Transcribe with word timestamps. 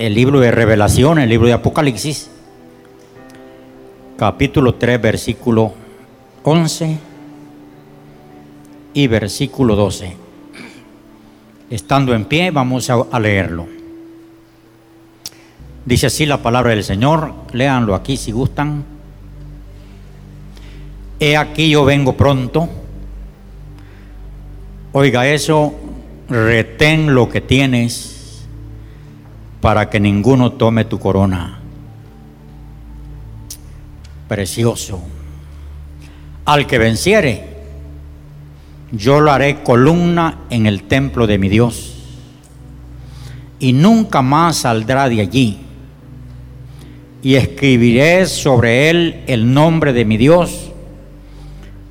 el 0.00 0.14
libro 0.14 0.40
de 0.40 0.50
Revelación, 0.50 1.18
el 1.18 1.28
libro 1.28 1.46
de 1.46 1.52
Apocalipsis, 1.52 2.30
capítulo 4.16 4.76
3, 4.76 4.98
versículo 4.98 5.74
11 6.42 6.96
y 8.94 9.06
versículo 9.08 9.76
12. 9.76 10.16
Estando 11.68 12.14
en 12.14 12.24
pie, 12.24 12.50
vamos 12.50 12.88
a, 12.88 13.20
leerlo. 13.20 13.66
Dice 15.84 16.06
así 16.06 16.24
la 16.24 16.38
palabra 16.38 16.70
del 16.70 16.82
Señor, 16.82 17.34
léanlo 17.52 17.94
aquí 17.94 18.16
si 18.16 18.32
gustan. 18.32 18.82
He 21.20 21.36
aquí 21.36 21.68
yo 21.68 21.84
vengo 21.84 22.16
pronto. 22.16 22.70
Oiga 24.92 25.28
eso, 25.28 25.74
retén 26.30 27.14
lo 27.14 27.28
que 27.28 27.42
tienes 27.42 28.09
para 29.60 29.90
que 29.90 30.00
ninguno 30.00 30.52
tome 30.52 30.84
tu 30.84 30.98
corona. 30.98 31.58
Precioso. 34.28 35.02
Al 36.44 36.66
que 36.66 36.78
venciere, 36.78 37.44
yo 38.92 39.20
lo 39.20 39.30
haré 39.30 39.62
columna 39.62 40.38
en 40.50 40.66
el 40.66 40.84
templo 40.84 41.26
de 41.26 41.38
mi 41.38 41.48
Dios 41.48 41.96
y 43.60 43.72
nunca 43.72 44.22
más 44.22 44.58
saldrá 44.58 45.08
de 45.08 45.20
allí. 45.20 45.58
Y 47.22 47.34
escribiré 47.34 48.24
sobre 48.26 48.88
él 48.88 49.24
el 49.26 49.52
nombre 49.52 49.92
de 49.92 50.06
mi 50.06 50.16
Dios 50.16 50.70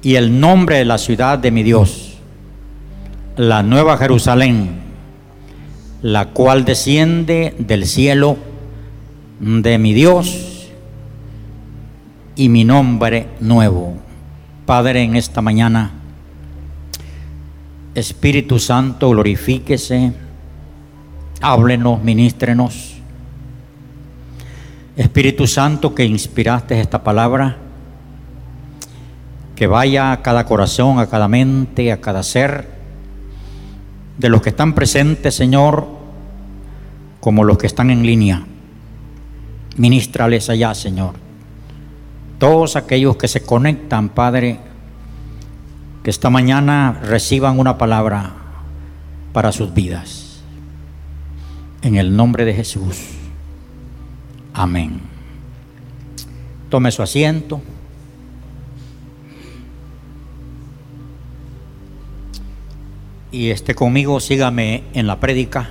y 0.01 0.15
el 0.15 0.39
nombre 0.39 0.77
de 0.77 0.85
la 0.85 0.97
ciudad 0.97 1.37
de 1.37 1.51
mi 1.51 1.61
Dios, 1.61 2.17
la 3.37 3.61
nueva 3.61 3.97
Jerusalén, 3.97 4.88
la 6.01 6.29
cual 6.29 6.65
desciende 6.65 7.55
del 7.57 7.85
cielo 7.85 8.37
de 9.39 9.77
mi 9.77 9.93
Dios 9.93 10.69
y 12.35 12.49
mi 12.49 12.63
nombre 12.63 13.27
nuevo. 13.39 13.97
Padre, 14.65 15.03
en 15.03 15.15
esta 15.15 15.41
mañana, 15.41 15.91
Espíritu 17.95 18.59
Santo, 18.59 19.09
glorifíquese, 19.09 20.13
háblenos, 21.41 22.01
ministrenos. 22.03 22.95
Espíritu 24.95 25.47
Santo, 25.47 25.95
que 25.95 26.05
inspiraste 26.05 26.79
esta 26.79 27.03
palabra, 27.03 27.57
que 29.55 29.67
vaya 29.67 30.11
a 30.11 30.21
cada 30.21 30.45
corazón, 30.45 30.99
a 30.99 31.07
cada 31.07 31.27
mente, 31.27 31.91
a 31.91 31.99
cada 31.99 32.23
ser, 32.23 32.78
de 34.19 34.29
los 34.29 34.41
que 34.41 34.49
están 34.49 34.75
presentes, 34.75 35.33
Señor, 35.33 35.87
como 37.21 37.45
los 37.45 37.57
que 37.57 37.67
están 37.67 37.89
en 37.89 38.05
línea. 38.05 38.45
Ministrales 39.77 40.49
allá, 40.49 40.75
Señor. 40.75 41.13
Todos 42.37 42.75
aquellos 42.75 43.15
que 43.15 43.29
se 43.29 43.41
conectan, 43.41 44.09
Padre, 44.09 44.59
que 46.03 46.09
esta 46.09 46.29
mañana 46.29 46.99
reciban 47.01 47.59
una 47.59 47.77
palabra 47.77 48.33
para 49.31 49.53
sus 49.53 49.73
vidas. 49.73 50.41
En 51.81 51.95
el 51.95 52.13
nombre 52.13 52.43
de 52.43 52.53
Jesús. 52.53 52.97
Amén. 54.53 54.99
Tome 56.69 56.91
su 56.91 57.01
asiento. 57.01 57.61
Y 63.31 63.51
esté 63.51 63.75
conmigo, 63.75 64.19
sígame 64.19 64.83
en 64.93 65.07
la 65.07 65.19
prédica. 65.19 65.69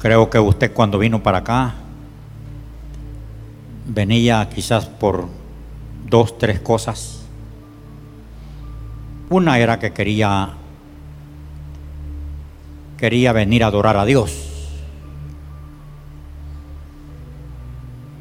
Creo 0.00 0.30
que 0.30 0.38
usted 0.38 0.72
cuando 0.72 0.98
vino 0.98 1.22
para 1.22 1.38
acá 1.38 1.74
venía 3.86 4.48
quizás 4.48 4.86
por 4.86 5.28
dos, 6.08 6.38
tres 6.38 6.60
cosas 6.60 7.16
una 9.28 9.58
era 9.58 9.78
que 9.78 9.92
quería 9.92 10.50
quería 12.96 13.32
venir 13.32 13.64
a 13.64 13.66
adorar 13.66 13.96
a 13.96 14.04
Dios. 14.04 14.42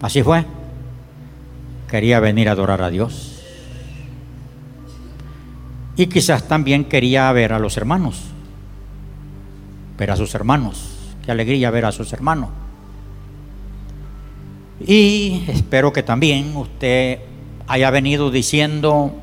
Así 0.02 0.22
fue. 0.22 0.46
Quería 1.88 2.20
venir 2.20 2.50
a 2.50 2.54
adorar 2.54 2.82
a 2.82 2.90
Dios. 2.90 3.35
Y 5.96 6.08
quizás 6.08 6.48
también 6.48 6.86
quería 6.86 7.32
ver 7.32 7.54
a 7.54 7.60
los 7.60 7.78
hermanos. 7.78 8.22
Ver 9.98 10.12
a 10.12 10.16
sus 10.16 10.36
hermanos. 10.36 11.16
Qué 11.24 11.32
alegría 11.32 11.72
ver 11.72 11.86
a 11.86 11.92
sus 11.92 12.12
hermanos. 12.12 12.50
Y 14.86 15.44
espero 15.48 15.94
que 15.94 16.04
también 16.04 16.56
usted 16.56 17.20
haya 17.68 17.90
venido 17.92 18.30
diciendo, 18.30 19.14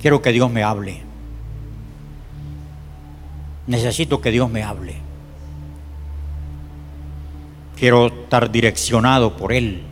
Quiero 0.00 0.22
que 0.22 0.30
Dios 0.30 0.50
me 0.50 0.62
hable. 0.62 1.02
Necesito 3.66 4.20
que 4.20 4.30
Dios 4.30 4.48
me 4.48 4.62
hable. 4.62 4.94
Quiero 7.76 8.06
estar 8.06 8.50
direccionado 8.52 9.36
por 9.36 9.52
Él. 9.52 9.82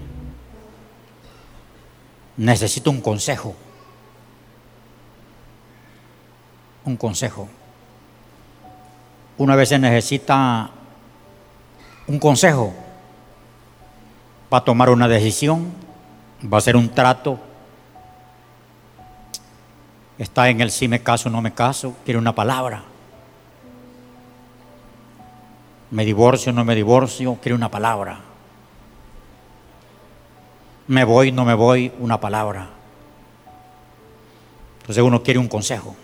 Necesito 2.37 2.91
un 2.93 3.00
consejo. 3.00 3.56
Un 6.84 6.97
consejo. 6.97 7.49
Una 9.39 9.56
vez 9.56 9.71
se 9.71 9.78
necesita 9.78 10.71
un 12.06 12.19
consejo 12.19 12.72
para 14.49 14.65
tomar 14.65 14.91
una 14.91 15.09
decisión, 15.09 15.72
va 16.53 16.59
a 16.59 16.61
ser 16.61 16.77
un 16.77 16.89
trato 16.91 17.41
Está 20.19 20.49
en 20.49 20.61
el 20.61 20.71
si 20.71 20.87
me 20.87 21.03
caso 21.03 21.28
no 21.28 21.43
me 21.43 21.53
caso, 21.53 21.95
quiere 22.05 22.19
una 22.19 22.34
palabra. 22.34 22.84
Me 25.91 26.05
divorcio 26.05 26.53
no 26.53 26.65
me 26.65 26.75
divorcio, 26.75 27.37
quiere 27.41 27.55
una 27.55 27.71
palabra. 27.71 28.21
Me 30.87 31.05
voy, 31.05 31.33
no 31.33 31.45
me 31.45 31.55
voy, 31.55 31.93
una 31.99 32.21
palabra. 32.21 32.69
Entonces 34.81 35.03
uno 35.03 35.22
quiere 35.22 35.41
un 35.41 35.49
consejo. 35.49 35.97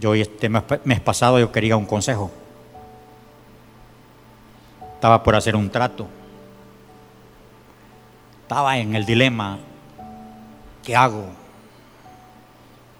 Yo 0.00 0.14
este 0.14 0.48
mes 0.48 1.00
pasado 1.00 1.38
yo 1.38 1.52
quería 1.52 1.76
un 1.76 1.86
consejo. 1.86 2.30
Estaba 4.94 5.22
por 5.22 5.36
hacer 5.36 5.54
un 5.56 5.70
trato. 5.70 6.08
Estaba 8.42 8.78
en 8.78 8.94
el 8.94 9.06
dilema 9.06 9.58
¿qué 10.84 10.94
hago? 10.94 11.24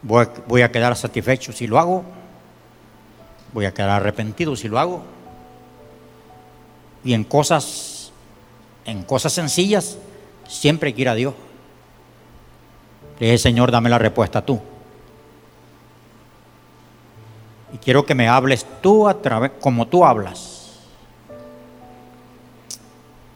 Voy, 0.02 0.62
a 0.62 0.70
quedar 0.70 0.96
satisfecho 0.96 1.52
si 1.52 1.66
lo 1.66 1.78
hago, 1.78 2.04
voy 3.54 3.64
a 3.64 3.72
quedar 3.72 3.90
arrepentido 3.90 4.54
si 4.54 4.68
lo 4.68 4.78
hago. 4.78 5.02
Y 7.04 7.14
en 7.14 7.24
cosas, 7.24 8.12
en 8.84 9.02
cosas 9.02 9.32
sencillas, 9.32 9.96
siempre 10.46 10.88
hay 10.88 10.92
que 10.92 11.02
ir 11.02 11.08
a 11.08 11.14
Dios. 11.14 11.34
Le 13.18 13.26
dije, 13.26 13.38
Señor, 13.38 13.70
dame 13.70 13.88
la 13.88 13.98
respuesta 13.98 14.44
tú. 14.44 14.60
Y 17.74 17.78
quiero 17.78 18.06
que 18.06 18.14
me 18.14 18.28
hables 18.28 18.64
tú 18.80 19.08
a 19.08 19.20
través, 19.20 19.50
como 19.60 19.88
tú 19.88 20.04
hablas. 20.04 20.78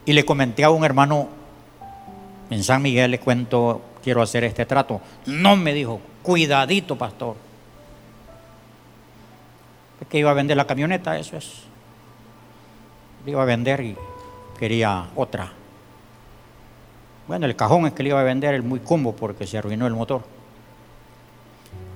Y 0.06 0.12
le 0.12 0.25
comenté 0.25 0.62
a 0.62 0.71
un 0.71 0.84
hermano 0.84 1.28
en 2.48 2.62
San 2.62 2.81
Miguel, 2.81 3.10
le 3.10 3.19
cuento 3.19 3.82
quiero 4.00 4.22
hacer 4.22 4.44
este 4.44 4.65
trato. 4.65 5.00
No 5.27 5.56
me 5.56 5.75
dijo, 5.75 6.00
cuidadito, 6.22 6.97
pastor. 6.97 7.34
Es 10.01 10.07
que 10.07 10.18
iba 10.18 10.30
a 10.30 10.34
vender 10.34 10.57
la 10.57 10.68
camioneta, 10.68 11.18
eso 11.18 11.36
es. 11.36 11.65
Le 13.27 13.33
iba 13.33 13.42
a 13.42 13.45
vender 13.45 13.80
y 13.80 13.97
quería 14.57 15.09
otra. 15.16 15.51
Bueno, 17.27 17.45
el 17.45 17.57
cajón 17.57 17.86
es 17.86 17.92
que 17.92 18.04
le 18.04 18.10
iba 18.10 18.21
a 18.21 18.24
vender 18.24 18.54
el 18.54 18.62
muy 18.62 18.78
combo 18.78 19.16
porque 19.16 19.48
se 19.48 19.59
arruinó 19.59 19.89
el 19.89 19.95
motor. 19.95 20.22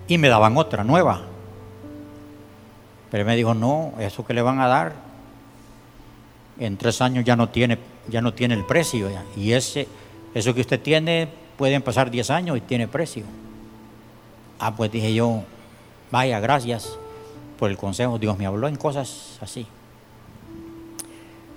Y 0.09 0.19
me 0.19 0.29
daban 0.29 0.57
otra, 0.57 0.83
nueva. 0.83 1.23
Pero 3.13 3.27
me 3.27 3.37
dijo, 3.37 3.53
no, 3.53 3.93
eso 3.99 4.25
que 4.25 4.33
le 4.33 4.41
van 4.41 4.59
a 4.59 4.67
dar, 4.67 4.95
en 6.59 6.79
tres 6.79 7.03
años 7.03 7.27
ya 7.27 7.37
no 7.37 7.51
tiene, 7.51 7.79
ya 8.09 8.23
no 8.23 8.33
tiene 8.33 8.55
el 8.55 8.65
precio. 8.65 9.11
Y 9.37 9.53
ese, 9.53 9.87
eso 10.33 10.55
que 10.55 10.63
usted 10.63 10.81
tiene 10.81 11.29
pueden 11.59 11.83
pasar 11.83 12.11
10 12.11 12.31
años 12.31 12.57
y 12.57 12.63
tiene 12.63 12.89
precio. 12.89 13.25
Ah, 14.59 14.75
pues 14.75 14.91
dije 14.91 15.13
yo, 15.13 15.43
vaya, 16.11 16.41
gracias 16.41 16.99
por 17.59 17.69
el 17.69 17.77
consejo. 17.77 18.19
Dios 18.19 18.39
me 18.39 18.47
habló 18.47 18.67
en 18.67 18.77
cosas 18.77 19.37
así. 19.43 19.67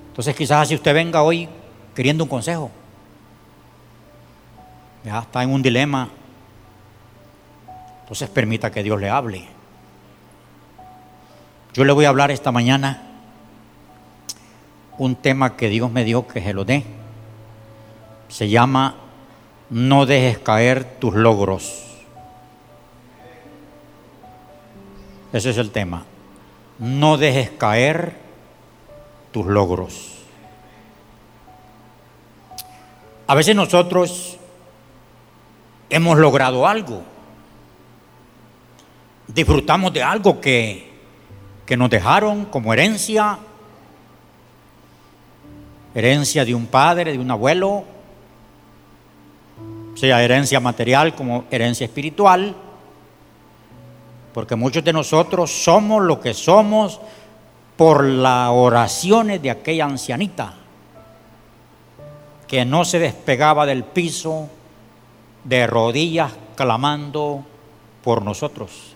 Entonces 0.10 0.36
quizás 0.36 0.68
si 0.68 0.76
usted 0.76 0.94
venga 0.94 1.24
hoy 1.24 1.48
queriendo 1.96 2.26
un 2.26 2.30
consejo, 2.30 2.70
ya 5.06 5.20
está 5.20 5.42
en 5.42 5.52
un 5.52 5.62
dilema, 5.62 6.10
entonces 8.02 8.28
permita 8.28 8.70
que 8.70 8.84
Dios 8.84 9.00
le 9.00 9.10
hable. 9.10 9.55
Yo 11.76 11.84
le 11.84 11.92
voy 11.92 12.06
a 12.06 12.10
hablar 12.10 12.32
esta 12.32 12.54
mañana 12.54 13.02
un 14.98 15.18
tema 15.18 15.58
que 15.58 15.68
Dios 15.68 15.92
me 15.92 16.06
dio 16.06 16.26
que 16.26 16.42
se 16.42 16.54
lo 16.54 16.64
dé. 16.64 16.86
Se 18.30 18.48
llama 18.48 18.96
No 19.70 20.06
dejes 20.06 20.38
caer 20.38 20.86
tus 21.00 21.16
logros. 21.16 21.84
Ese 25.34 25.50
es 25.50 25.58
el 25.58 25.72
tema. 25.72 26.06
No 26.80 27.18
dejes 27.18 27.50
caer 27.50 28.16
tus 29.34 29.46
logros. 29.46 30.14
A 33.28 33.36
veces 33.36 33.54
nosotros 33.54 34.38
hemos 35.90 36.18
logrado 36.20 36.66
algo. 36.66 37.04
Disfrutamos 39.28 39.92
de 39.92 40.04
algo 40.04 40.40
que 40.40 40.95
que 41.66 41.78
nos 41.78 41.90
dejaron 41.90 42.46
como 42.46 42.74
herencia, 42.74 43.40
herencia 45.94 46.46
de 46.46 46.54
un 46.54 46.68
padre, 46.68 47.12
de 47.12 47.20
un 47.20 47.32
abuelo, 47.32 47.84
sea 49.96 50.24
herencia 50.24 50.60
material 50.60 51.16
como 51.16 51.46
herencia 51.50 51.86
espiritual, 51.86 52.56
porque 54.34 54.56
muchos 54.56 54.84
de 54.84 54.94
nosotros 54.94 55.64
somos 55.64 56.04
lo 56.04 56.20
que 56.20 56.34
somos 56.34 57.00
por 57.78 58.04
las 58.04 58.50
oraciones 58.52 59.42
de 59.42 59.52
aquella 59.52 59.86
ancianita 59.86 60.54
que 62.48 62.64
no 62.66 62.86
se 62.86 63.00
despegaba 63.00 63.66
del 63.66 63.84
piso 63.84 64.50
de 65.44 65.66
rodillas 65.68 66.32
clamando 66.56 67.44
por 68.04 68.22
nosotros. 68.22 68.95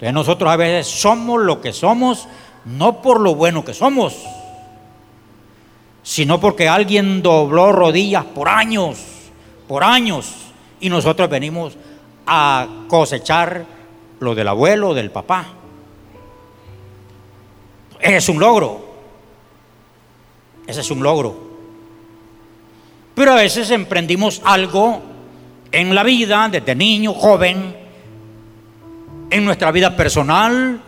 Entonces 0.00 0.14
nosotros 0.14 0.50
a 0.50 0.56
veces 0.56 0.86
somos 0.86 1.42
lo 1.42 1.60
que 1.60 1.74
somos, 1.74 2.26
no 2.64 3.02
por 3.02 3.20
lo 3.20 3.34
bueno 3.34 3.62
que 3.62 3.74
somos, 3.74 4.16
sino 6.02 6.40
porque 6.40 6.70
alguien 6.70 7.20
dobló 7.20 7.70
rodillas 7.70 8.24
por 8.24 8.48
años, 8.48 8.98
por 9.68 9.84
años, 9.84 10.32
y 10.80 10.88
nosotros 10.88 11.28
venimos 11.28 11.76
a 12.26 12.66
cosechar 12.88 13.66
lo 14.20 14.34
del 14.34 14.48
abuelo, 14.48 14.94
del 14.94 15.10
papá. 15.10 15.48
Ese 18.00 18.16
es 18.16 18.28
un 18.30 18.40
logro. 18.40 18.80
Ese 20.66 20.80
es 20.80 20.90
un 20.90 21.02
logro. 21.02 21.36
Pero 23.14 23.32
a 23.32 23.36
veces 23.36 23.70
emprendimos 23.70 24.40
algo 24.46 25.02
en 25.70 25.94
la 25.94 26.02
vida, 26.04 26.48
desde 26.50 26.74
niño, 26.74 27.12
joven, 27.12 27.76
en 29.30 29.44
nuestra 29.44 29.70
vida 29.70 29.96
personal 29.96 30.80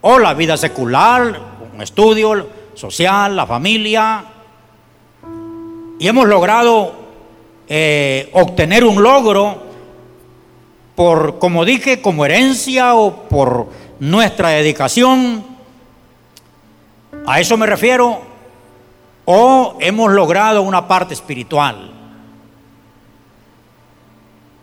o 0.00 0.18
la 0.18 0.34
vida 0.34 0.56
secular, 0.56 1.40
un 1.74 1.82
estudio 1.82 2.48
social, 2.74 3.34
la 3.34 3.46
familia, 3.46 4.24
y 5.98 6.06
hemos 6.06 6.28
logrado 6.28 6.92
eh, 7.68 8.30
obtener 8.32 8.84
un 8.84 9.02
logro 9.02 9.62
por, 10.94 11.38
como 11.38 11.64
dije, 11.64 12.00
como 12.00 12.24
herencia 12.24 12.94
o 12.94 13.28
por 13.28 13.68
nuestra 13.98 14.50
dedicación. 14.50 15.44
A 17.26 17.40
eso 17.40 17.56
me 17.56 17.66
refiero. 17.66 18.20
O 19.24 19.76
hemos 19.80 20.12
logrado 20.12 20.62
una 20.62 20.88
parte 20.88 21.14
espiritual. 21.14 21.90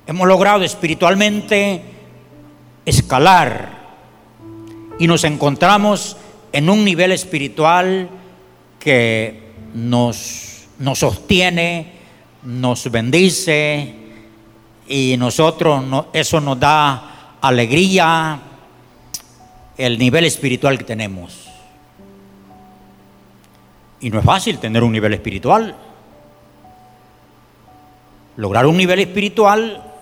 Hemos 0.08 0.28
logrado 0.28 0.64
espiritualmente 0.64 1.95
escalar 2.86 3.86
y 5.00 5.08
nos 5.08 5.24
encontramos 5.24 6.18
en 6.52 6.70
un 6.70 6.86
nivel 6.86 7.12
espiritual 7.12 8.10
que 8.80 9.52
nos, 9.74 10.68
sostiene, 10.94 11.94
nos 12.44 12.90
bendice 12.90 13.94
y 14.88 15.16
nosotros 15.18 15.84
eso 16.14 16.40
nos 16.40 16.60
da 16.60 17.38
alegría, 17.42 18.40
el 19.78 20.00
nivel 20.00 20.26
espiritual 20.26 20.78
que 20.78 20.84
tenemos. 20.84 21.50
Y 24.00 24.10
no 24.10 24.20
es 24.20 24.26
fácil 24.26 24.60
tener 24.60 24.84
un 24.84 24.92
nivel 24.92 25.14
espiritual. 25.14 25.76
Lograr 28.38 28.66
un 28.66 28.78
nivel 28.78 29.00
espiritual 29.00 29.95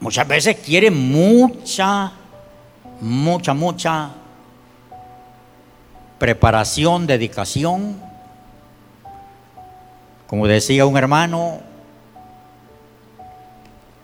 muchas 0.00 0.26
veces 0.26 0.56
quiere 0.56 0.90
mucha, 0.90 2.12
mucha, 3.00 3.54
mucha 3.54 4.10
preparación, 6.18 7.06
dedicación. 7.06 8.00
Como 10.26 10.46
decía 10.46 10.84
un 10.84 10.96
hermano, 10.96 11.60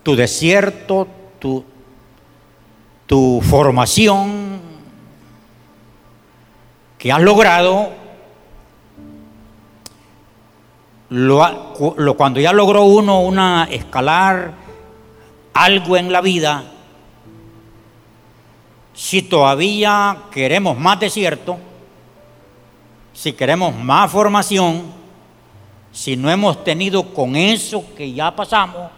tu 0.03 0.17
desierto, 0.17 1.07
tu, 1.39 1.65
tu 3.07 3.41
formación 3.43 4.61
que 6.99 7.13
has 7.13 7.21
logrado, 7.21 7.91
lo, 11.11 12.17
cuando 12.17 12.41
ya 12.41 12.53
logró 12.53 12.85
uno 12.85 13.21
una 13.21 13.69
escalar, 13.71 14.53
algo 15.55 15.97
en 15.97 16.13
la 16.13 16.21
vida, 16.21 16.65
si 18.93 19.23
todavía 19.23 20.25
queremos 20.33 20.77
más 20.77 20.99
desierto, 20.99 21.57
si 23.13 23.33
queremos 23.33 23.75
más 23.75 24.11
formación, 24.11 24.93
si 25.93 26.17
no 26.17 26.29
hemos 26.29 26.65
tenido 26.65 27.15
con 27.15 27.37
eso 27.37 27.85
que 27.97 28.13
ya 28.13 28.35
pasamos, 28.35 28.91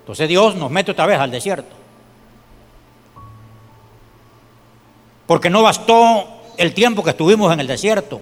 entonces 0.00 0.28
Dios 0.28 0.56
nos 0.56 0.70
mete 0.70 0.90
otra 0.90 1.06
vez 1.06 1.20
al 1.20 1.30
desierto. 1.30 1.76
Porque 5.26 5.48
no 5.48 5.62
bastó 5.62 6.26
el 6.56 6.74
tiempo 6.74 7.04
que 7.04 7.10
estuvimos 7.10 7.52
en 7.52 7.60
el 7.60 7.68
desierto. 7.68 8.20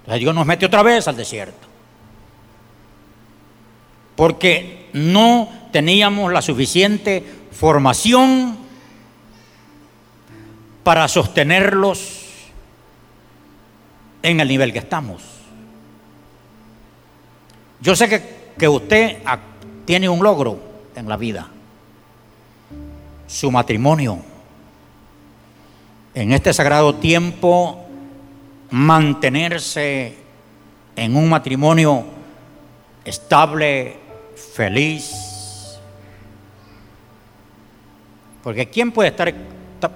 Entonces 0.00 0.20
Dios 0.20 0.34
nos 0.34 0.44
mete 0.44 0.66
otra 0.66 0.82
vez 0.82 1.08
al 1.08 1.16
desierto 1.16 1.67
porque 4.18 4.88
no 4.94 5.48
teníamos 5.70 6.32
la 6.32 6.42
suficiente 6.42 7.22
formación 7.52 8.58
para 10.82 11.06
sostenerlos 11.06 12.24
en 14.20 14.40
el 14.40 14.48
nivel 14.48 14.72
que 14.72 14.80
estamos. 14.80 15.22
Yo 17.80 17.94
sé 17.94 18.08
que, 18.58 18.66
usted 18.66 19.18
tiene 19.84 20.08
un 20.08 20.20
logro 20.20 20.58
en 20.96 21.08
la 21.08 21.16
vida, 21.16 21.46
su 23.28 23.52
matrimonio. 23.52 24.18
En 26.12 26.32
este 26.32 26.52
sagrado 26.52 26.96
tiempo, 26.96 27.86
mantenerse 28.72 30.16
en 30.96 31.14
un 31.14 31.28
matrimonio 31.28 32.04
estable, 33.04 33.97
feliz. 34.38 35.78
Porque 38.42 38.70
¿quién 38.70 38.92
puede 38.92 39.10
estar, 39.10 39.34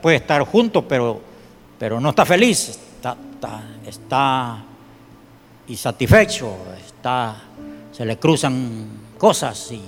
puede 0.01 0.17
estar 0.17 0.43
junto, 0.45 0.87
pero, 0.87 1.21
pero 1.79 2.01
no 2.01 2.11
está 2.11 2.27
feliz? 2.27 2.69
Está, 2.69 3.17
está, 3.87 4.65
insatisfecho, 5.69 6.57
está, 6.85 7.37
se 7.93 8.05
le 8.05 8.19
cruzan 8.19 8.89
cosas 9.17 9.73
y 9.73 9.81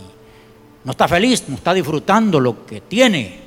no 0.84 0.92
está 0.92 1.08
feliz, 1.08 1.44
no 1.48 1.56
está 1.56 1.74
disfrutando 1.74 2.38
lo 2.40 2.64
que 2.64 2.80
tiene. 2.82 3.40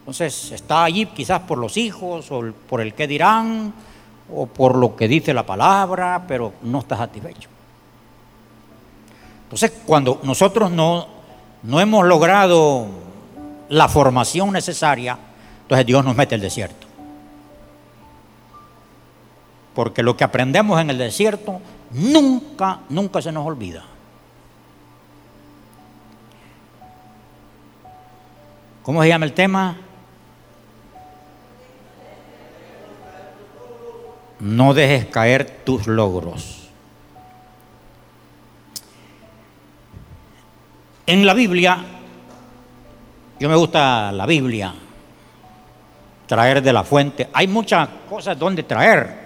Entonces 0.00 0.52
está 0.52 0.84
allí 0.84 1.06
quizás 1.06 1.40
por 1.40 1.58
los 1.58 1.76
hijos 1.76 2.30
o 2.30 2.52
por 2.68 2.80
el 2.80 2.94
que 2.94 3.06
dirán 3.06 3.72
o 4.32 4.46
por 4.46 4.76
lo 4.76 4.94
que 4.94 5.08
dice 5.08 5.34
la 5.34 5.44
palabra, 5.44 6.24
pero 6.26 6.52
no 6.62 6.80
está 6.80 6.96
satisfecho. 6.96 7.48
Entonces, 9.50 9.72
cuando 9.84 10.20
nosotros 10.22 10.70
no, 10.70 11.08
no 11.64 11.80
hemos 11.80 12.06
logrado 12.06 12.86
la 13.68 13.88
formación 13.88 14.52
necesaria, 14.52 15.18
entonces 15.62 15.84
Dios 15.84 16.04
nos 16.04 16.14
mete 16.14 16.36
el 16.36 16.40
desierto. 16.40 16.86
Porque 19.74 20.04
lo 20.04 20.16
que 20.16 20.22
aprendemos 20.22 20.80
en 20.80 20.90
el 20.90 20.98
desierto 20.98 21.60
nunca, 21.90 22.78
nunca 22.90 23.20
se 23.20 23.32
nos 23.32 23.44
olvida. 23.44 23.82
¿Cómo 28.84 29.02
se 29.02 29.08
llama 29.08 29.24
el 29.24 29.32
tema? 29.32 29.78
No 34.38 34.74
dejes 34.74 35.06
caer 35.06 35.62
tus 35.64 35.88
logros. 35.88 36.59
En 41.10 41.26
la 41.26 41.34
Biblia 41.34 41.76
Yo 43.40 43.48
me 43.48 43.56
gusta 43.56 44.12
la 44.12 44.26
Biblia, 44.26 44.72
traer 46.28 46.62
de 46.62 46.72
la 46.72 46.84
fuente. 46.84 47.28
Hay 47.32 47.48
muchas 47.48 47.88
cosas 48.08 48.38
donde 48.38 48.62
traer. 48.62 49.18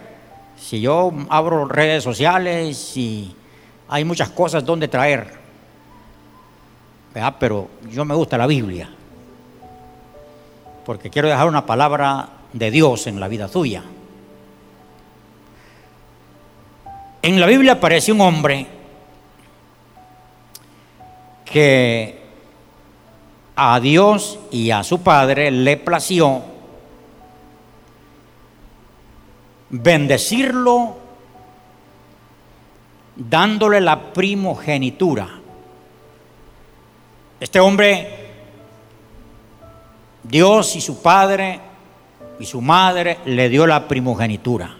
Si 0.56 0.80
yo 0.80 1.12
abro 1.28 1.66
redes 1.66 2.02
sociales 2.02 2.96
y 2.96 3.36
hay 3.88 4.02
muchas 4.06 4.30
cosas 4.30 4.64
donde 4.64 4.88
traer. 4.88 5.30
Pero 7.38 7.68
yo 7.90 8.06
me 8.06 8.14
gusta 8.14 8.38
la 8.38 8.46
Biblia. 8.46 8.88
Porque 10.86 11.10
quiero 11.10 11.28
dejar 11.28 11.48
una 11.48 11.66
palabra 11.66 12.28
de 12.50 12.70
Dios 12.70 13.06
en 13.08 13.20
la 13.20 13.28
vida 13.28 13.48
tuya. 13.48 13.82
En 17.20 17.38
la 17.38 17.46
Biblia 17.46 17.72
aparece 17.72 18.10
un 18.10 18.22
hombre 18.22 18.73
que 21.54 22.18
a 23.54 23.78
Dios 23.78 24.40
y 24.50 24.72
a 24.72 24.82
su 24.82 25.04
padre 25.04 25.52
le 25.52 25.76
plació 25.76 26.42
bendecirlo 29.70 30.96
dándole 33.14 33.80
la 33.80 34.12
primogenitura. 34.12 35.28
Este 37.38 37.60
hombre, 37.60 38.30
Dios 40.24 40.74
y 40.74 40.80
su 40.80 41.00
padre 41.00 41.60
y 42.40 42.46
su 42.46 42.60
madre 42.60 43.18
le 43.26 43.48
dio 43.48 43.64
la 43.64 43.86
primogenitura. 43.86 44.74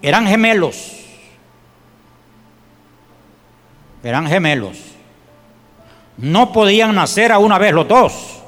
Eran 0.00 0.28
gemelos. 0.28 0.97
Eran 4.02 4.26
gemelos. 4.26 4.78
No 6.16 6.52
podían 6.52 6.94
nacer 6.94 7.32
a 7.32 7.38
una 7.38 7.58
vez 7.58 7.72
los 7.72 7.86
dos. 7.86 8.42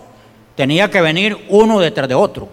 Tenía 0.57 0.91
que 0.91 1.01
venir 1.01 1.47
uno 1.49 1.79
detrás 1.79 2.09
de 2.09 2.15
otro. 2.15 2.49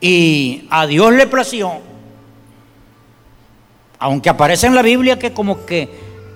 Y 0.00 0.66
a 0.70 0.86
Dios 0.86 1.12
le 1.12 1.28
plació, 1.28 1.74
aunque 4.00 4.28
aparece 4.28 4.66
en 4.66 4.74
la 4.74 4.82
Biblia 4.82 5.16
que 5.16 5.32
como 5.32 5.64
que, 5.64 5.88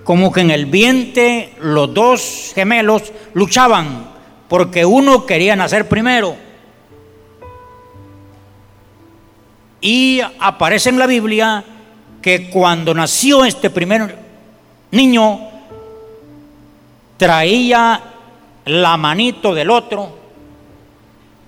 como 0.05 0.31
que 0.31 0.39
en 0.39 0.51
el 0.51 0.67
vientre 0.67 1.53
los 1.59 1.93
dos 1.93 2.53
gemelos 2.55 3.11
luchaban 3.33 4.07
porque 4.47 4.85
uno 4.85 5.25
quería 5.25 5.55
nacer 5.55 5.89
primero. 5.89 6.37
Y 9.81 10.21
aparece 10.39 10.89
en 10.89 10.99
la 10.99 11.07
Biblia 11.07 11.63
que 12.27 12.49
cuando 12.49 12.93
nació 12.93 13.45
este 13.45 13.69
primer 13.69 14.17
niño, 14.91 15.39
traía 17.15 18.01
la 18.65 18.97
manito 18.97 19.55
del 19.55 19.69
otro 19.69 20.09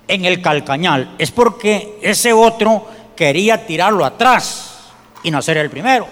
en 0.08 0.24
el 0.24 0.40
calcañal. 0.40 1.16
Es 1.18 1.32
porque 1.32 1.98
ese 2.00 2.32
otro 2.32 2.86
quería 3.14 3.66
tirarlo 3.66 4.06
atrás 4.06 4.90
y 5.22 5.30
nacer 5.30 5.58
el 5.58 5.68
primero. 5.68 6.06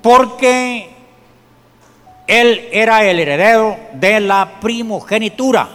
Porque 0.00 0.88
él 2.26 2.68
era 2.72 3.04
el 3.04 3.20
heredero 3.20 3.76
de 3.92 4.20
la 4.20 4.58
primogenitura, 4.58 5.68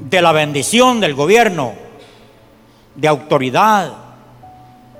de 0.00 0.20
la 0.20 0.32
bendición 0.32 0.98
del 0.98 1.14
gobierno 1.14 1.72
de 2.96 3.06
autoridad, 3.06 4.03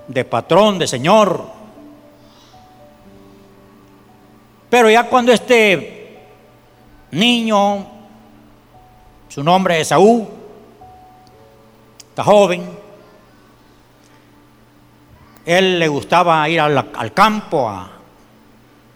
de 0.08 0.24
patrón, 0.24 0.78
de 0.78 0.86
señor. 0.86 1.44
Pero 4.68 4.90
ya 4.90 5.08
cuando 5.08 5.32
este 5.32 6.18
niño, 7.12 7.86
su 9.28 9.42
nombre 9.42 9.80
es 9.80 9.88
Saúl, 9.88 10.26
está 12.10 12.24
joven, 12.24 12.84
él 15.44 15.78
le 15.78 15.88
gustaba 15.88 16.48
ir 16.48 16.60
al, 16.60 17.12
campo 17.12 17.70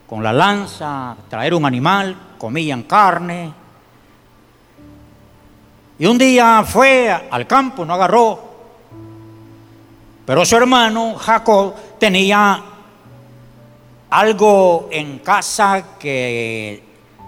con 0.06 0.22
la 0.22 0.32
lanza, 0.32 1.16
traer 1.28 1.54
un 1.54 1.66
animal, 1.66 2.16
comían 2.38 2.84
carne. 2.84 3.52
Y 5.98 6.06
un 6.06 6.16
día 6.16 6.64
fue 6.66 7.10
al 7.30 7.46
campo, 7.46 7.84
no 7.84 7.94
agarró 7.94 8.47
pero 10.28 10.44
su 10.44 10.56
hermano 10.56 11.14
Jacob 11.14 11.72
tenía 11.98 12.62
algo 14.10 14.90
en 14.92 15.20
casa 15.20 15.96
que 15.98 16.82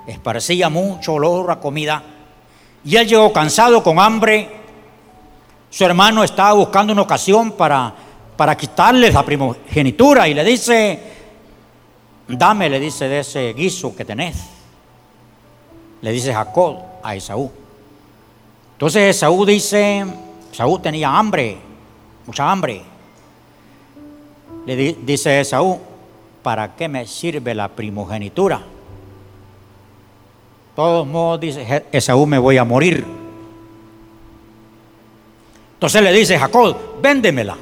esparcía 0.06 0.68
mucho 0.68 1.14
olor 1.14 1.50
a 1.50 1.58
comida. 1.58 2.02
Y 2.84 2.96
él 2.96 3.08
llegó 3.08 3.32
cansado, 3.32 3.82
con 3.82 3.98
hambre. 3.98 4.50
Su 5.70 5.82
hermano 5.86 6.22
estaba 6.22 6.52
buscando 6.52 6.92
una 6.92 7.00
ocasión 7.00 7.52
para, 7.52 7.90
para 8.36 8.54
quitarle 8.54 9.10
la 9.10 9.24
primogenitura 9.24 10.28
y 10.28 10.34
le 10.34 10.44
dice, 10.44 11.02
dame, 12.28 12.68
le 12.68 12.78
dice, 12.78 13.08
de 13.08 13.20
ese 13.20 13.54
guiso 13.54 13.96
que 13.96 14.04
tenés. 14.04 14.36
Le 16.02 16.12
dice 16.12 16.34
Jacob 16.34 16.76
a 17.02 17.16
Esaú. 17.16 17.50
Entonces 18.72 19.16
Esaú 19.16 19.46
dice, 19.46 20.04
Esaú 20.52 20.78
tenía 20.80 21.08
hambre, 21.08 21.56
mucha 22.26 22.50
hambre. 22.50 22.89
Le 24.66 24.76
dice 24.76 25.40
Esaú, 25.40 25.78
¿para 26.42 26.76
qué 26.76 26.88
me 26.88 27.06
sirve 27.06 27.54
la 27.54 27.68
primogenitura? 27.68 28.60
Todos 30.76 31.06
modos, 31.06 31.40
dice 31.40 31.86
Esaú, 31.92 32.26
me 32.26 32.38
voy 32.38 32.56
a 32.58 32.64
morir. 32.64 33.04
Entonces 35.74 36.02
le 36.02 36.12
dice 36.12 36.38
Jacob, 36.38 36.76
véndemela. 37.02 37.56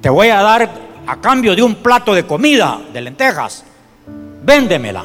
Te 0.00 0.10
voy 0.10 0.28
a 0.28 0.42
dar 0.42 0.70
a 1.06 1.16
cambio 1.16 1.56
de 1.56 1.62
un 1.62 1.76
plato 1.76 2.14
de 2.14 2.24
comida, 2.24 2.80
de 2.92 3.00
lentejas. 3.00 3.64
Véndemela. 4.42 5.04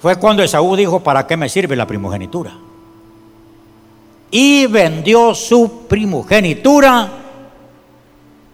Fue 0.00 0.16
cuando 0.16 0.42
Esaú 0.42 0.74
dijo, 0.76 1.00
¿para 1.00 1.26
qué 1.26 1.36
me 1.36 1.48
sirve 1.48 1.76
la 1.76 1.86
primogenitura? 1.86 2.52
Y 4.30 4.66
vendió 4.66 5.34
su 5.34 5.86
primogenitura 5.88 7.08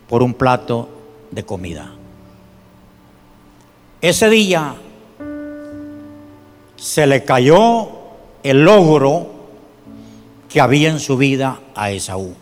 por 0.09 0.23
un 0.23 0.35
plato 0.35 0.89
de 1.31 1.45
comida. 1.45 1.93
Ese 4.01 4.29
día 4.29 4.75
se 6.77 7.07
le 7.07 7.25
cayó 7.25 7.89
el 8.43 8.63
logro 8.63 9.27
que 10.49 10.61
había 10.61 10.91
en 10.91 11.01
su 11.01 11.17
vida 11.17 11.59
a 11.75 11.91
Esaú. 11.91 12.35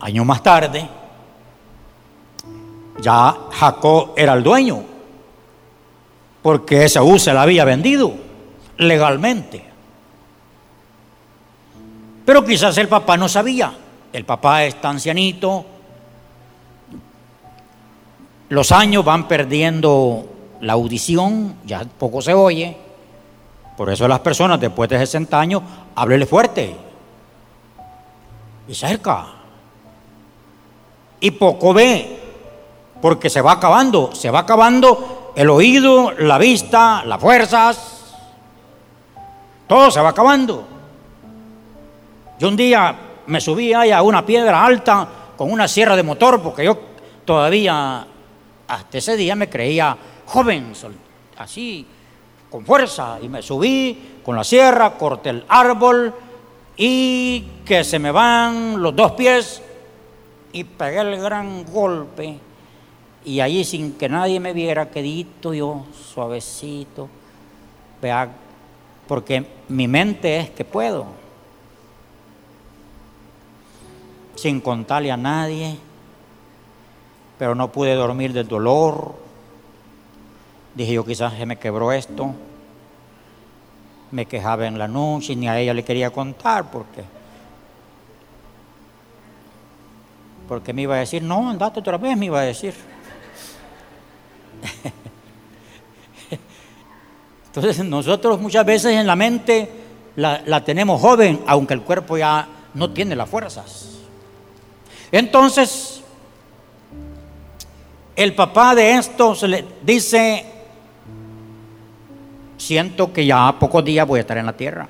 Años 0.00 0.26
más 0.26 0.42
tarde, 0.42 0.88
ya 3.00 3.36
Jacob 3.52 4.10
era 4.16 4.34
el 4.34 4.42
dueño, 4.42 4.82
porque 6.42 6.84
Esaú 6.84 7.18
se 7.18 7.32
la 7.32 7.42
había 7.42 7.64
vendido 7.64 8.12
legalmente. 8.76 9.67
Pero 12.28 12.44
quizás 12.44 12.76
el 12.76 12.88
papá 12.88 13.16
no 13.16 13.26
sabía. 13.26 13.72
El 14.12 14.26
papá 14.26 14.62
está 14.64 14.90
ancianito. 14.90 15.64
Los 18.50 18.70
años 18.70 19.02
van 19.02 19.26
perdiendo 19.26 20.26
la 20.60 20.74
audición, 20.74 21.54
ya 21.64 21.86
poco 21.98 22.20
se 22.20 22.34
oye. 22.34 22.76
Por 23.78 23.90
eso 23.90 24.06
las 24.06 24.20
personas 24.20 24.60
después 24.60 24.90
de 24.90 24.98
60 24.98 25.40
años, 25.40 25.62
háblele 25.94 26.26
fuerte 26.26 26.76
y 28.68 28.74
cerca. 28.74 29.28
Y 31.20 31.30
poco 31.30 31.72
ve, 31.72 32.20
porque 33.00 33.30
se 33.30 33.40
va 33.40 33.52
acabando, 33.52 34.14
se 34.14 34.30
va 34.30 34.40
acabando 34.40 35.32
el 35.34 35.48
oído, 35.48 36.12
la 36.18 36.36
vista, 36.36 37.06
las 37.06 37.22
fuerzas, 37.22 38.14
todo 39.66 39.90
se 39.90 40.02
va 40.02 40.10
acabando. 40.10 40.76
Yo 42.38 42.46
un 42.46 42.56
día 42.56 42.96
me 43.26 43.40
subí 43.40 43.72
a 43.72 44.00
una 44.02 44.24
piedra 44.24 44.64
alta 44.64 45.08
con 45.36 45.50
una 45.50 45.66
sierra 45.66 45.96
de 45.96 46.04
motor, 46.04 46.40
porque 46.40 46.64
yo 46.64 46.78
todavía, 47.24 48.06
hasta 48.68 48.98
ese 48.98 49.16
día 49.16 49.34
me 49.34 49.48
creía 49.48 49.96
joven, 50.24 50.72
así, 51.36 51.84
con 52.48 52.64
fuerza, 52.64 53.18
y 53.20 53.28
me 53.28 53.42
subí 53.42 54.20
con 54.24 54.36
la 54.36 54.44
sierra, 54.44 54.92
corté 54.92 55.30
el 55.30 55.44
árbol 55.48 56.14
y 56.76 57.40
que 57.64 57.82
se 57.82 57.98
me 57.98 58.12
van 58.12 58.80
los 58.80 58.94
dos 58.94 59.12
pies 59.12 59.60
y 60.52 60.62
pegué 60.62 61.00
el 61.00 61.20
gran 61.20 61.64
golpe. 61.64 62.38
Y 63.24 63.40
allí 63.40 63.64
sin 63.64 63.94
que 63.94 64.08
nadie 64.08 64.38
me 64.38 64.52
viera, 64.52 64.90
quedito 64.90 65.52
yo, 65.52 65.86
suavecito, 66.14 67.08
vea, 68.00 68.30
porque 69.08 69.44
mi 69.68 69.88
mente 69.88 70.38
es 70.38 70.50
que 70.50 70.64
puedo 70.64 71.27
sin 74.40 74.60
contarle 74.60 75.10
a 75.10 75.16
nadie. 75.16 75.76
pero 77.38 77.54
no 77.54 77.70
pude 77.70 77.94
dormir 77.94 78.32
del 78.32 78.48
dolor. 78.48 79.14
Dije 80.74 80.94
yo 80.94 81.04
quizás 81.04 81.34
se 81.34 81.46
me 81.46 81.56
quebró 81.56 81.92
esto. 81.92 82.34
Me 84.10 84.26
quejaba 84.26 84.66
en 84.66 84.78
la 84.78 84.88
noche 84.88 85.36
ni 85.36 85.48
a 85.48 85.58
ella 85.58 85.72
le 85.72 85.84
quería 85.84 86.10
contar 86.10 86.70
porque 86.70 87.04
porque 90.48 90.72
me 90.72 90.82
iba 90.82 90.94
a 90.94 91.00
decir, 91.00 91.22
no, 91.22 91.50
andate 91.50 91.80
otra 91.80 91.98
vez, 91.98 92.16
me 92.16 92.26
iba 92.26 92.38
a 92.40 92.44
decir. 92.44 92.72
Entonces 97.46 97.84
nosotros 97.84 98.40
muchas 98.40 98.64
veces 98.64 98.92
en 98.92 99.06
la 99.06 99.14
mente 99.14 99.70
la, 100.16 100.40
la, 100.46 100.64
tenemos 100.64 101.02
joven, 101.02 101.42
aunque 101.46 101.74
el 101.74 101.82
cuerpo 101.82 102.16
ya 102.16 102.48
no 102.72 102.90
tiene 102.90 103.14
las 103.14 103.28
fuerzas. 103.28 103.87
Entonces, 105.10 106.02
el 108.16 108.34
papá 108.34 108.74
de 108.74 108.94
esto 108.94 109.34
se 109.34 109.48
le 109.48 109.64
dice, 109.82 110.44
siento 112.56 113.12
que 113.12 113.24
ya 113.24 113.48
a 113.48 113.58
pocos 113.58 113.84
días 113.84 114.06
voy 114.06 114.18
a 114.18 114.22
estar 114.22 114.36
en 114.38 114.46
la 114.46 114.52
tierra. 114.52 114.88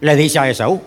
Le 0.00 0.16
dice 0.16 0.38
a 0.38 0.48
Esaú, 0.48 0.80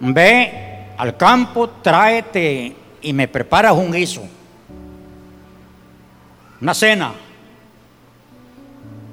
ve 0.00 0.86
al 0.96 1.16
campo, 1.16 1.70
tráete 1.82 2.76
y 3.02 3.12
me 3.12 3.26
preparas 3.28 3.72
un 3.72 3.90
guiso, 3.90 4.22
una 6.60 6.74
cena. 6.74 7.12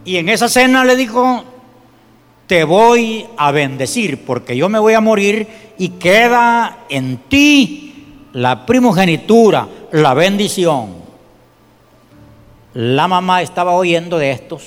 Y 0.03 0.17
en 0.17 0.29
esa 0.29 0.49
cena 0.49 0.85
le 0.85 0.95
dijo, 0.95 1.43
te 2.47 2.63
voy 2.63 3.25
a 3.37 3.51
bendecir 3.51 4.25
porque 4.25 4.55
yo 4.55 4.69
me 4.69 4.79
voy 4.79 4.93
a 4.93 5.01
morir 5.01 5.66
y 5.77 5.89
queda 5.89 6.85
en 6.89 7.17
ti 7.29 7.87
la 8.33 8.65
primogenitura, 8.65 9.67
la 9.91 10.13
bendición. 10.13 10.95
La 12.73 13.07
mamá 13.07 13.41
estaba 13.41 13.73
oyendo 13.73 14.17
de 14.17 14.31
estos. 14.31 14.63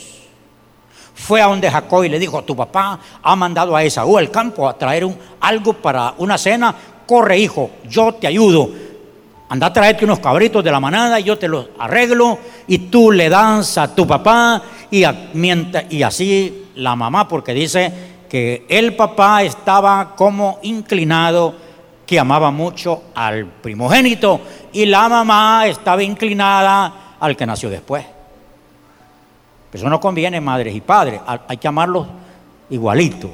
Fue 1.15 1.43
a 1.43 1.47
donde 1.47 1.71
Jacob 1.71 2.03
y 2.05 2.09
le 2.09 2.19
dijo, 2.19 2.43
tu 2.43 2.57
papá 2.57 2.99
ha 3.23 3.37
mandado 3.37 3.77
a 3.77 3.85
Esaú 3.85 4.17
al 4.17 4.31
campo 4.31 4.69
a 4.69 4.77
traer 4.77 5.05
un, 5.05 5.17
algo 5.41 5.75
para 5.75 6.15
una 6.19 6.39
cena. 6.39 6.75
Corre, 7.07 7.39
hijo, 7.39 7.71
yo 7.89 8.15
te 8.15 8.27
ayudo. 8.27 8.71
Anda 9.49 9.67
a 9.67 9.73
traerte 9.73 10.05
unos 10.05 10.21
cabritos 10.21 10.65
de 10.65 10.71
la 10.71 10.81
manada 10.81 11.21
y 11.21 11.25
yo 11.25 11.37
te 11.37 11.49
los 11.49 11.67
arreglo 11.79 12.39
y 12.69 12.79
tú 12.79 13.11
le 13.11 13.29
das 13.29 13.79
a 13.79 13.95
tu 13.95 14.07
papá 14.07 14.63
y, 14.91 15.05
y 15.91 16.03
así 16.03 16.67
la 16.77 16.97
mamá, 16.97 17.29
porque 17.29 17.53
dice 17.53 18.10
que 18.31 18.65
el 18.69 18.95
papá 18.95 19.43
estaba 19.43 20.15
como 20.15 20.61
inclinado, 20.63 21.53
que 22.07 22.19
amaba 22.19 22.53
mucho 22.53 23.03
al 23.13 23.45
primogénito, 23.45 24.41
y 24.73 24.87
la 24.87 25.09
mamá 25.09 25.67
estaba 25.67 26.01
inclinada 26.05 27.17
al 27.19 27.37
que 27.37 27.45
nació 27.45 27.69
después. 27.69 28.07
Eso 29.73 29.89
no 29.89 29.99
conviene, 29.99 30.41
madres 30.41 30.75
y 30.75 30.81
padres, 30.81 31.21
hay 31.27 31.57
que 31.57 31.67
amarlos 31.67 32.07
igualito, 32.71 33.31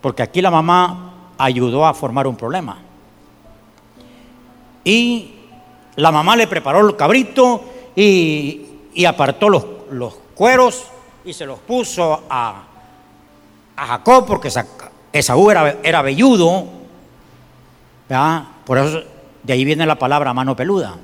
porque 0.00 0.22
aquí 0.22 0.40
la 0.40 0.50
mamá 0.50 1.12
ayudó 1.36 1.86
a 1.86 1.92
formar 1.92 2.26
un 2.26 2.36
problema. 2.36 2.78
Y 4.84 5.34
la 5.96 6.10
mamá 6.10 6.34
le 6.34 6.46
preparó 6.46 6.88
el 6.88 6.96
cabrito 6.96 7.62
y, 7.94 9.04
apartó 9.06 9.50
los 9.50 10.14
cueros 10.34 10.84
y 11.26 11.34
se 11.34 11.44
los 11.44 11.58
puso 11.58 12.22
a, 12.28 12.73
a 13.76 13.86
Jacob 13.86 14.26
porque 14.26 14.50
Esaú 15.12 15.50
era, 15.50 15.76
era 15.82 16.02
velludo. 16.02 16.66
Por 18.64 18.78
eso 18.78 19.02
de 19.42 19.52
ahí 19.52 19.64
viene 19.64 19.86
la 19.86 19.98
palabra 19.98 20.32
mano 20.32 20.56
peluda. 20.56 20.96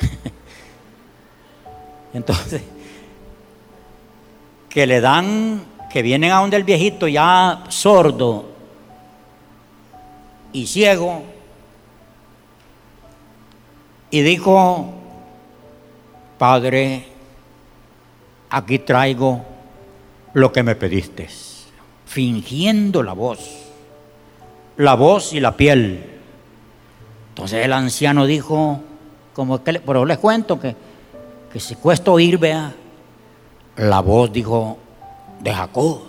Entonces, 2.12 2.62
que 4.68 4.86
le 4.86 5.00
dan, 5.00 5.64
que 5.90 6.02
vienen 6.02 6.32
a 6.32 6.40
donde 6.40 6.56
el 6.56 6.64
viejito 6.64 7.08
ya 7.08 7.64
sordo 7.68 8.46
y 10.52 10.66
ciego, 10.66 11.22
y 14.10 14.22
dijo, 14.22 14.92
Padre, 16.38 17.06
aquí 18.48 18.78
traigo 18.78 19.55
lo 20.36 20.52
que 20.52 20.62
me 20.62 20.76
pediste, 20.76 21.30
fingiendo 22.04 23.02
la 23.02 23.14
voz, 23.14 23.38
la 24.76 24.94
voz 24.94 25.32
y 25.32 25.40
la 25.40 25.56
piel. 25.56 26.04
Entonces 27.30 27.64
el 27.64 27.72
anciano 27.72 28.26
dijo, 28.26 28.80
como 29.32 29.64
que, 29.64 29.80
pero 29.80 30.04
les 30.04 30.18
cuento 30.18 30.60
que, 30.60 30.76
que 31.50 31.58
si 31.58 31.74
cuesta 31.76 32.10
oír, 32.10 32.36
vea, 32.36 32.74
la 33.76 34.00
voz 34.00 34.30
dijo 34.30 34.76
de 35.40 35.54
Jacob, 35.54 36.02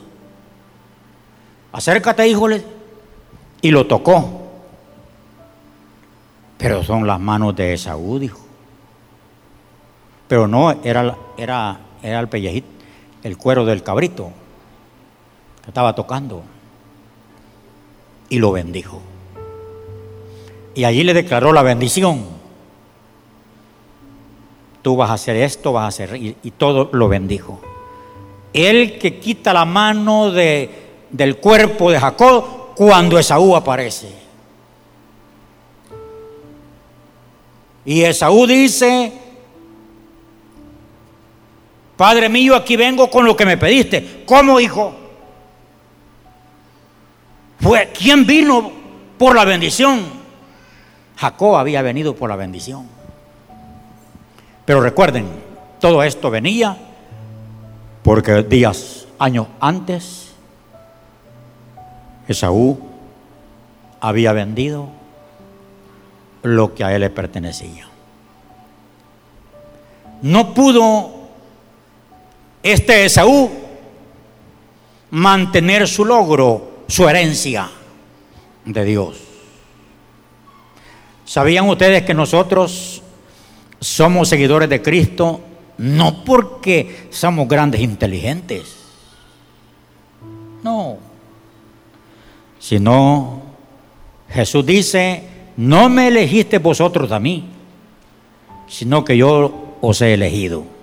acércate, 1.71 2.27
híjole, 2.27 2.65
y 3.61 3.71
lo 3.71 3.87
tocó. 3.87 4.41
Pero 6.57 6.83
son 6.83 7.07
las 7.07 7.19
manos 7.21 7.55
de 7.55 7.75
Esaú, 7.75 8.19
dijo. 8.19 8.39
Pero 10.27 10.49
no, 10.49 10.69
era, 10.83 11.15
era 11.37 11.79
era 12.03 12.19
el 12.19 12.27
pellejito, 12.27 12.67
el 13.27 13.37
cuero 13.37 13.65
del 13.65 13.83
cabrito 13.83 14.31
que 15.61 15.69
estaba 15.69 15.93
tocando. 15.93 16.43
Y 18.29 18.39
lo 18.39 18.51
bendijo. 18.53 19.01
Y 20.73 20.85
allí 20.85 21.03
le 21.03 21.13
declaró 21.13 21.51
la 21.51 21.61
bendición. 21.61 22.25
Tú 24.81 24.95
vas 24.95 25.09
a 25.09 25.13
hacer 25.13 25.35
esto, 25.35 25.73
vas 25.73 25.83
a 25.83 25.87
hacer, 25.87 26.15
y, 26.15 26.51
todo 26.57 26.89
lo 26.93 27.09
bendijo. 27.09 27.59
El 28.53 28.97
que 28.97 29.19
quita 29.19 29.53
la 29.53 29.65
mano 29.65 30.31
de, 30.31 30.69
del 31.09 31.37
cuerpo 31.37 31.91
de 31.91 31.99
Jacob 31.99 32.75
cuando 32.75 33.19
Esaú 33.19 33.55
aparece. 33.55 34.09
Y 37.83 38.03
Esaú 38.03 38.47
dice, 38.47 39.11
Padre 41.97 42.29
mío, 42.29 42.55
aquí 42.55 42.75
vengo 42.75 43.09
con 43.09 43.25
lo 43.25 43.35
que 43.35 43.45
me 43.45 43.57
pediste. 43.57 44.23
¿Cómo, 44.25 44.59
hijo? 44.59 44.93
Fue, 47.59 47.91
¿Quién 47.91 48.25
vino 48.25 48.71
por 49.17 49.35
la 49.35 49.43
bendición? 49.43 50.01
Jacob 51.17 51.55
había 51.55 51.81
venido 51.81 52.15
por 52.15 52.29
la 52.29 52.35
bendición. 52.35 52.87
Pero 54.63 54.79
recuerden, 54.81 55.25
todo 55.79 56.03
esto 56.03 56.29
venía 56.29 56.77
porque 58.03 58.43
días, 58.43 59.07
años 59.17 59.47
antes, 59.59 60.31
Esaú 62.27 62.79
había 63.99 64.33
vendido 64.33 64.89
lo 66.43 66.75
que 66.75 66.83
a 66.83 66.93
él 66.93 67.01
le 67.01 67.09
pertenecía. 67.09 67.87
No 70.21 70.53
pudo 70.53 71.16
este 72.63 73.05
Esaú 73.05 73.49
mantener 75.11 75.87
su 75.87 76.05
logro, 76.05 76.83
su 76.87 77.07
herencia 77.07 77.69
de 78.65 78.83
Dios. 78.83 79.17
¿Sabían 81.25 81.67
ustedes 81.67 82.03
que 82.03 82.13
nosotros 82.13 83.01
somos 83.79 84.29
seguidores 84.29 84.69
de 84.69 84.81
Cristo 84.81 85.41
no 85.77 86.23
porque 86.23 87.07
somos 87.09 87.47
grandes 87.47 87.81
inteligentes? 87.81 88.75
No. 90.63 90.97
Sino 92.59 93.41
Jesús 94.29 94.65
dice, 94.65 95.23
no 95.57 95.89
me 95.89 96.07
elegiste 96.07 96.59
vosotros 96.59 97.11
a 97.11 97.19
mí, 97.19 97.45
sino 98.67 99.05
que 99.05 99.17
yo 99.17 99.75
os 99.81 100.01
he 100.01 100.13
elegido. 100.13 100.76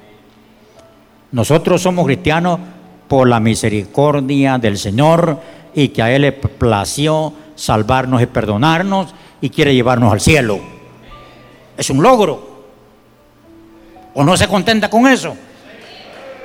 Nosotros 1.34 1.82
somos 1.82 2.06
cristianos 2.06 2.60
por 3.08 3.28
la 3.28 3.40
misericordia 3.40 4.56
del 4.56 4.78
Señor 4.78 5.40
y 5.74 5.88
que 5.88 6.00
a 6.00 6.12
Él 6.12 6.22
le 6.22 6.30
plació 6.30 7.32
salvarnos 7.56 8.22
y 8.22 8.26
perdonarnos 8.26 9.12
y 9.40 9.50
quiere 9.50 9.74
llevarnos 9.74 10.12
al 10.12 10.20
cielo. 10.20 10.60
Es 11.76 11.90
un 11.90 12.00
logro. 12.00 12.66
¿O 14.14 14.22
no 14.22 14.36
se 14.36 14.46
contenta 14.46 14.88
con 14.88 15.08
eso? 15.08 15.36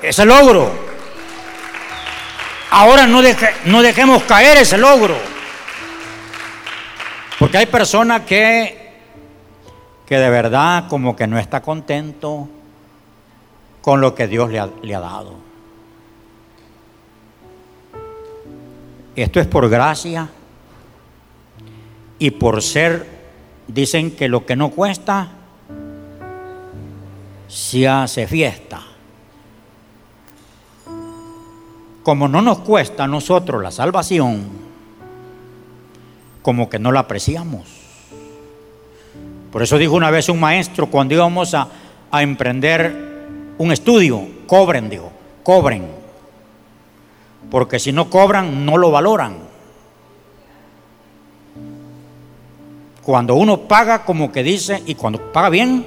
Ese 0.02 0.26
logro. 0.26 0.72
Ahora 2.72 3.06
no, 3.06 3.22
no 3.66 3.82
dejemos 3.84 4.24
caer 4.24 4.58
ese 4.58 4.80
logro. 4.80 5.16
Porque 7.38 7.60
hay 7.60 7.68
personas 7.68 8.22
que, 8.22 8.96
que 10.08 10.18
de 10.18 10.30
verdad 10.32 10.86
como 10.88 11.16
que 11.16 11.28
no 11.28 11.38
está 11.38 11.62
contento 11.62 12.50
con 13.82 14.02
lo 14.02 14.16
que 14.16 14.28
Dios 14.28 14.52
le 14.52 14.96
ha, 14.96 15.00
dado. 15.00 15.36
Esto 19.16 19.40
es 19.40 19.48
por 19.48 19.70
gracia 19.70 20.30
y 22.18 22.32
por 22.32 22.62
ser 22.62 23.08
dicen 23.68 24.12
que 24.12 24.28
lo 24.28 24.46
que 24.46 24.56
no 24.56 24.70
cuesta 24.70 25.30
se 27.48 27.88
hace 27.88 28.28
fiesta. 28.28 28.82
Como 32.04 32.28
no 32.28 32.42
nos 32.42 32.60
cuesta 32.60 33.04
a 33.04 33.08
nosotros 33.08 33.62
la 33.62 33.72
salvación, 33.72 34.48
como 36.42 36.70
que 36.70 36.80
no 36.80 36.92
la 36.92 37.02
apreciamos. 37.02 37.68
Por 39.52 39.64
eso 39.64 39.78
dijo 39.78 39.96
una 39.96 40.12
vez 40.12 40.30
un 40.30 40.40
maestro 40.40 40.88
cuando 40.88 41.16
íbamos 41.16 41.54
a, 41.54 41.68
a 42.12 42.22
emprender 42.22 43.09
un 43.60 43.72
estudio, 43.74 44.26
cobren, 44.48 44.90
dijo, 44.90 45.12
cobren. 45.44 45.86
Porque 47.52 47.78
si 47.78 47.92
no 47.92 48.10
cobran, 48.10 48.66
no 48.66 48.78
lo 48.78 48.90
valoran. 48.90 49.38
Cuando 53.04 53.36
uno 53.36 53.62
paga, 53.62 54.06
como 54.06 54.32
que 54.32 54.44
dice, 54.44 54.82
y 54.86 54.96
cuando 54.96 55.32
paga 55.32 55.50
bien, 55.50 55.86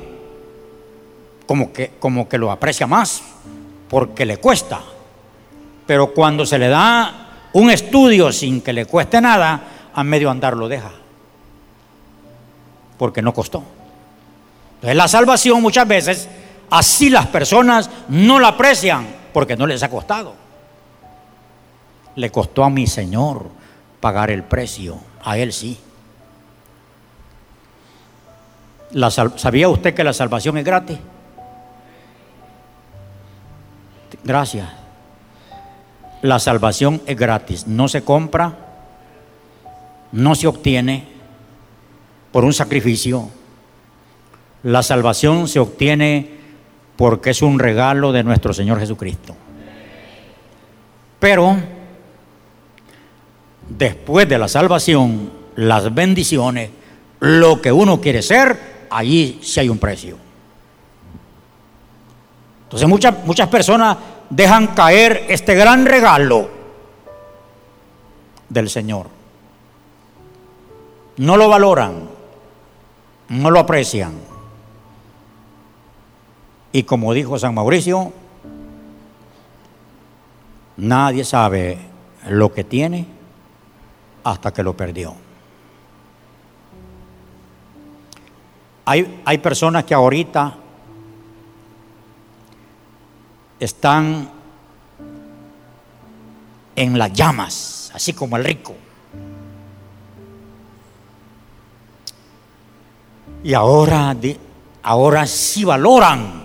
como 1.46 1.72
que, 1.72 1.92
como 1.98 2.28
que 2.28 2.36
lo 2.36 2.50
aprecia 2.50 2.86
más, 2.86 3.22
porque 3.88 4.26
le 4.26 4.36
cuesta. 4.36 4.80
Pero 5.86 6.12
cuando 6.12 6.44
se 6.44 6.58
le 6.58 6.68
da 6.68 7.48
un 7.54 7.70
estudio 7.70 8.32
sin 8.32 8.60
que 8.60 8.74
le 8.74 8.84
cueste 8.84 9.20
nada, 9.20 9.62
a 9.94 10.04
medio 10.04 10.30
andar 10.30 10.56
lo 10.56 10.68
deja. 10.68 10.90
Porque 12.98 13.22
no 13.22 13.32
costó. 13.32 13.62
Entonces 14.74 14.96
la 14.96 15.08
salvación 15.08 15.62
muchas 15.62 15.88
veces, 15.88 16.28
así 16.72 17.10
las 17.10 17.26
personas 17.26 17.90
no 18.08 18.40
la 18.40 18.48
aprecian 18.48 19.06
porque 19.32 19.56
no 19.56 19.66
les 19.66 19.82
ha 19.82 19.90
costado. 19.90 20.34
Le 22.16 22.30
costó 22.30 22.64
a 22.64 22.70
mi 22.70 22.86
Señor 22.86 23.50
pagar 24.00 24.30
el 24.30 24.42
precio, 24.42 24.98
a 25.22 25.36
Él 25.36 25.52
sí. 25.52 25.78
¿Sabía 29.36 29.68
usted 29.68 29.94
que 29.94 30.02
la 30.02 30.14
salvación 30.14 30.56
es 30.58 30.64
gratis? 30.64 30.98
Gracias. 34.24 34.68
La 36.22 36.38
salvación 36.38 37.02
es 37.06 37.18
gratis, 37.18 37.66
no 37.66 37.88
se 37.88 38.02
compra, 38.02 38.56
no 40.12 40.34
se 40.34 40.46
obtiene 40.46 41.06
por 42.30 42.44
un 42.44 42.54
sacrificio. 42.54 43.28
La 44.62 44.82
salvación 44.82 45.48
se 45.48 45.58
obtiene 45.58 46.41
porque 46.96 47.30
es 47.30 47.42
un 47.42 47.58
regalo 47.58 48.12
de 48.12 48.22
nuestro 48.22 48.52
Señor 48.52 48.78
Jesucristo. 48.78 49.34
Pero 51.18 51.56
después 53.68 54.28
de 54.28 54.38
la 54.38 54.48
salvación, 54.48 55.30
las 55.56 55.94
bendiciones, 55.94 56.70
lo 57.20 57.60
que 57.60 57.72
uno 57.72 58.00
quiere 58.00 58.22
ser, 58.22 58.86
allí 58.90 59.38
sí 59.42 59.60
hay 59.60 59.68
un 59.68 59.78
precio. 59.78 60.16
Entonces 62.64 62.88
muchas, 62.88 63.24
muchas 63.24 63.48
personas 63.48 63.96
dejan 64.30 64.68
caer 64.68 65.26
este 65.28 65.54
gran 65.54 65.84
regalo 65.84 66.48
del 68.48 68.70
Señor. 68.70 69.08
No 71.18 71.36
lo 71.36 71.48
valoran, 71.48 72.08
no 73.28 73.50
lo 73.50 73.60
aprecian. 73.60 74.31
Y 76.72 76.84
como 76.84 77.12
dijo 77.12 77.38
San 77.38 77.54
Mauricio, 77.54 78.12
nadie 80.78 81.24
sabe 81.24 81.78
lo 82.28 82.52
que 82.52 82.64
tiene 82.64 83.06
hasta 84.24 84.52
que 84.52 84.62
lo 84.62 84.74
perdió. 84.74 85.14
Hay, 88.86 89.22
hay 89.24 89.38
personas 89.38 89.84
que 89.84 89.94
ahorita 89.94 90.56
están 93.60 94.28
en 96.74 96.98
las 96.98 97.12
llamas, 97.12 97.92
así 97.94 98.12
como 98.12 98.36
el 98.36 98.44
rico. 98.44 98.74
Y 103.44 103.54
ahora, 103.54 104.16
ahora 104.82 105.26
sí 105.26 105.64
valoran. 105.64 106.41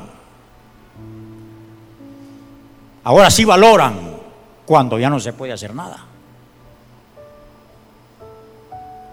Ahora 3.08 3.32
sí 3.32 3.46
valoran 3.46 4.18
cuando 4.66 5.00
ya 5.00 5.10
no 5.10 5.18
se 5.18 5.32
puede 5.32 5.54
hacer 5.54 5.74
nada. 5.74 5.98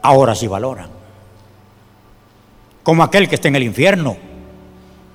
Ahora 0.02 0.34
sí 0.34 0.48
valoran. 0.48 0.90
Como 2.82 3.04
aquel 3.04 3.28
que 3.28 3.36
está 3.36 3.46
en 3.46 3.54
el 3.54 3.62
infierno 3.62 4.16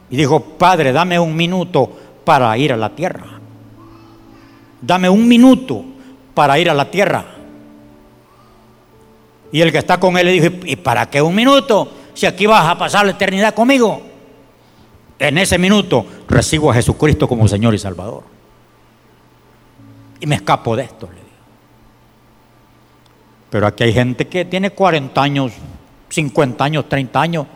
y 0.09 0.15
dijo, 0.15 0.39
Padre, 0.39 0.93
dame 0.93 1.19
un 1.19 1.35
minuto 1.35 1.91
para 2.23 2.57
ir 2.57 2.71
a 2.71 2.77
la 2.77 2.95
tierra. 2.95 3.25
Dame 4.81 5.09
un 5.09 5.27
minuto 5.27 5.83
para 6.33 6.57
ir 6.57 6.69
a 6.69 6.73
la 6.73 6.89
tierra. 6.89 7.25
Y 9.51 9.59
el 9.59 9.73
que 9.73 9.79
está 9.79 9.99
con 9.99 10.17
él 10.17 10.25
le 10.25 10.31
dijo, 10.31 10.55
¿y 10.63 10.77
para 10.77 11.09
qué 11.09 11.21
un 11.21 11.35
minuto? 11.35 11.91
Si 12.13 12.25
aquí 12.25 12.45
vas 12.45 12.65
a 12.65 12.77
pasar 12.77 13.03
la 13.03 13.11
eternidad 13.11 13.53
conmigo. 13.53 14.01
En 15.19 15.37
ese 15.37 15.57
minuto 15.57 16.05
recibo 16.29 16.71
a 16.71 16.75
Jesucristo 16.75 17.27
como 17.27 17.45
Señor 17.45 17.75
y 17.75 17.77
Salvador. 17.77 18.38
Y 20.19 20.27
me 20.27 20.35
escapo 20.35 20.75
de 20.75 20.83
esto, 20.83 21.07
le 21.07 21.15
digo. 21.15 21.27
Pero 23.49 23.67
aquí 23.67 23.83
hay 23.83 23.93
gente 23.93 24.27
que 24.27 24.45
tiene 24.45 24.71
40 24.71 25.21
años, 25.21 25.53
50 26.09 26.63
años, 26.63 26.89
30 26.89 27.21
años 27.21 27.47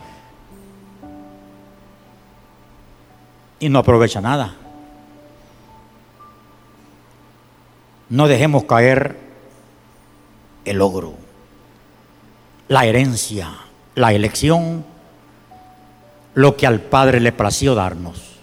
y 3.64 3.68
no 3.70 3.78
aprovecha 3.78 4.20
nada. 4.20 4.54
No 8.10 8.28
dejemos 8.28 8.64
caer 8.64 9.18
el 10.66 10.76
logro, 10.76 11.14
la 12.68 12.84
herencia, 12.84 13.54
la 13.94 14.12
elección, 14.12 14.84
lo 16.34 16.56
que 16.56 16.66
al 16.66 16.80
Padre 16.80 17.20
le 17.20 17.32
plació 17.32 17.74
darnos. 17.74 18.33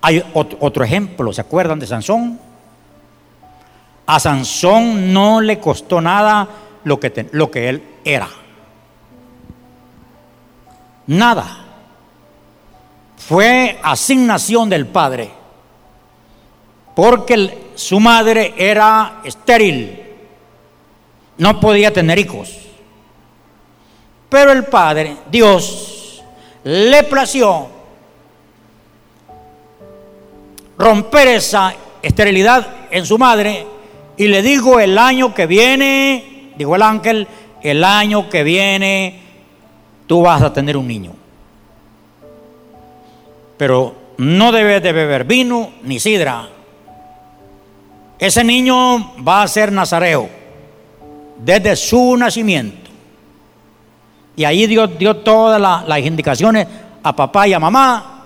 Hay 0.00 0.22
otro 0.34 0.84
ejemplo, 0.84 1.32
¿se 1.32 1.40
acuerdan 1.40 1.78
de 1.78 1.86
Sansón? 1.86 2.38
A 4.06 4.20
Sansón 4.20 5.12
no 5.12 5.40
le 5.40 5.58
costó 5.58 6.00
nada 6.00 6.48
lo 6.84 7.00
que, 7.00 7.28
lo 7.32 7.50
que 7.50 7.68
él 7.68 7.82
era. 8.04 8.28
Nada. 11.06 11.64
Fue 13.16 13.78
asignación 13.82 14.70
del 14.70 14.86
Padre 14.86 15.38
porque 16.98 17.70
su 17.76 18.00
madre 18.00 18.54
era 18.56 19.20
estéril, 19.22 20.02
no 21.36 21.60
podía 21.60 21.92
tener 21.92 22.18
hijos. 22.18 22.58
Pero 24.28 24.50
el 24.50 24.64
Padre, 24.64 25.16
Dios, 25.30 26.24
le 26.64 27.04
plació 27.04 27.68
romper 30.78 31.28
esa 31.28 31.74
esterilidad 32.02 32.66
en 32.90 33.04
su 33.04 33.18
madre 33.18 33.66
y 34.16 34.28
le 34.28 34.42
dijo 34.42 34.80
el 34.80 34.96
año 34.96 35.34
que 35.34 35.46
viene, 35.46 36.52
dijo 36.56 36.76
el 36.76 36.82
ángel, 36.82 37.26
el 37.62 37.84
año 37.84 38.28
que 38.28 38.42
viene 38.42 39.20
tú 40.06 40.22
vas 40.22 40.42
a 40.42 40.52
tener 40.52 40.76
un 40.76 40.88
niño. 40.88 41.12
Pero 43.56 43.94
no 44.18 44.52
debes 44.52 44.82
de 44.82 44.92
beber 44.92 45.24
vino 45.24 45.70
ni 45.82 45.98
sidra 45.98 46.48
ese 48.18 48.42
niño 48.42 49.14
va 49.26 49.42
a 49.42 49.48
ser 49.48 49.70
nazareo 49.70 50.28
desde 51.38 51.76
su 51.76 52.16
nacimiento. 52.16 52.90
Y 54.34 54.44
ahí 54.44 54.66
Dios 54.66 54.90
dio 54.98 55.16
todas 55.18 55.60
las 55.60 55.98
indicaciones 56.00 56.66
a 57.02 57.14
papá 57.14 57.46
y 57.46 57.52
a 57.52 57.60
mamá. 57.60 58.24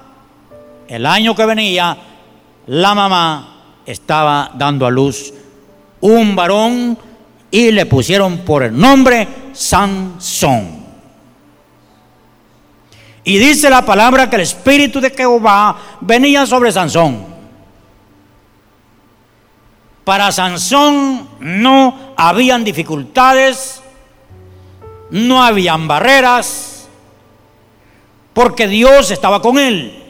El 0.88 1.04
año 1.04 1.34
que 1.34 1.44
venía, 1.44 1.96
la 2.66 2.94
mamá 2.94 3.80
estaba 3.84 4.50
dando 4.54 4.86
a 4.86 4.90
luz 4.90 5.32
un 6.00 6.34
varón 6.36 6.98
y 7.50 7.70
le 7.70 7.86
pusieron 7.86 8.38
por 8.38 8.62
el 8.62 8.76
nombre 8.76 9.28
Sansón. 9.52 10.82
Y 13.24 13.38
dice 13.38 13.70
la 13.70 13.84
palabra 13.84 14.28
que 14.28 14.36
el 14.36 14.42
espíritu 14.42 15.00
de 15.00 15.10
Jehová 15.10 15.76
venía 16.00 16.44
sobre 16.44 16.72
Sansón. 16.72 17.24
Para 20.04 20.32
Sansón 20.32 21.28
no 21.38 22.14
habían 22.16 22.64
dificultades, 22.64 23.80
no 25.10 25.44
habían 25.44 25.86
barreras, 25.86 26.88
porque 28.32 28.66
Dios 28.66 29.12
estaba 29.12 29.40
con 29.40 29.58
él. 29.58 30.01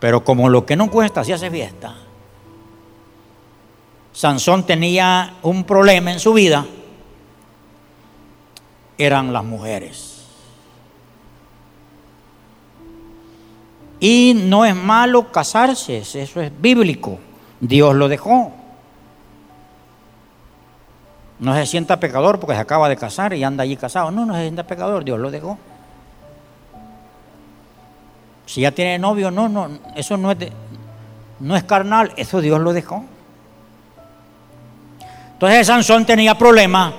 Pero 0.00 0.24
como 0.24 0.48
lo 0.48 0.66
que 0.66 0.76
no 0.76 0.90
cuesta 0.90 1.22
se 1.22 1.34
hace 1.34 1.50
fiesta, 1.50 1.94
Sansón 4.12 4.66
tenía 4.66 5.34
un 5.42 5.64
problema 5.64 6.12
en 6.12 6.18
su 6.18 6.32
vida 6.32 6.66
eran 8.98 9.32
las 9.32 9.44
mujeres. 9.44 10.24
Y 13.98 14.34
no 14.34 14.64
es 14.64 14.74
malo 14.74 15.30
casarse, 15.30 15.98
eso 15.98 16.40
es 16.40 16.60
bíblico. 16.60 17.18
Dios 17.60 17.94
lo 17.94 18.08
dejó. 18.08 18.52
No 21.38 21.54
se 21.54 21.66
sienta 21.66 22.00
pecador 22.00 22.38
porque 22.38 22.54
se 22.54 22.60
acaba 22.60 22.88
de 22.88 22.96
casar 22.96 23.32
y 23.32 23.44
anda 23.44 23.62
allí 23.62 23.76
casado. 23.76 24.10
No, 24.10 24.26
no 24.26 24.34
se 24.34 24.42
sienta 24.42 24.66
pecador, 24.66 25.04
Dios 25.04 25.18
lo 25.18 25.30
dejó. 25.30 25.58
Si 28.50 28.62
ya 28.62 28.72
tiene 28.72 28.98
novio, 28.98 29.30
no, 29.30 29.48
no, 29.48 29.68
eso 29.94 30.16
no 30.16 30.32
es, 30.32 30.38
no 31.38 31.54
es 31.54 31.62
carnal, 31.62 32.12
eso 32.16 32.40
Dios 32.40 32.58
lo 32.58 32.72
dejó. 32.72 33.04
Entonces 35.34 35.68
Sansón 35.68 36.04
tenía 36.04 36.36
problemas 36.36 36.94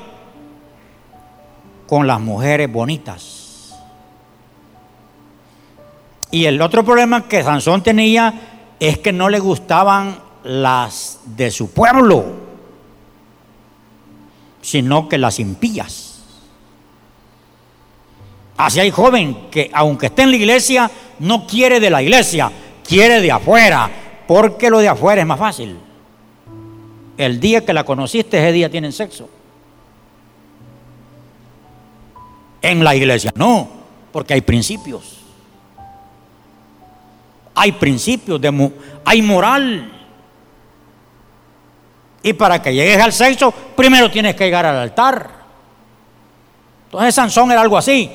con 1.88 2.08
las 2.08 2.22
mujeres 2.22 2.72
bonitas. 2.72 3.76
Y 6.32 6.46
el 6.46 6.62
otro 6.62 6.86
problema 6.86 7.28
que 7.28 7.44
Sansón 7.44 7.84
tenía 7.84 8.34
es 8.80 9.00
que 9.00 9.12
no 9.12 9.28
le 9.28 9.40
gustaban 9.40 10.20
las 10.46 11.20
de 11.26 11.52
su 11.52 11.72
pueblo 11.72 12.42
sino 14.62 15.10
que 15.10 15.18
las 15.18 15.40
impías. 15.40 16.20
Así 18.58 18.80
hay 18.80 18.92
joven 18.92 19.50
que 19.50 19.72
aunque 19.74 20.06
esté 20.06 20.22
en 20.22 20.30
la 20.30 20.38
iglesia, 20.38 20.92
no 21.22 21.46
quiere 21.46 21.80
de 21.80 21.90
la 21.90 22.02
iglesia, 22.02 22.52
quiere 22.84 23.22
de 23.22 23.32
afuera, 23.32 23.90
porque 24.28 24.70
lo 24.70 24.80
de 24.80 24.90
afuera 24.90 25.22
es 25.22 25.28
más 25.28 25.40
fácil. 25.40 25.78
El 27.16 27.40
día 27.40 27.64
que 27.64 27.74
la 27.74 27.84
conociste, 27.84 28.40
ese 28.40 28.52
día 28.52 28.70
tienen 28.70 28.92
sexo. 28.92 29.30
En 32.62 32.84
la 32.84 32.96
iglesia 32.96 33.32
no, 33.36 33.70
porque 34.12 34.34
hay 34.34 34.42
principios. 34.42 35.18
Hay 37.54 37.74
principios, 37.74 38.42
de, 38.42 38.72
hay 39.06 39.22
moral. 39.22 39.92
Y 42.24 42.34
para 42.34 42.62
que 42.62 42.74
llegues 42.74 43.00
al 43.00 43.14
sexo, 43.14 43.52
primero 43.52 44.10
tienes 44.10 44.36
que 44.36 44.46
llegar 44.46 44.66
al 44.66 44.78
altar. 44.78 45.30
Entonces 46.86 47.14
Sansón 47.14 47.52
era 47.52 47.62
algo 47.62 47.78
así, 47.78 48.10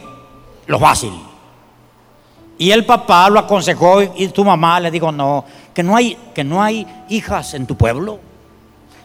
lo 0.67 0.81
fácil. 0.81 1.13
Y 2.59 2.71
el 2.71 2.87
papá 2.87 3.29
lo 3.29 3.39
aconsejó 3.39 4.03
y 4.03 4.29
tu 4.29 4.45
mamá 4.45 4.81
le 4.81 4.91
dijo, 4.91 5.13
no, 5.13 5.45
que 5.75 5.83
no 5.83 5.95
hay, 5.95 6.17
que 6.35 6.43
no 6.43 6.63
hay 6.63 6.87
hijas 7.09 7.55
en 7.55 7.67
tu 7.67 7.77
pueblo. 7.77 8.19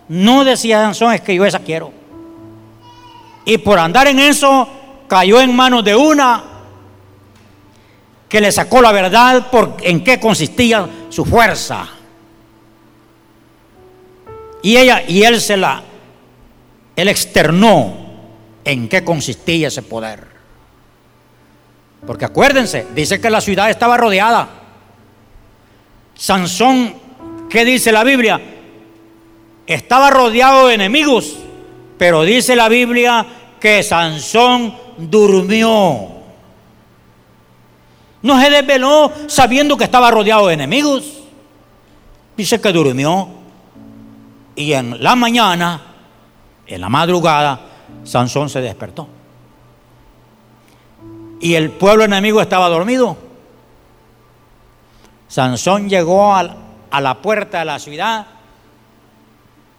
No 0.08 0.44
decía 0.44 0.82
Sansón, 0.82 1.14
es 1.14 1.22
que 1.22 1.36
yo 1.36 1.46
esa 1.46 1.60
quiero. 1.60 1.92
Y 3.44 3.58
por 3.58 3.80
andar 3.80 4.08
en 4.08 4.20
eso, 4.20 4.68
cayó 5.08 5.42
en 5.42 5.56
manos 5.56 5.84
de 5.84 5.96
una 5.96 6.44
que 8.30 8.40
le 8.40 8.52
sacó 8.52 8.82
la 8.82 8.94
verdad 8.94 9.50
por 9.52 9.76
en 9.82 10.04
qué 10.04 10.20
consistía 10.20 10.88
su 11.10 11.26
fuerza. 11.26 11.86
Y 14.64 14.78
ella 14.78 15.04
y 15.06 15.24
él 15.24 15.42
se 15.42 15.58
la 15.58 15.84
él 16.96 17.10
externó 17.10 17.94
en 18.64 18.88
qué 18.88 19.04
consistía 19.04 19.68
ese 19.68 19.82
poder. 19.82 20.31
Porque 22.06 22.26
acuérdense, 22.26 22.88
dice 22.96 23.22
que 23.22 23.30
la 23.30 23.42
ciudad 23.42 23.70
estaba 23.70 23.98
rodeada. 23.98 24.50
Sansón, 26.16 26.96
¿qué 27.50 27.64
dice 27.64 27.92
la 27.92 28.04
Biblia? 28.04 28.42
Estaba 29.68 30.10
rodeado 30.10 30.68
de 30.68 30.76
enemigos, 30.76 31.38
pero 31.98 32.24
dice 32.24 32.56
la 32.56 32.70
Biblia 32.70 33.26
que 33.60 33.84
Sansón 33.84 34.76
durmió. 34.98 36.10
No 38.24 38.40
se 38.40 38.50
desveló 38.50 39.12
sabiendo 39.28 39.78
que 39.78 39.84
estaba 39.84 40.12
rodeado 40.12 40.48
de 40.48 40.56
enemigos. 40.56 41.22
Dice 42.36 42.60
que 42.60 42.72
durmió. 42.72 43.30
Y 44.56 44.74
en 44.74 45.02
la 45.02 45.16
mañana, 45.16 45.82
en 46.68 46.82
la 46.82 46.90
madrugada, 46.90 47.62
Sansón 48.04 48.50
se 48.50 48.62
despertó. 48.62 49.08
Y 51.41 51.56
el 51.56 51.71
pueblo 51.71 52.04
enemigo 52.04 52.39
estaba 52.39 52.69
dormido. 52.69 53.17
Sansón 55.27 55.89
llegó 55.89 56.36
a, 56.36 56.43
la 57.01 57.21
puerta 57.21 57.60
de 57.60 57.65
la 57.65 57.80
ciudad, 57.80 58.27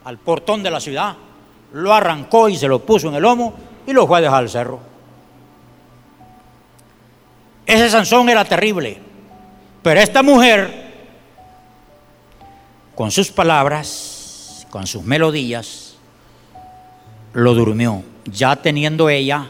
al 0.05 0.19
portón 0.19 0.63
de 0.63 0.71
la 0.71 0.81
ciudad, 0.81 1.15
lo 1.73 1.95
arrancó 1.95 2.49
y 2.49 2.57
se 2.57 2.67
lo 2.67 2.81
puso 2.81 3.09
en 3.09 3.15
el 3.15 3.23
lomo 3.23 3.55
y 3.87 3.93
lo 3.93 4.07
fue 4.07 4.19
a 4.19 4.21
dejar 4.23 4.39
al 4.39 4.51
cerro. 4.51 4.81
Ese 7.65 7.91
Sansón 7.91 8.29
era 8.29 8.45
terrible, 8.45 8.99
pero 9.83 10.01
esta 10.01 10.23
mujer, 10.23 10.91
con 12.97 13.13
sus 13.13 13.31
palabras, 13.31 14.67
con 14.71 14.87
sus 14.87 15.05
melodías, 15.05 15.97
lo 17.35 17.55
durmió, 17.55 18.03
ya 18.25 18.57
teniendo 18.57 19.09
ella 19.09 19.49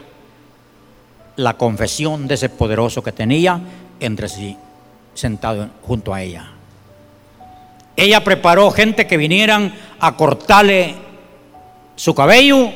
la 1.35 1.55
confesión 1.55 2.27
de 2.27 2.35
ese 2.35 2.49
poderoso 2.49 3.03
que 3.03 3.11
tenía 3.11 3.59
entre 3.99 4.29
sí, 4.29 4.57
sentado 5.13 5.69
junto 5.81 6.13
a 6.13 6.21
ella. 6.21 6.51
Ella 7.95 8.23
preparó 8.23 8.71
gente 8.71 9.07
que 9.07 9.17
vinieran 9.17 9.73
a 9.99 10.15
cortarle 10.15 10.95
su 11.95 12.13
cabello 12.15 12.71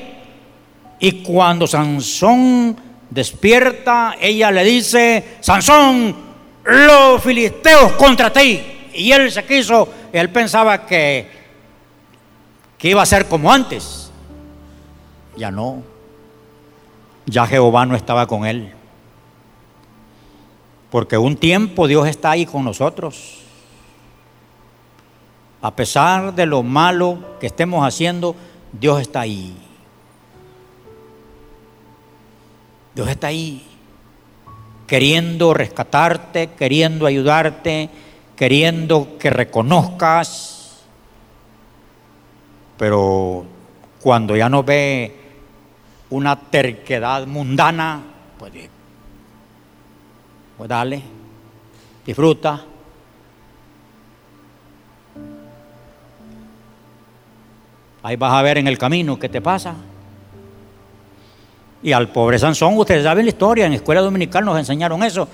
y 1.00 1.24
cuando 1.24 1.68
Sansón 1.68 2.78
despierta, 3.10 4.16
ella 4.20 4.52
le 4.52 4.64
dice, 4.64 5.38
Sansón, 5.40 6.16
los 6.64 7.22
filisteos 7.24 7.94
contra 7.94 8.32
ti. 8.32 8.62
Y 8.94 9.12
él 9.12 9.32
se 9.32 9.46
quiso, 9.46 9.88
él 10.12 10.30
pensaba 10.30 10.86
que 10.86 11.38
que 12.78 12.90
iba 12.90 13.02
a 13.02 13.06
ser 13.06 13.28
como 13.28 13.52
antes. 13.52 14.12
Ya 15.36 15.52
no. 15.52 15.84
Ya 17.28 17.46
Jehová 17.46 17.86
no 17.86 17.96
estaba 17.96 18.26
con 18.26 18.46
él. 18.48 18.74
Porque 20.90 21.18
un 21.18 21.36
tiempo 21.36 21.88
Dios 21.88 22.08
está 22.08 22.32
ahí 22.32 22.48
con 22.48 22.64
nosotros. 22.64 23.42
A 25.62 25.76
pesar 25.76 26.34
de 26.34 26.48
lo 26.48 26.64
malo 26.64 27.38
que 27.40 27.46
estemos 27.46 27.86
haciendo, 27.86 28.36
Dios 28.72 29.00
está 29.00 29.20
ahí. 29.22 29.56
Dios 32.96 33.08
está 33.10 33.28
ahí, 33.28 33.64
queriendo 34.88 35.54
rescatarte, 35.54 36.50
queriendo 36.58 37.06
ayudarte, 37.06 37.92
queriendo 38.36 39.20
que 39.20 39.30
reconozcas 39.30 40.58
pero 42.78 43.46
cuando 44.02 44.36
ya 44.36 44.48
no 44.48 44.64
ve 44.64 45.17
una 46.10 46.36
terquedad 46.36 47.26
mundana, 47.28 48.02
pues, 48.38 48.52
pues 50.58 50.70
dale, 50.70 51.02
disfruta. 52.06 52.64
Ahí 58.04 58.16
vas 58.16 58.34
a 58.34 58.42
ver 58.42 58.58
en 58.58 58.68
el 58.68 58.78
camino 58.78 59.20
qué 59.20 59.28
te 59.28 59.42
pasa. 59.42 59.76
Y 61.84 61.92
al 61.92 62.10
pobre 62.10 62.40
Sansón, 62.40 62.78
ustedes 62.78 63.04
saben 63.04 63.26
la 63.26 63.32
historia, 63.32 63.66
en 63.66 63.74
escuela 63.74 64.02
dominical 64.02 64.46
nos 64.46 64.58
enseñaron 64.58 65.04
eso. 65.04 65.28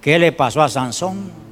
¿Qué 0.00 0.18
le 0.18 0.32
pasó 0.32 0.62
a 0.62 0.68
Sansón? 0.68 1.50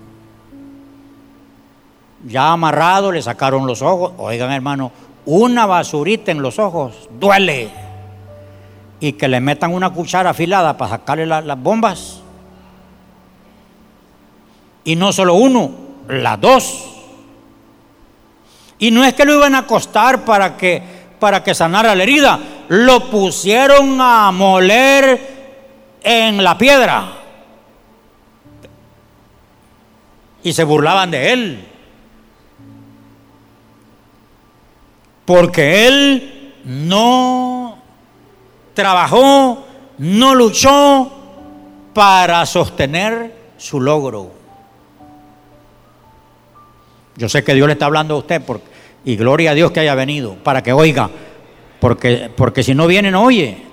ya 2.24 2.52
amarrado, 2.52 3.12
le 3.12 3.22
sacaron 3.22 3.66
los 3.66 3.82
ojos. 3.82 4.12
Oigan, 4.18 4.50
hermano, 4.52 4.90
una 5.26 5.66
basurita 5.66 6.32
en 6.32 6.42
los 6.42 6.58
ojos 6.58 7.08
duele. 7.18 7.70
Y 9.00 9.12
que 9.12 9.28
le 9.28 9.40
metan 9.40 9.72
una 9.72 9.90
cuchara 9.90 10.30
afilada 10.30 10.76
para 10.76 10.92
sacarle 10.92 11.26
las 11.26 11.62
bombas. 11.62 12.20
Y 14.84 14.96
no 14.96 15.12
solo 15.12 15.34
uno, 15.34 15.70
las 16.08 16.40
dos. 16.40 16.84
Y 18.78 18.90
no 18.90 19.04
es 19.04 19.14
que 19.14 19.24
lo 19.24 19.34
iban 19.34 19.54
a 19.54 19.58
acostar 19.58 20.24
para 20.24 20.56
que, 20.56 20.82
para 21.18 21.42
que 21.42 21.54
sanara 21.54 21.94
la 21.94 22.02
herida, 22.02 22.38
lo 22.68 23.10
pusieron 23.10 24.00
a 24.00 24.30
moler 24.32 25.98
en 26.02 26.42
la 26.42 26.56
piedra. 26.56 27.12
Y 30.42 30.52
se 30.52 30.64
burlaban 30.64 31.10
de 31.10 31.32
él. 31.32 31.68
porque 35.28 35.86
él 35.86 36.54
no 36.64 37.47
trabajó, 38.78 39.64
no 39.98 40.36
luchó 40.36 41.10
para 41.92 42.46
sostener 42.46 43.34
su 43.56 43.80
logro. 43.80 44.30
Yo 47.16 47.28
sé 47.28 47.42
que 47.42 47.54
Dios 47.54 47.66
le 47.66 47.72
está 47.72 47.86
hablando 47.86 48.14
a 48.14 48.18
usted 48.18 48.40
y 49.04 49.16
gloria 49.16 49.50
a 49.50 49.54
Dios 49.54 49.72
que 49.72 49.80
haya 49.80 49.96
venido 49.96 50.36
para 50.44 50.62
que 50.62 50.72
oiga, 50.72 51.10
porque, 51.80 52.30
porque 52.36 52.62
si 52.62 52.72
no 52.72 52.86
viene 52.86 53.10
no 53.10 53.24
oye. 53.24 53.64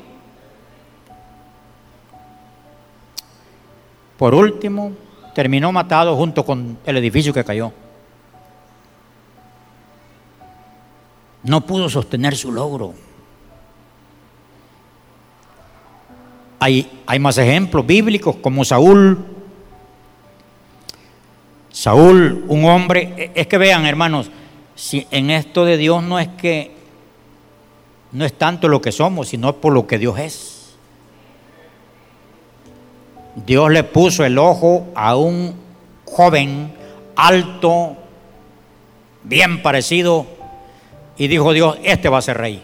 Por 4.17 4.33
último, 4.33 4.93
terminó 5.35 5.71
matado 5.71 6.15
junto 6.15 6.43
con 6.43 6.79
el 6.83 6.97
edificio 6.97 7.31
que 7.31 7.43
cayó. 7.43 7.71
No 11.43 11.61
pudo 11.61 11.89
sostener 11.89 12.35
su 12.35 12.51
logro. 12.51 13.04
Hay, 16.65 17.19
más 17.19 17.37
ejemplos 17.37 17.85
bíblicos 17.85 18.37
como 18.37 18.65
Saúl. 18.65 19.23
Saúl, 21.69 22.43
un 22.47 22.65
hombre, 22.65 23.31
es 23.35 23.45
que 23.45 23.59
vean 23.59 23.85
hermanos, 23.85 24.31
si 24.73 25.05
en 25.11 25.29
esto 25.29 25.63
de 25.63 25.77
Dios 25.77 26.01
no 26.01 26.17
es 26.17 26.27
que 26.27 26.71
no 28.13 28.25
es 28.25 28.33
tanto 28.33 28.67
lo 28.67 28.81
que 28.81 28.91
somos, 28.91 29.27
sino 29.27 29.55
por 29.57 29.73
lo 29.73 29.85
que 29.85 29.99
Dios 29.99 30.17
es. 30.17 30.75
Dios 33.45 33.69
le 33.69 33.83
puso 33.83 34.25
el 34.25 34.39
ojo 34.39 34.87
a 34.95 35.15
un 35.15 35.53
joven 36.05 36.73
alto, 37.15 37.95
bien 39.21 39.61
parecido, 39.61 40.25
y 41.15 41.27
dijo 41.27 41.53
Dios, 41.53 41.77
este 41.83 42.09
va 42.09 42.17
a 42.17 42.23
ser 42.23 42.37
rey. 42.37 42.63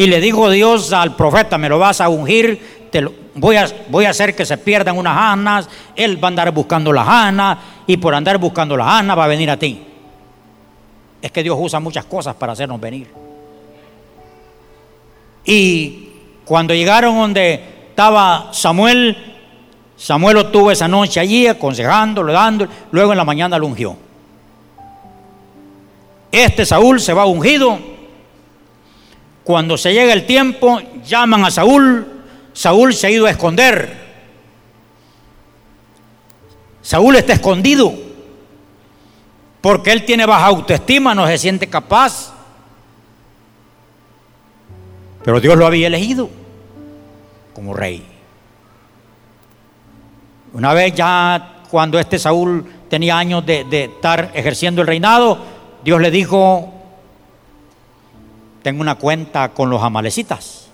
Y 0.00 0.06
le 0.06 0.18
dijo 0.18 0.48
Dios 0.48 0.94
al 0.94 1.14
profeta, 1.14 1.58
me 1.58 1.68
lo 1.68 1.78
vas 1.78 2.00
a 2.00 2.08
ungir, 2.08 2.88
te 2.90 3.06
voy, 3.34 3.56
a, 3.56 3.68
voy 3.90 4.06
a 4.06 4.10
hacer 4.10 4.34
que 4.34 4.46
se 4.46 4.56
pierdan 4.56 4.96
unas 4.96 5.14
anas, 5.14 5.68
él 5.94 6.16
va 6.16 6.28
a 6.28 6.30
andar 6.30 6.50
buscando 6.52 6.90
las 6.90 7.06
anas, 7.06 7.58
y 7.86 7.98
por 7.98 8.14
andar 8.14 8.38
buscando 8.38 8.78
las 8.78 8.86
anas 8.86 9.18
va 9.18 9.24
a 9.24 9.28
venir 9.28 9.50
a 9.50 9.58
ti. 9.58 9.78
Es 11.20 11.30
que 11.30 11.42
Dios 11.42 11.54
usa 11.60 11.80
muchas 11.80 12.06
cosas 12.06 12.34
para 12.34 12.54
hacernos 12.54 12.80
venir. 12.80 13.08
Y 15.44 16.08
cuando 16.46 16.72
llegaron 16.72 17.18
donde 17.18 17.62
estaba 17.90 18.48
Samuel, 18.54 19.34
Samuel 19.98 20.34
lo 20.34 20.46
tuvo 20.46 20.70
esa 20.70 20.88
noche 20.88 21.20
allí 21.20 21.46
aconsejándolo, 21.46 22.32
dándole, 22.32 22.70
luego 22.90 23.12
en 23.12 23.18
la 23.18 23.24
mañana 23.26 23.58
lo 23.58 23.66
ungió. 23.66 23.98
Este 26.32 26.64
Saúl 26.64 27.02
se 27.02 27.12
va 27.12 27.26
ungido. 27.26 27.89
Cuando 29.50 29.76
se 29.76 29.92
llega 29.92 30.12
el 30.12 30.26
tiempo, 30.26 30.80
llaman 31.04 31.44
a 31.44 31.50
Saúl. 31.50 32.06
Saúl 32.52 32.94
se 32.94 33.08
ha 33.08 33.10
ido 33.10 33.26
a 33.26 33.30
esconder. 33.30 33.98
Saúl 36.82 37.16
está 37.16 37.32
escondido 37.32 37.92
porque 39.60 39.90
él 39.90 40.04
tiene 40.04 40.24
baja 40.24 40.46
autoestima, 40.46 41.16
no 41.16 41.26
se 41.26 41.36
siente 41.36 41.66
capaz. 41.66 42.32
Pero 45.24 45.40
Dios 45.40 45.58
lo 45.58 45.66
había 45.66 45.88
elegido 45.88 46.30
como 47.52 47.74
rey. 47.74 48.06
Una 50.52 50.74
vez 50.74 50.94
ya 50.94 51.62
cuando 51.68 51.98
este 51.98 52.20
Saúl 52.20 52.64
tenía 52.88 53.18
años 53.18 53.44
de, 53.44 53.66
estar 53.96 54.30
ejerciendo 54.32 54.82
el 54.82 54.86
reinado, 54.86 55.38
Dios 55.82 56.00
le 56.00 56.12
dijo, 56.12 56.79
tengo 58.62 58.80
una 58.80 58.96
cuenta 58.96 59.50
con 59.50 59.70
los 59.70 59.82
amalecitas. 59.82 60.68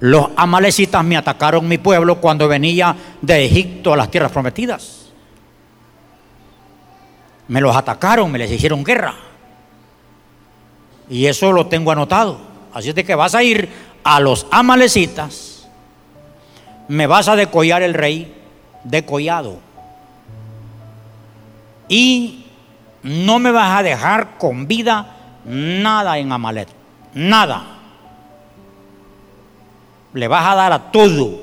Los 0.00 0.30
amalecitas 0.36 1.04
me 1.04 1.16
atacaron 1.16 1.68
mi 1.68 1.78
pueblo 1.78 2.20
cuando 2.20 2.48
venía 2.48 2.96
de 3.20 3.44
Egipto 3.44 3.92
a 3.92 3.96
las 3.96 4.10
tierras 4.10 4.32
prometidas. 4.32 5.06
Me 7.48 7.60
los 7.60 7.76
atacaron, 7.76 8.32
me 8.32 8.38
les 8.38 8.50
hicieron 8.50 8.82
guerra. 8.82 9.14
Y 11.08 11.26
eso 11.26 11.52
lo 11.52 11.66
tengo 11.66 11.92
anotado. 11.92 12.38
Así 12.72 12.88
es 12.88 12.94
de 12.94 13.04
que 13.04 13.14
vas 13.14 13.34
a 13.34 13.42
ir 13.42 13.68
a 14.02 14.18
los 14.18 14.46
amalecitas, 14.50 15.68
me 16.88 17.06
vas 17.06 17.28
a 17.28 17.36
decollar 17.36 17.82
el 17.82 17.94
rey 17.94 18.34
decollado. 18.84 19.58
Y 21.88 22.46
no 23.02 23.38
me 23.38 23.50
vas 23.50 23.78
a 23.78 23.82
dejar 23.82 24.38
con 24.38 24.66
vida 24.66 25.21
nada 25.44 26.18
en 26.18 26.32
Amalet. 26.32 26.68
Nada. 27.14 27.64
Le 30.14 30.28
vas 30.28 30.46
a 30.46 30.54
dar 30.54 30.72
a 30.72 30.90
todo. 30.90 31.40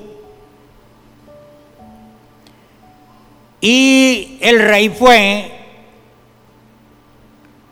Y 3.62 4.38
el 4.42 4.60
rey 4.60 4.90
fue, 4.90 5.52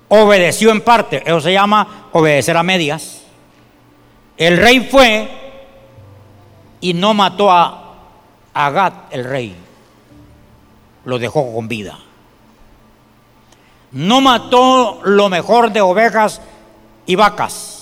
obedeció 0.09 0.71
en 0.71 0.81
parte, 0.81 1.23
eso 1.25 1.39
se 1.39 1.53
llama 1.53 2.09
obedecer 2.11 2.57
a 2.57 2.63
medias. 2.63 3.21
El 4.35 4.57
rey 4.57 4.81
fue 4.81 5.29
y 6.81 6.93
no 6.93 7.13
mató 7.13 7.49
a 7.49 7.83
Agat, 8.53 9.13
el 9.13 9.23
rey, 9.23 9.55
lo 11.05 11.19
dejó 11.19 11.53
con 11.53 11.67
vida 11.67 11.97
no 13.91 14.21
mató 14.21 15.01
lo 15.03 15.29
mejor 15.29 15.71
de 15.71 15.81
ovejas 15.81 16.41
y 17.05 17.15
vacas. 17.15 17.75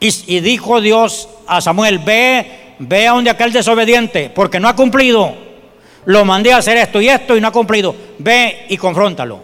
Y, 0.00 0.40
dijo 0.40 0.82
Dios 0.82 1.30
a 1.46 1.62
Samuel, 1.62 1.98
ve, 1.98 2.74
ve 2.78 3.08
a 3.08 3.12
donde 3.12 3.30
aquel 3.30 3.52
desobediente, 3.52 4.28
porque 4.28 4.60
no 4.60 4.68
ha 4.68 4.76
cumplido. 4.76 5.34
Lo 6.04 6.26
mandé 6.26 6.52
a 6.52 6.58
hacer 6.58 6.76
esto 6.76 7.00
y 7.00 7.08
esto 7.08 7.34
y 7.34 7.40
no 7.40 7.48
ha 7.48 7.52
cumplido. 7.52 7.96
Ve 8.18 8.66
y 8.68 8.76
confróntalo. 8.76 9.40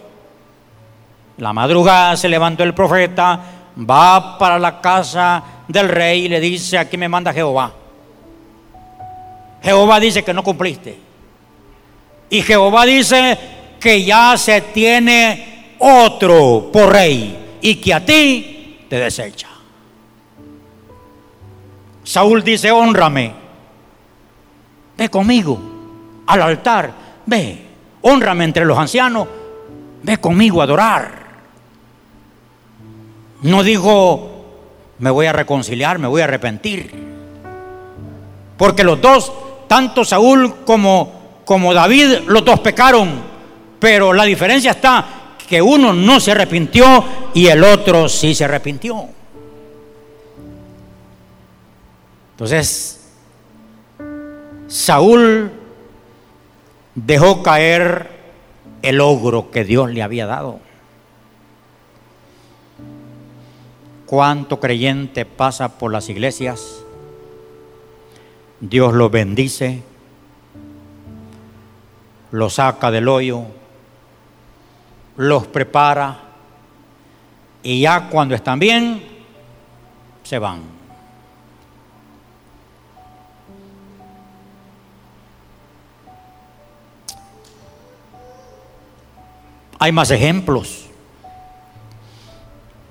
La 1.38 1.54
madrugada 1.54 2.14
se 2.18 2.28
levantó 2.28 2.62
el 2.62 2.74
profeta, 2.74 3.40
va 3.78 4.36
para 4.36 4.58
la 4.58 4.82
casa 4.82 5.42
del 5.66 5.88
rey 5.88 6.26
y 6.26 6.28
le 6.28 6.40
dice, 6.40 6.76
aquí 6.76 6.98
me 6.98 7.08
manda 7.08 7.32
Jehová. 7.32 7.72
Jehová 9.62 9.98
dice 9.98 10.22
que 10.22 10.34
no 10.34 10.42
cumpliste. 10.42 10.98
Y 12.28 12.42
Jehová 12.42 12.84
dice, 12.84 13.38
que 13.80 14.04
ya 14.04 14.36
se 14.36 14.60
tiene 14.60 15.74
otro 15.78 16.70
por 16.70 16.92
rey 16.92 17.58
y 17.62 17.76
que 17.76 17.94
a 17.94 18.04
ti 18.04 18.86
te 18.88 18.98
desecha. 18.98 19.48
Saúl 22.04 22.44
dice, 22.44 22.70
honrame, 22.70 23.32
ve 24.98 25.08
conmigo 25.08 25.58
al 26.26 26.42
altar, 26.42 26.92
ve, 27.24 27.66
honrame 28.02 28.44
entre 28.44 28.64
los 28.64 28.78
ancianos, 28.78 29.26
ve 30.02 30.18
conmigo 30.18 30.60
a 30.60 30.64
adorar. 30.64 31.20
No 33.42 33.62
dijo, 33.62 34.44
me 34.98 35.10
voy 35.10 35.26
a 35.26 35.32
reconciliar, 35.32 35.98
me 35.98 36.08
voy 36.08 36.20
a 36.20 36.24
arrepentir. 36.24 36.92
Porque 38.58 38.84
los 38.84 39.00
dos, 39.00 39.32
tanto 39.66 40.04
Saúl 40.04 40.56
como, 40.66 41.40
como 41.46 41.72
David, 41.72 42.18
los 42.26 42.44
dos 42.44 42.60
pecaron 42.60 43.29
pero 43.80 44.12
la 44.12 44.24
diferencia 44.24 44.72
está 44.72 45.06
que 45.48 45.60
uno 45.60 45.92
no 45.92 46.20
se 46.20 46.30
arrepintió 46.30 47.04
y 47.34 47.48
el 47.48 47.64
otro 47.64 48.08
sí 48.08 48.34
se 48.36 48.44
arrepintió. 48.44 49.08
Entonces, 52.32 53.00
Saúl 54.68 55.50
dejó 56.94 57.42
caer 57.42 58.10
el 58.82 59.00
ogro 59.00 59.50
que 59.50 59.64
Dios 59.64 59.90
le 59.90 60.02
había 60.02 60.26
dado. 60.26 60.60
¿Cuánto 64.06 64.60
creyente 64.60 65.24
pasa 65.24 65.78
por 65.78 65.92
las 65.92 66.08
iglesias? 66.08 66.84
Dios 68.60 68.92
los 68.92 69.10
bendice, 69.10 69.82
los 72.30 72.55
saca 72.55 72.90
del 72.90 73.09
hoyo, 73.09 73.46
los 75.20 75.46
prepara 75.48 76.18
y 77.62 77.82
ya 77.82 78.08
cuando 78.08 78.34
están 78.34 78.58
bien, 78.58 79.02
se 80.22 80.38
van. 80.38 80.62
Hay 89.78 89.92
más 89.92 90.10
ejemplos. 90.10 90.86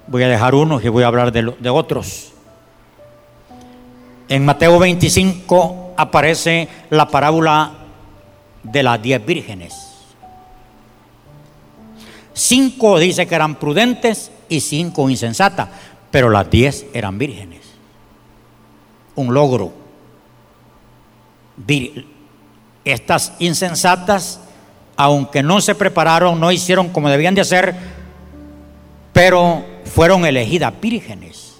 Voy 0.05 0.21
a 0.21 0.27
dejar 0.27 0.53
unos 0.53 0.84
y 0.84 0.89
voy 0.89 1.03
a 1.03 1.07
hablar 1.07 1.32
de, 1.32 1.55
de 1.57 1.69
otros. 1.71 2.32
En 4.27 4.45
Mateo 4.45 4.77
25 4.77 5.95
aparece 5.97 6.69
la 6.91 7.07
parábola 7.07 7.71
de 8.61 8.84
las 8.84 9.01
diez 9.01 9.25
vírgenes. 9.25 9.89
Cinco 12.40 12.98
dice 12.98 13.28
que 13.28 13.36
eran 13.36 13.56
prudentes 13.56 14.32
y 14.48 14.62
cinco 14.62 15.10
insensatas, 15.10 15.68
pero 16.10 16.30
las 16.30 16.50
diez 16.50 16.86
eran 16.94 17.18
vírgenes. 17.18 17.60
Un 19.16 19.34
logro. 19.34 19.74
Estas 22.86 23.34
insensatas, 23.40 24.40
aunque 24.96 25.44
no 25.44 25.60
se 25.60 25.76
prepararon, 25.76 26.40
no 26.40 26.50
hicieron 26.50 26.88
como 26.88 27.10
debían 27.10 27.36
de 27.36 27.42
hacer, 27.42 27.76
pero 29.12 29.66
fueron 29.84 30.26
elegidas 30.26 30.74
vírgenes. 30.80 31.56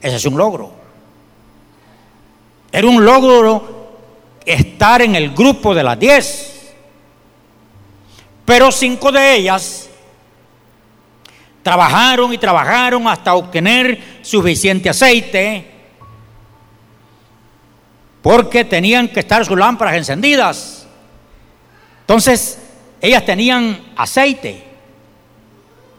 Ese 0.00 0.16
es 0.16 0.24
un 0.24 0.38
logro. 0.38 0.70
Era 2.70 2.86
un 2.86 3.04
logro 3.04 3.96
estar 4.46 5.02
en 5.02 5.16
el 5.16 5.34
grupo 5.34 5.74
de 5.74 5.82
las 5.82 5.98
diez. 5.98 6.59
Pero 8.44 8.72
cinco 8.72 9.12
de 9.12 9.36
ellas 9.36 9.88
trabajaron 11.62 12.32
y 12.32 12.38
trabajaron 12.38 13.06
hasta 13.06 13.34
obtener 13.34 14.20
suficiente 14.22 14.88
aceite 14.88 15.70
porque 18.22 18.64
tenían 18.64 19.08
que 19.08 19.20
estar 19.20 19.44
sus 19.44 19.58
lámparas 19.58 19.96
encendidas. 19.96 20.86
Entonces, 22.00 22.58
ellas 23.00 23.24
tenían 23.24 23.80
aceite. 23.96 24.64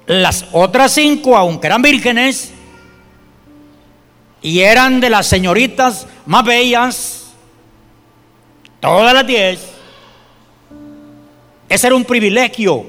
Las 0.05 0.45
otras 0.51 0.91
cinco, 0.91 1.35
aunque 1.35 1.67
eran 1.67 1.81
vírgenes, 1.81 2.51
y 4.41 4.59
eran 4.61 4.99
de 4.99 5.09
las 5.09 5.27
señoritas 5.27 6.07
más 6.25 6.43
bellas, 6.43 7.31
todas 8.79 9.13
las 9.13 9.25
diez, 9.25 9.70
ese 11.71 11.87
era 11.87 11.95
un 11.95 12.03
privilegio. 12.03 12.85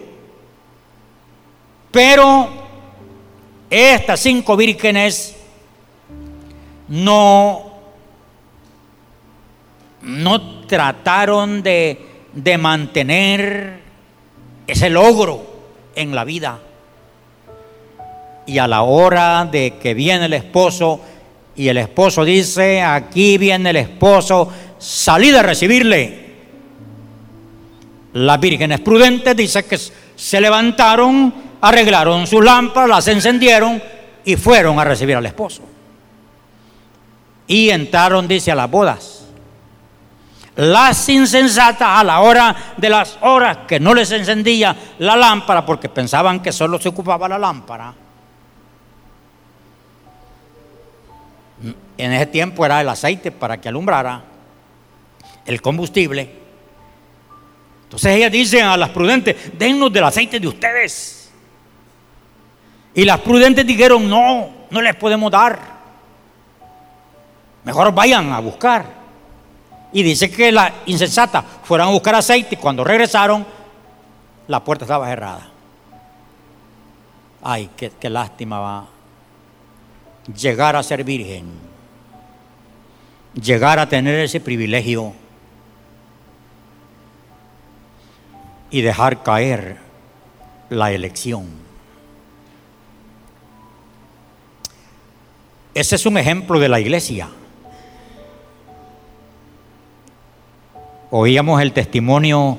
Pero 1.93 2.49
estas 3.71 4.19
cinco 4.19 4.57
vírgenes 4.57 5.37
no 6.89 7.71
no 10.03 10.67
trataron 10.67 11.63
de, 11.63 12.25
de 12.33 12.59
mantener 12.59 13.79
ese 14.67 14.91
logro 14.91 15.47
en 15.95 16.13
la 16.13 16.25
vida. 16.25 16.59
Y 18.47 18.59
a 18.59 18.67
la 18.67 18.83
hora 18.83 19.45
de 19.45 19.75
que 19.81 19.95
viene 19.95 20.27
el 20.27 20.33
esposo 20.33 21.01
y 21.55 21.69
el 21.69 21.79
esposo 21.79 22.25
dice, 22.25 22.83
aquí 22.83 23.39
viene 23.39 23.71
el 23.71 23.77
esposo, 23.77 24.51
salí 24.79 25.31
de 25.31 25.43
recibirle. 25.45 26.32
Las 28.15 28.39
vírgenes 28.39 28.81
prudentes 28.81 29.35
dice 29.35 29.65
que 29.65 29.79
se 29.79 30.41
levantaron, 30.41 31.33
arreglaron 31.61 32.27
sus 32.27 32.45
lámparas, 32.45 32.89
las 32.89 33.09
encendieron 33.09 33.83
y 34.25 34.37
fueron 34.37 34.79
a 34.79 34.85
recibir 34.85 35.17
al 35.17 35.27
esposo. 35.27 35.63
Y 37.47 37.71
entraron, 37.71 38.29
dice, 38.29 38.53
a 38.53 38.55
las 38.55 38.71
bodas. 38.71 39.25
Las 40.55 41.09
insensatas 41.09 41.89
a 42.01 42.05
la 42.05 42.21
hora 42.21 42.55
de 42.77 42.91
las 42.91 43.17
horas 43.23 43.59
que 43.67 43.81
no 43.81 43.95
les 43.95 44.11
encendía 44.11 44.77
la 44.99 45.17
lámpara 45.17 45.65
porque 45.65 45.89
pensaban 45.89 46.41
que 46.41 46.53
solo 46.53 46.79
se 46.79 46.91
ocupaba 46.91 47.27
la 47.29 47.39
lámpara. 47.39 47.95
En 51.97 52.13
ese 52.13 52.27
tiempo 52.27 52.67
era 52.67 52.83
el 52.83 52.89
aceite 52.89 53.31
para 53.33 53.61
que 53.61 53.69
alumbrara 53.71 54.23
el 55.47 55.63
combustible. 55.63 56.42
Entonces 57.93 58.17
ellas 58.17 58.33
dicen 58.33 58.65
a 58.65 58.75
las 58.79 58.89
prudentes, 58.89 59.37
dennos 59.53 59.93
del 59.93 60.05
aceite 60.05 60.41
de 60.41 60.49
ustedes. 60.49 61.31
Y 62.95 63.05
las 63.05 63.21
prudentes 63.21 63.67
dijeron, 63.67 64.09
no, 64.09 64.49
no 64.71 64.81
les 64.81 64.97
podemos 64.97 65.31
dar. 65.31 65.61
Mejor 67.65 67.93
vayan 67.93 68.33
a 68.33 68.41
buscar. 68.41 68.87
Y 69.93 70.03
dice 70.03 70.31
que 70.31 70.51
la 70.51 70.73
insensata 70.87 71.43
fueron 71.43 71.89
a 71.89 71.91
buscar 71.91 72.15
aceite 72.15 72.55
y 72.55 72.57
cuando 72.57 72.83
regresaron, 72.83 73.45
la 74.49 74.65
puerta 74.65 74.87
estaba 74.87 75.07
cerrada. 75.07 75.51
Ay, 77.43 77.69
qué, 77.77 77.93
qué 78.01 78.09
lástima 78.09 78.59
va. 78.59 78.87
Llegar 80.35 80.77
a 80.77 80.83
ser 80.83 81.05
virgen, 81.05 81.45
llegar 83.35 83.79
a 83.79 83.87
tener 83.87 84.19
ese 84.21 84.41
privilegio 84.41 85.13
y 88.73 88.81
dejar 88.81 89.23
caer 89.23 89.77
la 90.71 90.91
elección. 90.91 91.47
Ese 95.75 95.97
es 95.97 96.07
un 96.07 96.17
ejemplo 96.17 96.59
de 96.59 96.71
la 96.71 96.81
iglesia. 96.81 97.29
Oíamos 101.11 101.61
el 101.61 101.73
testimonio 101.73 102.59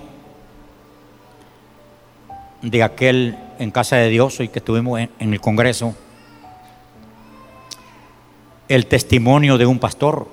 de 2.61 2.83
aquel 2.83 3.35
en 3.57 3.71
casa 3.71 3.95
de 3.95 4.09
Dios, 4.09 4.39
hoy 4.39 4.49
que 4.49 4.59
estuvimos 4.59 4.99
en, 4.99 5.33
el 5.33 5.41
Congreso, 5.41 5.95
el 8.67 8.85
testimonio 8.85 9.57
de 9.57 9.65
un 9.65 9.79
pastor 9.79 10.27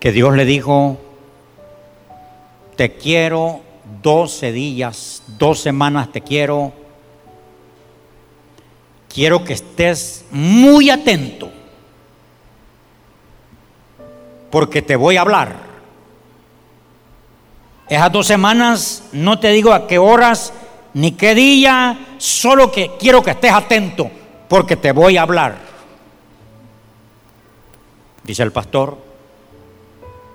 que 0.00 0.12
Dios 0.12 0.34
le 0.34 0.46
dijo, 0.46 0.98
te 2.78 2.92
quiero 2.92 3.60
12 4.04 4.52
días, 4.52 5.24
dos 5.36 5.58
semanas 5.58 6.12
te 6.12 6.20
quiero, 6.20 6.72
quiero 9.12 9.42
que 9.42 9.54
estés 9.54 10.24
muy 10.30 10.88
atento 10.88 11.50
porque 14.48 14.80
te 14.80 14.94
voy 14.94 15.16
a 15.16 15.22
hablar. 15.22 15.56
Esas 17.88 18.12
dos 18.12 18.28
semanas 18.28 19.08
no 19.10 19.40
te 19.40 19.48
digo 19.48 19.72
a 19.72 19.88
qué 19.88 19.98
horas 19.98 20.52
ni 20.94 21.10
qué 21.10 21.34
día, 21.34 21.98
solo 22.18 22.70
que 22.70 22.92
quiero 22.96 23.24
que 23.24 23.32
estés 23.32 23.52
atento 23.52 24.08
porque 24.46 24.76
te 24.76 24.92
voy 24.92 25.16
a 25.16 25.22
hablar. 25.22 25.58
Dice 28.22 28.44
el 28.44 28.52
pastor, 28.52 28.96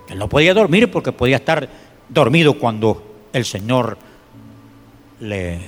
él 0.09 0.19
no 0.19 0.27
podía 0.27 0.53
dormir 0.53 0.91
porque 0.91 1.13
podía 1.13 1.37
estar 1.37 1.82
dormido 2.13 2.59
cuando 2.59 3.03
el 3.33 3.45
Señor 3.45 3.97
le, 5.19 5.59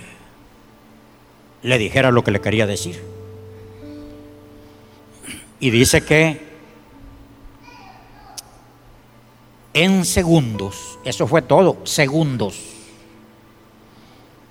le 1.64 1.78
dijera 1.78 2.12
lo 2.12 2.24
que 2.24 2.32
le 2.32 2.42
quería 2.42 2.68
decir. 2.68 3.02
Y 5.60 5.70
dice 5.72 6.02
que 6.02 6.46
en 9.74 10.06
segundos, 10.06 11.00
eso 11.04 11.28
fue 11.28 11.42
todo, 11.42 11.78
segundos, 11.84 12.62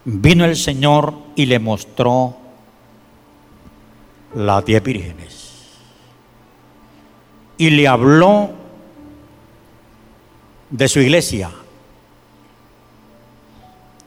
vino 0.04 0.44
el 0.44 0.56
Señor 0.56 1.14
y 1.34 1.46
le 1.46 1.58
mostró 1.58 2.36
las 4.34 4.64
diez 4.64 4.82
vírgenes. 4.82 5.52
Y 7.56 7.70
le 7.70 7.86
habló 7.86 8.50
de 10.70 10.88
su 10.88 11.00
iglesia, 11.00 11.50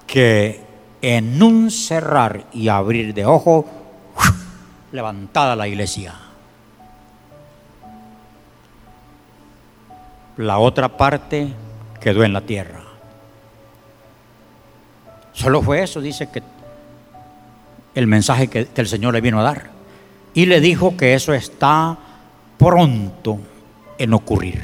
que 0.07 0.65
en 1.01 1.43
un 1.43 1.69
cerrar 1.69 2.45
y 2.53 2.69
abrir 2.69 3.13
de 3.13 3.25
ojo, 3.25 3.65
levantada 4.91 5.55
la 5.55 5.67
iglesia. 5.67 6.15
la 10.37 10.59
otra 10.59 10.95
parte 10.95 11.47
quedó 11.99 12.23
en 12.23 12.33
la 12.33 12.41
tierra. 12.41 12.81
Solo 15.33 15.61
fue 15.61 15.83
eso, 15.83 15.99
dice 15.99 16.29
que 16.29 16.41
el 17.95 18.07
mensaje 18.07 18.47
que, 18.47 18.67
el 18.73 18.87
Señor 18.87 19.13
le 19.13 19.21
vino 19.21 19.39
a 19.39 19.43
dar. 19.43 19.69
Y 20.33 20.45
le 20.45 20.61
dijo 20.61 20.95
que 20.95 21.15
eso 21.15 21.33
está 21.33 21.97
pronto 22.57 23.39
en 23.97 24.13
ocurrir. 24.13 24.63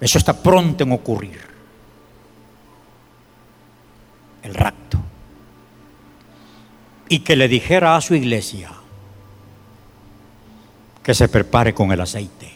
Eso 0.00 0.18
está 0.18 0.34
pronto 0.34 0.84
en 0.84 0.92
ocurrir. 0.92 1.49
El 4.42 4.54
rapto. 4.54 4.98
Y 7.08 7.20
que 7.20 7.36
le 7.36 7.48
dijera 7.48 7.96
a 7.96 8.00
su 8.00 8.14
iglesia 8.14 8.70
que 11.02 11.14
se 11.14 11.28
prepare 11.28 11.74
con 11.74 11.92
el 11.92 12.00
aceite. 12.00 12.52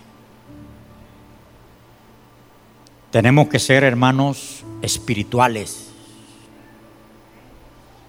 Tenemos 3.10 3.48
que 3.48 3.58
ser 3.58 3.84
hermanos 3.84 4.64
espirituales. 4.82 5.90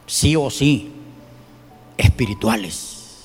Sí 0.08 0.36
o 0.36 0.50
sí, 0.50 0.92
espirituales. 1.98 3.24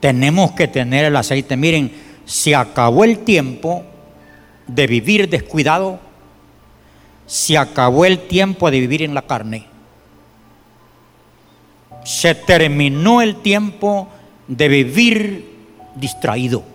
Tenemos 0.00 0.52
que 0.52 0.68
tener 0.68 1.06
el 1.06 1.16
aceite. 1.16 1.56
Miren, 1.56 1.92
se 2.24 2.54
acabó 2.54 3.04
el 3.04 3.20
tiempo 3.20 3.84
de 4.66 4.86
vivir 4.86 5.28
descuidado. 5.28 6.00
Se 7.26 7.56
acabó 7.56 8.04
el 8.04 8.26
tiempo 8.26 8.70
de 8.70 8.80
vivir 8.80 9.02
en 9.02 9.14
la 9.14 9.22
carne. 9.22 9.66
Se 12.04 12.34
terminó 12.34 13.22
el 13.22 13.36
tiempo 13.36 14.08
de 14.46 14.68
vivir 14.68 15.56
distraído. 15.94 16.74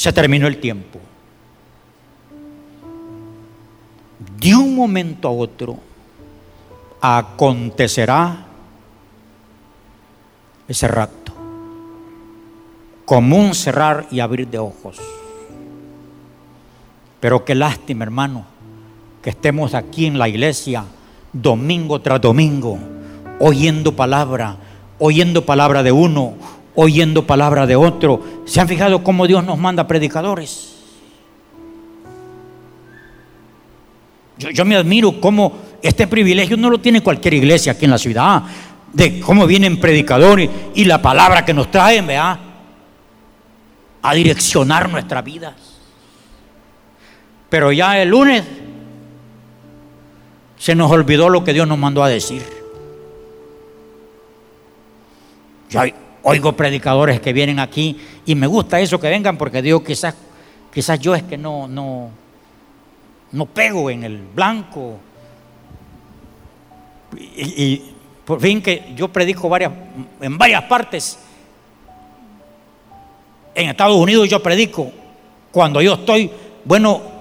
se 0.00 0.14
terminó 0.14 0.46
el 0.46 0.58
tiempo. 0.58 0.98
De 4.38 4.54
un 4.54 4.74
momento 4.74 5.28
a 5.28 5.30
otro, 5.30 5.78
acontecerá 7.02 8.46
ese 10.66 10.88
rapto, 10.88 11.34
como 13.04 13.36
un 13.36 13.54
cerrar 13.54 14.06
y 14.10 14.20
abrir 14.20 14.48
de 14.48 14.58
ojos. 14.58 14.98
Pero 17.20 17.44
qué 17.44 17.54
lástima, 17.54 18.04
hermano, 18.04 18.44
que 19.22 19.30
estemos 19.30 19.74
aquí 19.74 20.06
en 20.06 20.18
la 20.18 20.28
iglesia 20.28 20.84
domingo 21.32 22.00
tras 22.00 22.20
domingo, 22.20 22.78
oyendo 23.38 23.94
palabra, 23.94 24.56
oyendo 24.98 25.44
palabra 25.44 25.82
de 25.82 25.92
uno, 25.92 26.34
oyendo 26.74 27.26
palabra 27.26 27.66
de 27.66 27.76
otro. 27.76 28.22
¿Se 28.46 28.60
han 28.60 28.68
fijado 28.68 29.04
cómo 29.04 29.26
Dios 29.26 29.44
nos 29.44 29.58
manda 29.58 29.86
predicadores? 29.86 30.76
Yo, 34.38 34.64
me 34.64 34.74
admiro 34.74 35.20
cómo 35.20 35.52
este 35.82 36.06
privilegio 36.06 36.56
no 36.56 36.70
lo 36.70 36.80
tiene 36.80 37.02
cualquier 37.02 37.34
iglesia 37.34 37.72
aquí 37.72 37.84
en 37.84 37.90
la 37.90 37.98
ciudad, 37.98 38.42
de 38.90 39.20
cómo 39.20 39.46
vienen 39.46 39.78
predicadores 39.78 40.48
y 40.74 40.86
la 40.86 41.02
palabra 41.02 41.44
que 41.44 41.52
nos 41.52 41.70
traen, 41.70 42.06
vea, 42.06 42.40
a 44.00 44.14
direccionar 44.14 44.88
nuestras 44.88 45.22
vidas. 45.22 45.69
Pero 47.50 47.72
ya 47.72 48.00
el 48.00 48.08
lunes 48.08 48.44
se 50.56 50.74
nos 50.74 50.90
olvidó 50.90 51.28
lo 51.28 51.42
que 51.42 51.52
Dios 51.52 51.66
nos 51.66 51.78
mandó 51.78 52.02
a 52.02 52.08
decir. 52.08 52.46
Yo 55.68 55.80
oigo 56.22 56.52
predicadores 56.52 57.20
que 57.20 57.32
vienen 57.32 57.58
aquí 57.58 57.98
y 58.24 58.34
me 58.34 58.46
gusta 58.46 58.80
eso 58.80 59.00
que 59.00 59.08
vengan 59.08 59.36
porque 59.36 59.62
digo 59.62 59.82
quizás, 59.82 60.14
quizás 60.72 61.00
yo 61.00 61.14
es 61.14 61.24
que 61.24 61.36
no, 61.36 61.66
no, 61.66 62.10
no 63.32 63.46
pego 63.46 63.90
en 63.90 64.04
el 64.04 64.18
blanco. 64.18 64.98
Y, 67.16 67.82
por 68.24 68.40
fin 68.40 68.62
que 68.62 68.92
yo 68.94 69.08
predico 69.08 69.48
varias, 69.48 69.72
en 70.20 70.38
varias 70.38 70.62
partes. 70.64 71.18
En 73.56 73.70
Estados 73.70 73.96
Unidos 73.96 74.28
yo 74.28 74.40
predico. 74.40 74.92
Cuando 75.50 75.82
yo 75.82 75.94
estoy, 75.94 76.30
bueno, 76.64 77.19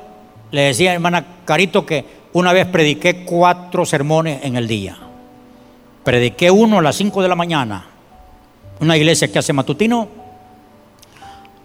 le 0.51 0.61
decía 0.61 0.91
a 0.91 0.93
hermana 0.93 1.25
Carito 1.45 1.85
que 1.85 2.05
una 2.33 2.53
vez 2.53 2.67
prediqué 2.67 3.23
cuatro 3.23 3.85
sermones 3.85 4.43
en 4.43 4.55
el 4.55 4.67
día. 4.67 4.97
Prediqué 6.03 6.49
uno 6.49 6.79
a 6.79 6.81
las 6.81 6.95
cinco 6.95 7.21
de 7.21 7.27
la 7.27 7.35
mañana, 7.35 7.85
una 8.79 8.97
iglesia 8.97 9.31
que 9.31 9.39
hace 9.39 9.53
matutino. 9.53 10.07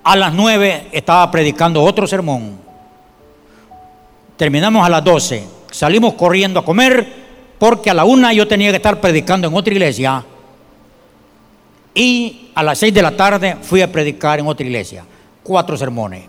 A 0.03 0.17
las 0.17 0.35
nueve 0.35 0.89
estaba 0.93 1.31
predicando 1.31 1.83
otro 1.83 2.07
sermón 2.07 2.65
Terminamos 4.37 4.85
a 4.85 4.89
las 4.89 5.05
12. 5.05 5.45
Salimos 5.71 6.15
corriendo 6.15 6.61
a 6.61 6.65
comer 6.65 7.25
porque 7.59 7.91
a 7.91 7.95
la 7.95 8.05
una 8.05 8.33
yo 8.33 8.49
tenía 8.49 8.71
que 8.71 8.77
estar 8.77 9.01
predicando 9.01 9.47
en 9.47 9.55
otra 9.55 9.73
iglesia. 9.73 10.25
Y 11.95 12.51
a 12.55 12.63
las 12.63 12.79
6 12.79 12.93
de 12.93 13.03
la 13.03 13.17
tarde 13.17 13.57
fui 13.63 13.81
a 13.81 13.91
predicar 13.91 14.41
en 14.41 14.47
otra 14.47 14.67
iglesia. 14.67 15.05
Cuatro 15.43 15.77
sermones. 15.77 16.25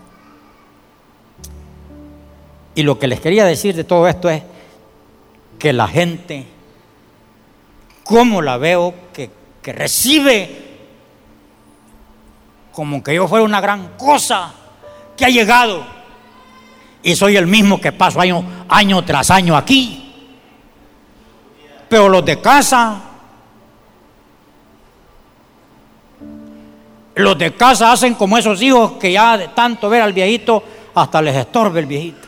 Y 2.76 2.84
lo 2.84 3.00
que 3.00 3.08
les 3.08 3.22
quería 3.22 3.46
decir 3.46 3.76
de 3.76 3.86
todo 3.86 4.08
esto 4.08 4.30
es 4.30 4.44
que 5.58 5.74
la 5.74 5.88
gente, 5.88 6.46
como 8.04 8.42
la 8.42 8.58
veo, 8.58 8.94
que, 9.14 9.32
que 9.62 9.74
recibe 9.74 10.66
como 12.76 13.02
que 13.02 13.16
yo 13.16 13.26
fuera 13.26 13.46
una 13.46 13.62
gran 13.62 13.94
cosa 13.98 14.54
que 15.16 15.24
ha 15.24 15.30
llegado 15.30 15.86
y 17.02 17.16
soy 17.16 17.38
el 17.38 17.48
mismo 17.48 17.80
que 17.80 17.94
paso 17.94 18.20
año, 18.20 18.44
año 18.68 19.02
tras 19.06 19.32
año 19.32 19.56
aquí. 19.56 20.14
Pero 21.88 22.10
los 22.10 22.26
de 22.26 22.42
casa, 22.42 23.00
los 27.16 27.38
de 27.38 27.54
casa 27.54 27.94
hacen 27.94 28.16
como 28.16 28.38
esos 28.38 28.62
hijos 28.62 28.94
que 28.94 29.14
ya 29.14 29.38
de 29.38 29.48
tanto 29.50 29.88
ver 29.88 30.02
al 30.02 30.12
viejito, 30.12 30.62
hasta 30.96 31.22
les 31.22 31.36
estorbe 31.36 31.80
el 31.80 31.86
viejito. 31.86 32.25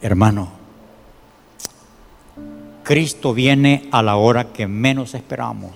Hermano, 0.00 0.50
Cristo 2.82 3.34
viene 3.34 3.88
a 3.90 4.02
la 4.02 4.16
hora 4.16 4.52
que 4.52 4.66
menos 4.66 5.14
esperamos. 5.14 5.72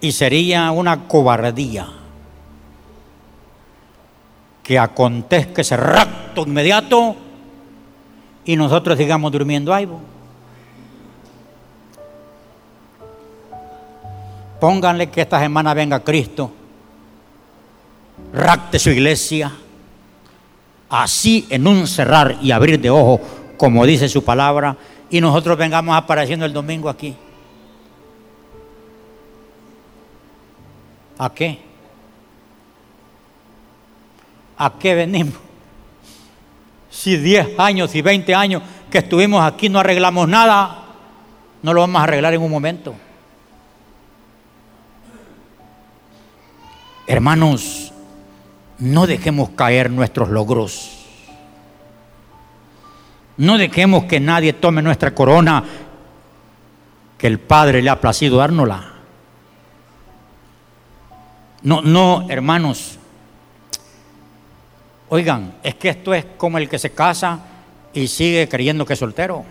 Y 0.00 0.12
sería 0.12 0.70
una 0.70 1.06
cobardía 1.06 1.88
que 4.62 4.78
acontezca 4.78 5.60
ese 5.60 5.76
rapto 5.76 6.42
inmediato 6.46 7.16
y 8.44 8.56
nosotros 8.56 8.96
sigamos 8.96 9.30
durmiendo 9.32 9.74
ahí. 9.74 9.88
Pónganle 14.60 15.10
que 15.10 15.20
esta 15.20 15.38
semana 15.38 15.74
venga 15.74 16.00
Cristo, 16.00 16.50
rapte 18.32 18.78
su 18.78 18.88
iglesia, 18.88 19.52
así 21.02 21.44
en 21.50 21.66
un 21.66 21.88
cerrar 21.88 22.38
y 22.40 22.52
abrir 22.52 22.80
de 22.80 22.88
ojos, 22.88 23.20
como 23.56 23.84
dice 23.84 24.08
su 24.08 24.22
palabra, 24.22 24.76
y 25.10 25.20
nosotros 25.20 25.58
vengamos 25.58 25.96
apareciendo 25.96 26.46
el 26.46 26.52
domingo 26.52 26.88
aquí. 26.88 27.16
¿A 31.18 31.34
qué? 31.34 31.58
¿A 34.56 34.72
qué 34.78 34.94
venimos? 34.94 35.34
Si 36.90 37.16
10 37.16 37.58
años 37.58 37.92
y 37.96 38.00
20 38.00 38.32
años 38.32 38.62
que 38.88 38.98
estuvimos 38.98 39.42
aquí 39.42 39.68
no 39.68 39.80
arreglamos 39.80 40.28
nada, 40.28 40.84
no 41.62 41.72
lo 41.72 41.80
vamos 41.80 42.00
a 42.00 42.04
arreglar 42.04 42.34
en 42.34 42.42
un 42.42 42.50
momento. 42.50 42.94
Hermanos, 47.08 47.92
no 48.78 49.06
dejemos 49.06 49.50
caer 49.50 49.90
nuestros 49.90 50.28
logros. 50.28 50.90
No 53.36 53.58
dejemos 53.58 54.04
que 54.04 54.20
nadie 54.20 54.52
tome 54.52 54.82
nuestra 54.82 55.14
corona, 55.14 55.64
que 57.18 57.26
el 57.26 57.40
Padre 57.40 57.82
le 57.82 57.90
ha 57.90 58.00
placido 58.00 58.38
dárnosla. 58.38 58.92
No, 61.62 61.82
no, 61.82 62.26
hermanos. 62.28 62.98
Oigan, 65.08 65.54
es 65.62 65.74
que 65.76 65.88
esto 65.88 66.14
es 66.14 66.26
como 66.36 66.58
el 66.58 66.68
que 66.68 66.78
se 66.78 66.92
casa 66.92 67.40
y 67.92 68.06
sigue 68.08 68.48
creyendo 68.48 68.84
que 68.84 68.92
es 68.92 68.98
soltero. 68.98 69.44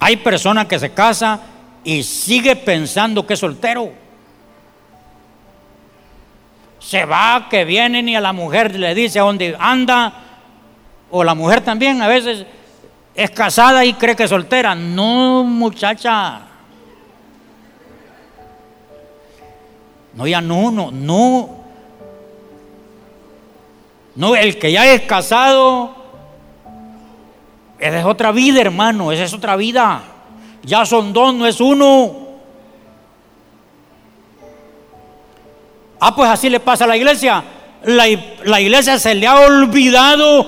Hay 0.00 0.18
personas 0.18 0.66
que 0.66 0.78
se 0.78 0.92
casa 0.92 1.40
y 1.84 2.02
sigue 2.02 2.56
pensando 2.56 3.26
que 3.26 3.34
es 3.34 3.40
soltero. 3.40 3.92
Se 6.80 7.04
va, 7.04 7.46
que 7.48 7.64
viene 7.64 8.00
y 8.00 8.16
a 8.16 8.20
la 8.20 8.32
mujer 8.32 8.74
le 8.74 8.94
dice 8.94 9.20
a 9.20 9.22
dónde 9.22 9.54
anda. 9.58 10.12
O 11.10 11.22
la 11.22 11.34
mujer 11.34 11.60
también 11.60 12.00
a 12.02 12.08
veces 12.08 12.46
es 13.14 13.30
casada 13.30 13.84
y 13.84 13.92
cree 13.94 14.16
que 14.16 14.24
es 14.24 14.30
soltera. 14.30 14.74
No, 14.74 15.44
muchacha. 15.44 16.40
No, 20.14 20.26
ya 20.26 20.40
no, 20.40 20.70
no, 20.70 20.90
no. 20.90 21.64
No, 24.16 24.36
el 24.36 24.58
que 24.58 24.70
ya 24.70 24.92
es 24.92 25.02
casado, 25.02 25.94
esa 27.78 27.98
es 27.98 28.04
otra 28.04 28.30
vida, 28.30 28.60
hermano, 28.60 29.10
esa 29.10 29.24
es 29.24 29.34
otra 29.34 29.56
vida. 29.56 30.02
Ya 30.64 30.84
son 30.86 31.12
dos, 31.12 31.34
no 31.34 31.46
es 31.46 31.60
uno. 31.60 32.24
Ah, 36.00 36.14
pues 36.14 36.30
así 36.30 36.48
le 36.48 36.60
pasa 36.60 36.84
a 36.84 36.88
la 36.88 36.96
iglesia. 36.96 37.44
La, 37.84 38.04
la 38.44 38.60
iglesia 38.60 38.98
se 38.98 39.14
le 39.14 39.26
ha 39.26 39.40
olvidado 39.40 40.46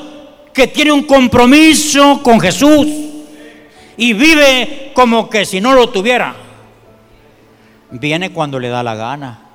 que 0.52 0.66
tiene 0.66 0.92
un 0.92 1.02
compromiso 1.02 2.22
con 2.22 2.40
Jesús 2.40 2.86
y 3.96 4.12
vive 4.14 4.92
como 4.94 5.28
que 5.28 5.44
si 5.44 5.60
no 5.60 5.74
lo 5.74 5.88
tuviera. 5.88 6.34
Viene 7.90 8.32
cuando 8.32 8.58
le 8.58 8.68
da 8.68 8.82
la 8.82 8.94
gana. 8.94 9.46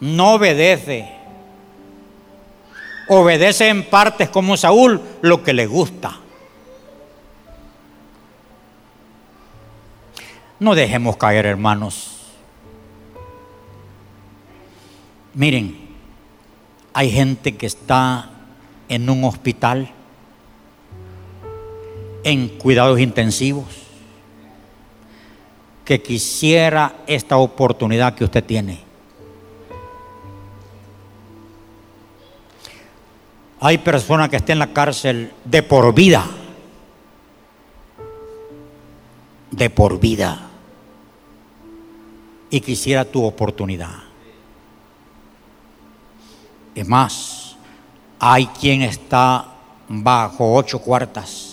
no 0.00 0.34
obedece. 0.34 1.08
Obedece 3.08 3.68
en 3.68 3.84
partes 3.84 4.28
como 4.28 4.56
Saúl 4.56 5.00
lo 5.20 5.42
que 5.42 5.52
le 5.52 5.66
gusta. 5.66 6.18
No 10.60 10.74
dejemos 10.74 11.16
caer, 11.16 11.46
hermanos. 11.46 12.18
Miren, 15.32 15.88
hay 16.92 17.10
gente 17.10 17.56
que 17.56 17.66
está 17.66 18.30
en 18.90 19.08
un 19.08 19.24
hospital 19.24 19.90
en 22.24 22.48
cuidados 22.58 23.00
intensivos, 23.00 23.68
que 25.86 26.02
quisiera 26.02 26.94
esta 27.06 27.38
oportunidad 27.38 28.14
que 28.14 28.24
usted 28.24 28.44
tiene. 28.44 28.80
Hay 33.60 33.78
personas 33.78 34.28
que 34.28 34.36
están 34.36 34.54
en 34.54 34.58
la 34.58 34.72
cárcel 34.74 35.32
de 35.44 35.62
por 35.62 35.94
vida. 35.94 36.26
De 39.50 39.70
por 39.70 39.98
vida. 39.98 40.49
Y 42.50 42.60
quisiera 42.60 43.04
tu 43.04 43.24
oportunidad. 43.24 43.94
Es 46.74 46.86
más, 46.86 47.56
hay 48.18 48.46
quien 48.46 48.82
está 48.82 49.46
bajo 49.88 50.54
ocho 50.54 50.78
cuartas 50.80 51.50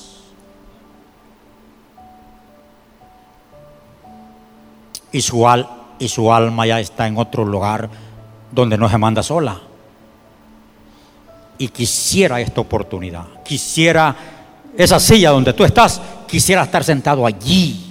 y 5.11 5.21
su, 5.21 5.45
y 5.99 6.07
su 6.07 6.31
alma 6.31 6.67
ya 6.67 6.79
está 6.79 7.07
en 7.07 7.17
otro 7.17 7.45
lugar 7.45 7.89
donde 8.51 8.77
no 8.77 8.89
se 8.89 8.97
manda 8.97 9.23
sola. 9.23 9.59
Y 11.57 11.69
quisiera 11.69 12.39
esta 12.39 12.61
oportunidad, 12.61 13.43
quisiera 13.43 14.15
esa 14.77 14.99
silla 14.99 15.31
donde 15.31 15.53
tú 15.53 15.63
estás, 15.63 15.99
quisiera 16.27 16.63
estar 16.63 16.83
sentado 16.83 17.25
allí. 17.25 17.86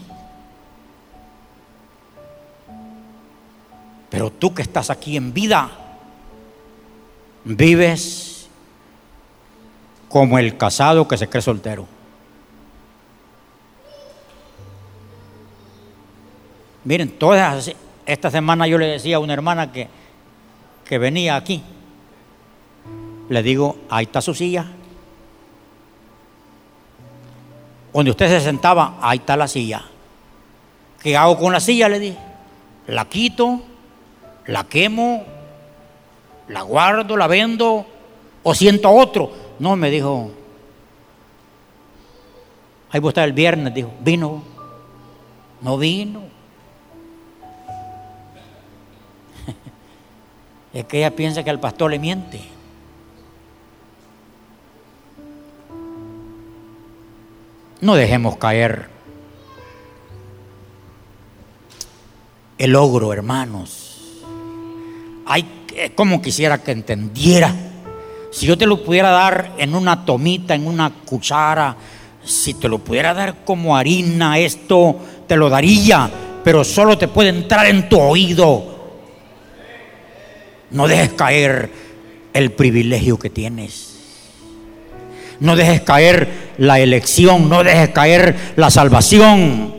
Pero 4.16 4.30
tú 4.30 4.54
que 4.54 4.62
estás 4.62 4.88
aquí 4.88 5.14
en 5.18 5.34
vida, 5.34 5.70
vives 7.44 8.48
como 10.08 10.38
el 10.38 10.56
casado 10.56 11.06
que 11.06 11.18
se 11.18 11.28
cree 11.28 11.42
soltero. 11.42 11.86
Miren, 16.84 17.10
todas 17.10 17.70
esta 18.06 18.30
semana 18.30 18.66
yo 18.66 18.78
le 18.78 18.86
decía 18.86 19.16
a 19.16 19.18
una 19.18 19.34
hermana 19.34 19.70
que, 19.70 19.86
que 20.86 20.96
venía 20.96 21.36
aquí, 21.36 21.62
le 23.28 23.42
digo, 23.42 23.76
ahí 23.90 24.06
está 24.06 24.22
su 24.22 24.32
silla. 24.32 24.64
Donde 27.92 28.12
usted 28.12 28.30
se 28.30 28.40
sentaba, 28.40 28.96
ahí 29.02 29.18
está 29.18 29.36
la 29.36 29.46
silla. 29.46 29.84
¿Qué 31.02 31.14
hago 31.14 31.36
con 31.36 31.52
la 31.52 31.60
silla? 31.60 31.90
Le 31.90 31.98
dije. 31.98 32.18
La 32.86 33.04
quito, 33.04 33.60
la 34.46 34.64
quemo, 34.64 35.24
la 36.48 36.62
guardo, 36.62 37.16
la 37.16 37.26
vendo 37.26 37.86
o 38.42 38.54
siento 38.54 38.90
otro. 38.90 39.32
No, 39.58 39.76
me 39.76 39.90
dijo. 39.90 40.30
Ahí 42.90 43.00
vos 43.00 43.10
estar 43.10 43.24
el 43.24 43.32
viernes, 43.32 43.74
dijo. 43.74 43.92
Vino. 44.00 44.42
No 45.60 45.78
vino. 45.78 46.22
es 50.72 50.84
que 50.84 50.98
ella 50.98 51.10
piensa 51.10 51.42
que 51.42 51.50
al 51.50 51.60
pastor 51.60 51.90
le 51.90 51.98
miente. 51.98 52.40
No 57.80 57.94
dejemos 57.94 58.36
caer 58.36 58.88
el 62.58 62.74
ogro, 62.74 63.12
hermanos. 63.12 63.85
Hay 65.26 65.44
como 65.94 66.22
quisiera 66.22 66.62
que 66.62 66.72
entendiera. 66.72 67.54
Si 68.32 68.46
yo 68.46 68.56
te 68.56 68.66
lo 68.66 68.82
pudiera 68.82 69.10
dar 69.10 69.52
en 69.58 69.74
una 69.74 70.04
tomita, 70.04 70.54
en 70.54 70.66
una 70.66 70.90
cuchara, 70.90 71.76
si 72.24 72.54
te 72.54 72.68
lo 72.68 72.78
pudiera 72.78 73.14
dar 73.14 73.44
como 73.44 73.76
harina, 73.76 74.38
esto 74.38 74.96
te 75.26 75.36
lo 75.36 75.48
daría, 75.48 76.10
pero 76.42 76.64
solo 76.64 76.98
te 76.98 77.08
puede 77.08 77.30
entrar 77.30 77.66
en 77.66 77.88
tu 77.88 78.00
oído 78.00 78.76
no 80.70 80.88
dejes 80.88 81.12
caer 81.12 81.70
el 82.32 82.52
privilegio 82.52 83.18
que 83.18 83.30
tienes. 83.30 83.94
No 85.38 85.54
dejes 85.54 85.82
caer 85.82 86.28
la 86.58 86.80
elección, 86.80 87.48
no 87.48 87.62
dejes 87.62 87.90
caer 87.90 88.36
la 88.56 88.70
salvación. 88.70 89.75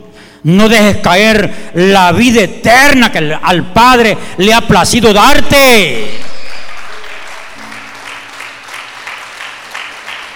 No 0.48 0.66
dejes 0.66 0.96
caer 1.02 1.72
la 1.74 2.10
vida 2.12 2.40
eterna 2.40 3.12
que 3.12 3.18
al 3.18 3.70
Padre 3.70 4.16
le 4.38 4.54
ha 4.54 4.62
placido 4.62 5.12
darte. 5.12 6.18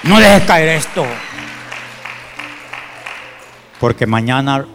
No 0.03 0.21
dejes 0.21 0.43
caer 0.43 0.69
esto. 0.69 1.07
Porque 3.81 4.07
mañana 4.07 4.67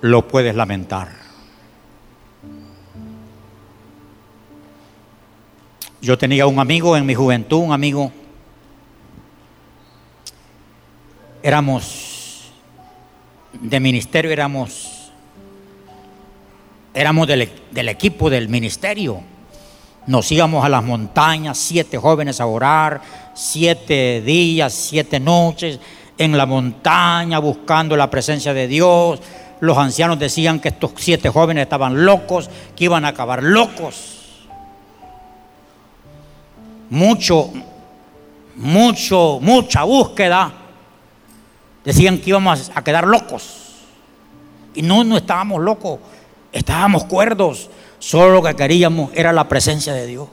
lo 0.00 0.26
puedes 0.26 0.56
lamentar. 0.56 1.12
Yo 6.00 6.18
tenía 6.18 6.48
un 6.48 6.58
amigo 6.58 6.96
en 6.96 7.06
mi 7.06 7.14
juventud, 7.14 7.58
un 7.58 7.72
amigo. 7.72 8.10
Éramos 11.44 12.15
de 13.60 13.80
ministerio, 13.80 14.30
éramos, 14.30 15.10
éramos 16.94 17.26
del, 17.26 17.50
del 17.70 17.88
equipo 17.88 18.30
del 18.30 18.48
ministerio. 18.48 19.20
Nos 20.06 20.30
íbamos 20.30 20.64
a 20.64 20.68
las 20.68 20.84
montañas, 20.84 21.58
siete 21.58 21.98
jóvenes 21.98 22.40
a 22.40 22.46
orar, 22.46 23.00
siete 23.34 24.22
días, 24.22 24.72
siete 24.72 25.18
noches 25.18 25.80
en 26.18 26.36
la 26.36 26.46
montaña 26.46 27.38
buscando 27.38 27.96
la 27.96 28.08
presencia 28.08 28.54
de 28.54 28.68
Dios. 28.68 29.20
Los 29.60 29.76
ancianos 29.78 30.18
decían 30.18 30.60
que 30.60 30.68
estos 30.68 30.92
siete 30.96 31.28
jóvenes 31.28 31.64
estaban 31.64 32.04
locos, 32.04 32.48
que 32.76 32.84
iban 32.84 33.04
a 33.04 33.08
acabar 33.08 33.42
locos 33.42 34.16
mucho, 36.90 37.52
mucho, 38.56 39.38
mucha 39.40 39.84
búsqueda, 39.84 40.52
decían 41.86 42.18
que 42.18 42.30
íbamos 42.30 42.70
a 42.74 42.84
quedar 42.84 43.06
locos. 43.06 43.62
Y 44.74 44.82
no, 44.82 45.04
no 45.04 45.16
estábamos 45.16 45.62
locos, 45.62 46.00
estábamos 46.52 47.04
cuerdos. 47.04 47.70
Solo 47.98 48.34
lo 48.34 48.42
que 48.42 48.54
queríamos 48.54 49.10
era 49.14 49.32
la 49.32 49.48
presencia 49.48 49.94
de 49.94 50.06
Dios. 50.06 50.28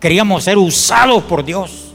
Queríamos 0.00 0.44
ser 0.44 0.56
usados 0.56 1.24
por 1.24 1.44
Dios. 1.44 1.92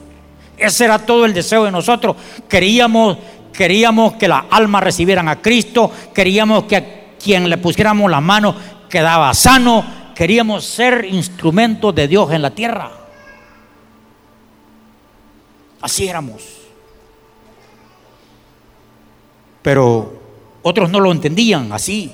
Ese 0.57 0.85
era 0.85 0.99
todo 0.99 1.25
el 1.25 1.33
deseo 1.33 1.63
de 1.63 1.71
nosotros. 1.71 2.15
Queríamos, 2.47 3.17
queríamos 3.53 4.13
que 4.13 4.27
las 4.27 4.43
almas 4.51 4.83
recibieran 4.83 5.27
a 5.29 5.41
Cristo. 5.41 5.89
Queríamos 6.13 6.65
que 6.65 6.75
a 6.75 6.85
quien 7.17 7.49
le 7.49 7.57
pusiéramos 7.57 8.11
la 8.11 8.21
mano 8.21 8.53
quedaba 8.89 9.33
sano. 9.33 9.83
Queríamos 10.13 10.65
ser 10.65 11.05
instrumentos 11.05 11.95
de 11.95 12.07
Dios 12.07 12.31
en 12.31 12.41
la 12.41 12.51
tierra. 12.51 12.91
Así 15.81 16.07
éramos. 16.07 16.60
Pero 19.61 20.21
otros 20.61 20.89
no 20.89 20.99
lo 20.99 21.11
entendían 21.11 21.71
así. 21.71 22.11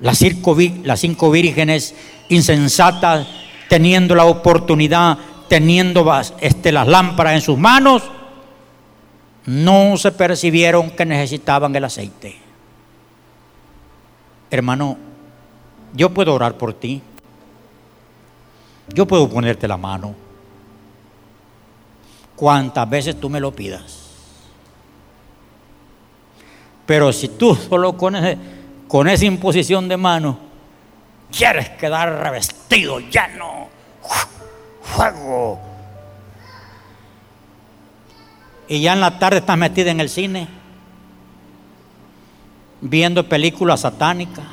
Las 0.00 0.18
cinco, 0.18 1.30
vírgenes 1.30 1.94
insensatas, 2.28 3.26
teniendo 3.68 4.14
la 4.14 4.24
oportunidad, 4.24 5.16
teniendo 5.48 6.10
este, 6.40 6.72
las 6.72 6.88
lámparas 6.88 7.34
en 7.34 7.40
sus 7.40 7.56
manos, 7.56 8.02
no 9.46 9.96
se 9.96 10.10
percibieron 10.10 10.90
que 10.90 11.06
necesitaban 11.06 11.74
el 11.76 11.84
aceite. 11.84 12.36
Hermano, 14.50 14.98
yo 15.94 16.10
puedo 16.10 16.34
orar 16.34 16.58
por 16.58 16.74
ti. 16.74 17.00
Yo 18.88 19.06
puedo 19.06 19.28
ponerte 19.28 19.68
la 19.68 19.76
mano 19.76 20.21
cuantas 22.42 22.90
veces 22.90 23.20
tú 23.20 23.30
me 23.30 23.38
lo 23.38 23.52
pidas. 23.52 24.00
Pero 26.84 27.12
si 27.12 27.28
tú 27.28 27.54
solo 27.68 27.96
con, 27.96 28.16
esa 28.16 29.24
imposición 29.24 29.86
de 29.86 29.96
mano 29.96 30.40
quieres 31.30 31.68
quedar 31.70 32.20
revestido, 32.20 32.98
llano, 32.98 33.68
fuego, 34.82 35.60
y 38.66 38.80
ya 38.80 38.94
en 38.94 39.00
la 39.00 39.20
tarde 39.20 39.38
estás 39.38 39.56
metida 39.56 39.92
en 39.92 40.00
el 40.00 40.08
cine 40.08 40.48
viendo 42.80 43.28
películas 43.28 43.82
satánicas 43.82 44.46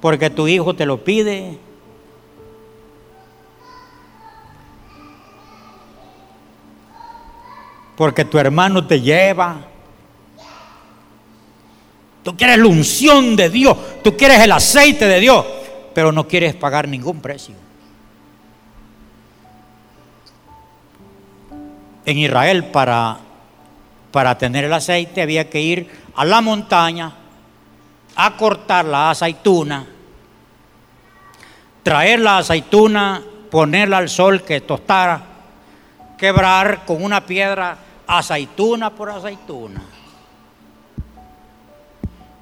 porque 0.00 0.30
tu 0.30 0.48
hijo 0.48 0.74
te 0.74 0.86
lo 0.86 1.04
pide. 1.04 1.58
Porque 7.98 8.24
tu 8.24 8.38
hermano 8.38 8.86
te 8.86 9.00
lleva. 9.00 9.56
Tú 12.22 12.36
quieres 12.36 12.56
la 12.58 12.66
unción 12.68 13.34
de 13.34 13.50
Dios, 13.50 13.76
tú 14.04 14.16
quieres 14.16 14.38
el 14.38 14.52
aceite 14.52 15.06
de 15.06 15.18
Dios, 15.18 15.44
pero 15.94 16.12
no 16.12 16.28
quieres 16.28 16.54
pagar 16.54 16.86
ningún 16.86 17.20
precio. 17.20 17.56
En 22.04 22.18
Israel 22.18 22.66
para, 22.66 23.18
para 24.12 24.38
tener 24.38 24.66
el 24.66 24.72
aceite 24.72 25.20
había 25.20 25.50
que 25.50 25.60
ir 25.60 25.90
a 26.14 26.24
la 26.24 26.40
montaña 26.40 27.12
a 28.14 28.36
cortar 28.36 28.84
la 28.84 29.10
aceituna, 29.10 29.84
traer 31.82 32.20
la 32.20 32.38
aceituna, 32.38 33.24
ponerla 33.50 33.98
al 33.98 34.08
sol 34.08 34.42
que 34.42 34.60
tostara, 34.60 35.20
quebrar 36.16 36.84
con 36.84 37.02
una 37.02 37.26
piedra 37.26 37.87
aceituna 38.08 38.90
por 38.90 39.10
aceituna. 39.10 39.82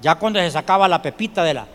Ya 0.01 0.15
cuando 0.15 0.39
se 0.39 0.49
sacaba 0.49 0.87
la 0.87 1.01
pepita 1.01 1.43
de 1.43 1.53
la 1.53 1.67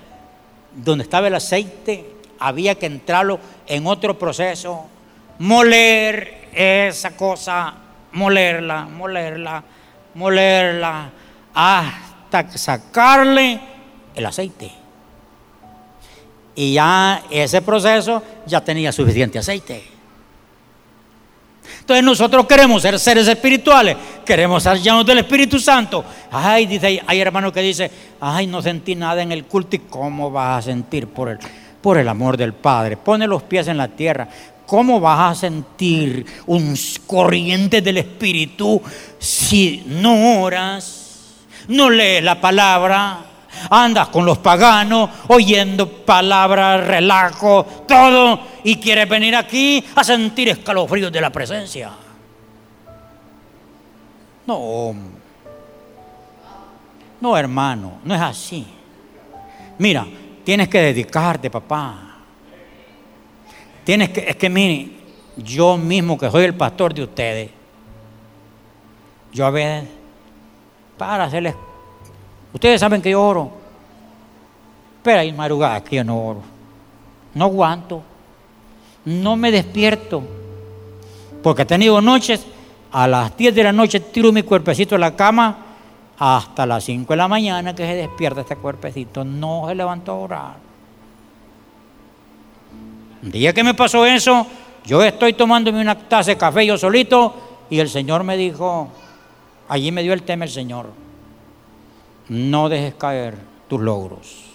donde 0.74 1.04
estaba 1.04 1.28
el 1.28 1.34
aceite, 1.34 2.16
había 2.38 2.74
que 2.74 2.86
entrarlo 2.86 3.38
en 3.66 3.86
otro 3.86 4.18
proceso, 4.18 4.86
moler 5.38 6.48
esa 6.52 7.14
cosa, 7.14 7.74
molerla, 8.12 8.86
molerla, 8.86 9.62
molerla, 10.14 11.10
hasta 11.54 12.56
sacarle 12.56 13.60
el 14.14 14.24
aceite. 14.26 14.72
Y 16.54 16.74
ya 16.74 17.22
ese 17.30 17.60
proceso 17.60 18.22
ya 18.46 18.62
tenía 18.62 18.92
suficiente 18.92 19.38
aceite. 19.38 19.91
Entonces 21.82 22.04
nosotros 22.04 22.46
queremos 22.46 22.80
ser 22.80 22.96
seres 22.96 23.26
espirituales, 23.26 23.96
queremos 24.24 24.62
ser 24.62 24.80
llenos 24.80 25.04
del 25.04 25.18
Espíritu 25.18 25.58
Santo. 25.58 26.04
Ay, 26.30 26.66
dice, 26.66 27.02
hay 27.04 27.20
hermano 27.20 27.52
que 27.52 27.60
dice, 27.60 27.90
ay, 28.20 28.46
no 28.46 28.62
sentí 28.62 28.94
nada 28.94 29.20
en 29.20 29.32
el 29.32 29.46
culto. 29.46 29.74
¿Y 29.74 29.80
cómo 29.80 30.30
vas 30.30 30.58
a 30.58 30.70
sentir 30.70 31.08
por 31.08 31.28
el, 31.28 31.40
por 31.80 31.98
el 31.98 32.08
amor 32.08 32.36
del 32.36 32.52
Padre? 32.52 32.96
Pone 32.96 33.26
los 33.26 33.42
pies 33.42 33.66
en 33.66 33.78
la 33.78 33.88
tierra. 33.88 34.28
¿Cómo 34.64 35.00
vas 35.00 35.32
a 35.32 35.40
sentir 35.40 36.24
un 36.46 36.76
corriente 37.04 37.82
del 37.82 37.98
Espíritu 37.98 38.80
si 39.18 39.82
no 39.88 40.40
oras, 40.40 41.46
no 41.66 41.90
lees 41.90 42.22
la 42.22 42.40
palabra? 42.40 43.31
Andas 43.70 44.08
con 44.08 44.24
los 44.24 44.38
paganos, 44.38 45.10
oyendo 45.28 45.88
palabras, 45.88 46.86
relajo, 46.86 47.64
todo, 47.86 48.40
y 48.64 48.76
quieres 48.76 49.08
venir 49.08 49.36
aquí 49.36 49.84
a 49.94 50.04
sentir 50.04 50.48
escalofríos 50.48 51.12
de 51.12 51.20
la 51.20 51.30
presencia. 51.30 51.90
No, 54.46 54.94
no 57.20 57.36
hermano, 57.36 58.00
no 58.04 58.14
es 58.14 58.20
así. 58.20 58.66
Mira, 59.78 60.06
tienes 60.44 60.68
que 60.68 60.80
dedicarte, 60.80 61.50
papá. 61.50 62.16
Tienes 63.84 64.10
que, 64.10 64.20
es 64.28 64.36
que 64.36 64.48
mire, 64.48 64.90
yo 65.36 65.76
mismo 65.76 66.18
que 66.18 66.30
soy 66.30 66.44
el 66.44 66.54
pastor 66.54 66.94
de 66.94 67.02
ustedes, 67.02 67.50
yo 69.32 69.46
a 69.46 69.50
veces, 69.50 69.88
para 70.98 71.24
hacerles 71.24 71.54
Ustedes 72.52 72.80
saben 72.80 73.00
que 73.00 73.10
yo 73.10 73.22
oro. 73.22 73.50
Pero 75.02 75.20
hay 75.20 75.32
madrugadas 75.32 75.82
que 75.82 75.96
yo 75.96 76.04
no 76.04 76.18
oro. 76.18 76.42
No 77.34 77.46
aguanto. 77.46 78.02
No 79.04 79.36
me 79.36 79.50
despierto. 79.50 80.22
Porque 81.42 81.62
he 81.62 81.66
tenido 81.66 82.00
noches, 82.00 82.46
a 82.92 83.08
las 83.08 83.36
10 83.36 83.54
de 83.54 83.64
la 83.64 83.72
noche 83.72 84.00
tiro 84.00 84.32
mi 84.32 84.42
cuerpecito 84.42 84.94
en 84.94 85.00
la 85.00 85.16
cama 85.16 85.56
hasta 86.18 86.66
las 86.66 86.84
5 86.84 87.12
de 87.12 87.16
la 87.16 87.26
mañana 87.26 87.74
que 87.74 87.84
se 87.84 87.94
despierta 87.94 88.42
este 88.42 88.56
cuerpecito. 88.56 89.24
No 89.24 89.64
se 89.66 89.74
levantó 89.74 90.12
a 90.12 90.16
orar. 90.16 90.54
Un 93.22 93.30
día 93.30 93.52
que 93.52 93.64
me 93.64 93.74
pasó 93.74 94.04
eso, 94.04 94.46
yo 94.84 95.02
estoy 95.02 95.32
tomándome 95.32 95.80
una 95.80 95.98
taza 95.98 96.32
de 96.32 96.36
café 96.36 96.66
yo 96.66 96.76
solito 96.76 97.64
y 97.70 97.78
el 97.78 97.88
Señor 97.88 98.24
me 98.24 98.36
dijo, 98.36 98.88
allí 99.68 99.90
me 99.90 100.02
dio 100.02 100.12
el 100.12 100.22
tema 100.22 100.44
el 100.44 100.50
Señor 100.50 101.01
no 102.28 102.68
dejes 102.68 102.94
caer 102.94 103.36
tus 103.68 103.80
logros. 103.80 104.52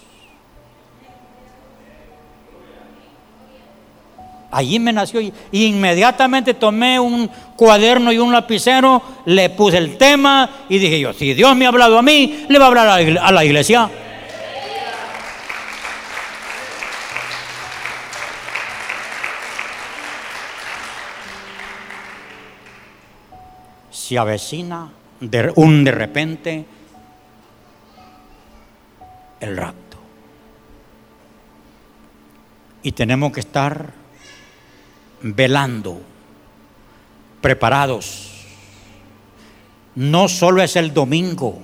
Allí 4.50 4.80
me 4.80 4.94
nació 4.94 5.20
y 5.20 5.34
inmediatamente 5.52 6.54
tomé 6.54 7.00
un 7.00 7.30
cuaderno 7.56 8.12
y 8.12 8.18
un 8.18 8.32
lapicero, 8.32 9.02
le 9.26 9.50
puse 9.50 9.78
el 9.78 9.98
tema 9.98 10.50
y 10.70 10.78
dije 10.78 11.00
yo, 11.00 11.12
si 11.14 11.34
Dios 11.34 11.56
me 11.56 11.66
ha 11.66 11.70
hablado 11.70 11.98
a 11.98 12.02
mí, 12.02 12.46
le 12.48 12.58
va 12.58 12.66
a 12.66 12.68
hablar 12.70 12.88
a 13.22 13.32
la 13.32 13.46
iglesia. 13.46 13.90
Se 23.92 24.18
avecina 24.18 24.90
de 25.20 25.52
un 25.56 25.84
de 25.84 25.92
repente 25.92 26.66
el 29.40 29.58
rapto. 29.58 29.98
Y 32.84 32.92
tenemos 32.92 33.32
que 33.32 33.40
estar 33.40 33.94
velando, 35.22 36.02
preparados. 37.42 38.46
No 39.96 40.28
solo 40.28 40.62
es 40.62 40.76
el 40.76 40.94
domingo. 40.94 41.60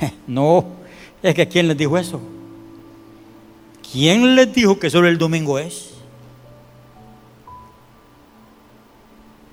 No, 0.26 0.66
es 1.22 1.34
que 1.34 1.48
¿quién 1.48 1.68
les 1.68 1.76
dijo 1.76 1.96
eso? 1.96 2.20
¿Quién 3.90 4.34
les 4.34 4.52
dijo 4.52 4.78
que 4.78 4.90
solo 4.90 5.08
el 5.08 5.16
domingo 5.16 5.58
es? 5.58 5.94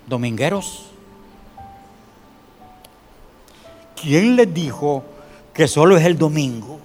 ¿Domingueros? 0.06 0.86
¿Quién 4.00 4.36
les 4.36 4.52
dijo 4.52 5.02
que 5.56 5.66
solo 5.66 5.96
es 5.96 6.04
el 6.04 6.18
domingo, 6.18 6.78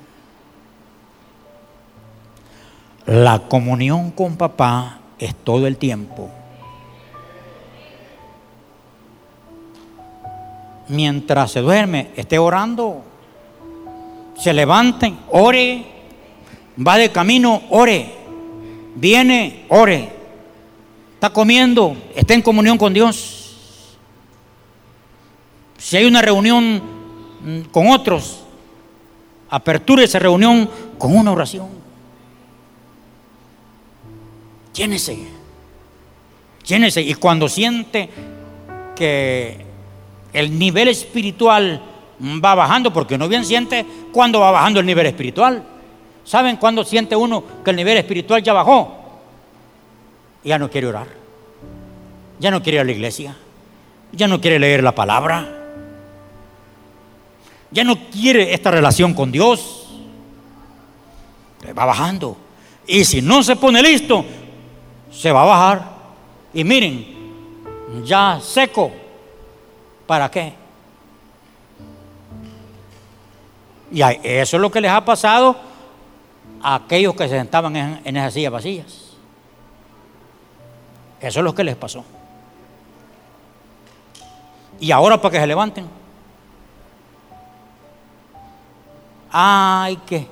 la 3.06 3.40
comunión 3.50 4.12
con 4.12 4.38
papá 4.38 5.02
es 5.20 5.36
todo 5.36 5.68
el 5.68 5.76
tiempo. 5.76 6.30
Mientras 10.88 11.52
se 11.52 11.60
duerme, 11.60 12.12
esté 12.16 12.40
orando, 12.40 13.04
se 14.38 14.54
levante, 14.54 15.14
ore, 15.32 15.86
va 16.88 16.96
de 16.96 17.12
camino, 17.12 17.64
ore, 17.72 18.10
viene, 18.96 19.66
ore, 19.68 20.10
está 21.16 21.30
comiendo, 21.30 21.98
está 22.16 22.36
en 22.36 22.42
comunión 22.42 22.78
con 22.78 22.94
Dios. 22.94 23.98
Si 25.78 25.98
hay 25.98 26.06
una 26.06 26.22
reunión 26.22 26.82
mm, 27.44 27.62
con 27.72 27.88
otros, 27.90 28.41
aperture 29.52 30.06
esa 30.06 30.18
reunión 30.18 30.70
con 30.98 31.16
una 31.16 31.32
oración. 31.32 31.68
Llénese. 34.74 35.28
Llénese. 36.66 37.02
Y 37.02 37.14
cuando 37.16 37.48
siente 37.50 38.10
que 38.96 39.66
el 40.34 40.58
nivel 40.58 40.88
espiritual 40.88 41.82
va 42.44 42.56
bajando, 42.56 42.94
porque 42.94 43.18
no 43.18 43.28
bien 43.28 43.46
siente 43.46 43.86
cuando 44.12 44.40
va 44.40 44.52
bajando 44.52 44.80
el 44.80 44.86
nivel 44.86 45.06
espiritual. 45.06 45.64
¿Saben 46.24 46.56
cuándo 46.56 46.84
siente 46.86 47.16
uno 47.16 47.44
que 47.64 47.72
el 47.72 47.76
nivel 47.76 47.98
espiritual 47.98 48.42
ya 48.42 48.54
bajó? 48.54 49.20
Ya 50.44 50.58
no 50.58 50.70
quiere 50.70 50.88
orar. 50.88 51.08
Ya 52.40 52.52
no 52.52 52.64
quiere 52.64 52.78
ir 52.78 52.82
a 52.82 52.86
la 52.86 52.92
iglesia. 52.92 53.36
Ya 54.14 54.28
no 54.28 54.40
quiere 54.40 54.60
leer 54.60 54.82
la 54.82 54.96
palabra 54.96 55.61
ya 57.72 57.84
no 57.86 58.10
quiere 58.10 58.54
esta 58.54 58.70
relación 58.70 59.14
con 59.14 59.32
Dios. 59.32 59.88
Va 61.78 61.86
bajando. 61.86 62.36
Y 62.86 63.06
si 63.06 63.22
no 63.22 63.42
se 63.44 63.56
pone 63.56 63.82
listo, 63.82 64.26
se 65.12 65.32
va 65.32 65.44
a 65.44 65.46
bajar. 65.46 65.92
Y 66.54 66.64
miren, 66.64 68.04
ya 68.04 68.40
seco. 68.42 68.92
¿Para 70.06 70.30
qué? 70.30 70.54
Y 73.92 74.02
eso 74.02 74.58
es 74.58 74.62
lo 74.62 74.70
que 74.70 74.82
les 74.82 74.92
ha 74.92 75.04
pasado 75.06 75.56
a 76.62 76.76
aquellos 76.76 77.16
que 77.16 77.30
se 77.30 77.38
sentaban 77.38 77.76
en, 77.76 78.02
en 78.04 78.18
esas 78.18 78.34
sillas 78.34 78.52
vacías. 78.52 79.12
Eso 81.22 81.40
es 81.40 81.44
lo 81.44 81.56
que 81.56 81.64
les 81.64 81.76
pasó. 81.76 82.04
Y 84.80 84.92
ahora 84.92 85.22
para 85.22 85.32
que 85.34 85.40
se 85.40 85.48
levanten. 85.48 86.01
Ay, 89.32 89.98
que, 90.06 90.28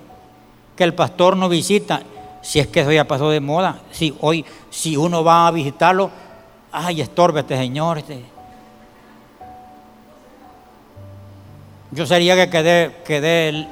que 0.76 0.84
el 0.84 0.94
pastor 0.94 1.38
no 1.38 1.50
visita, 1.50 2.02
si 2.42 2.60
es 2.60 2.68
que 2.68 2.82
eso 2.82 2.92
ya 2.92 3.06
pasó 3.06 3.30
de 3.30 3.40
moda, 3.40 3.82
si 3.92 4.16
hoy, 4.22 4.46
si 4.70 4.98
uno 4.98 5.24
va 5.24 5.48
a 5.48 5.52
visitarlo, 5.52 6.10
ay, 6.72 7.02
estorbe 7.02 7.42
este 7.42 7.58
señor. 7.58 8.02
Yo 11.92 12.06
sería 12.06 12.36
que 12.36 12.50
quedé, 12.50 12.96
quedé 13.06 13.68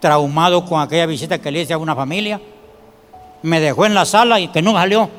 traumado 0.00 0.64
con 0.64 0.80
aquella 0.80 1.06
visita 1.06 1.40
que 1.40 1.50
le 1.50 1.62
hice 1.62 1.72
a 1.72 1.78
una 1.78 1.96
familia. 1.96 2.40
Me 3.42 3.60
dejó 3.60 3.86
en 3.86 3.94
la 3.94 4.04
sala 4.04 4.38
y 4.40 4.48
que 4.48 4.62
no 4.62 4.72
salió. 4.72 5.10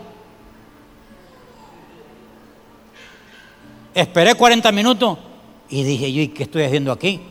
Esperé 3.94 4.36
40 4.36 4.72
minutos 4.72 5.18
y 5.70 5.84
dije 5.84 6.12
yo, 6.12 6.22
¿y 6.22 6.28
qué 6.30 6.44
estoy 6.44 6.64
haciendo 6.64 6.92
aquí? 6.92 7.22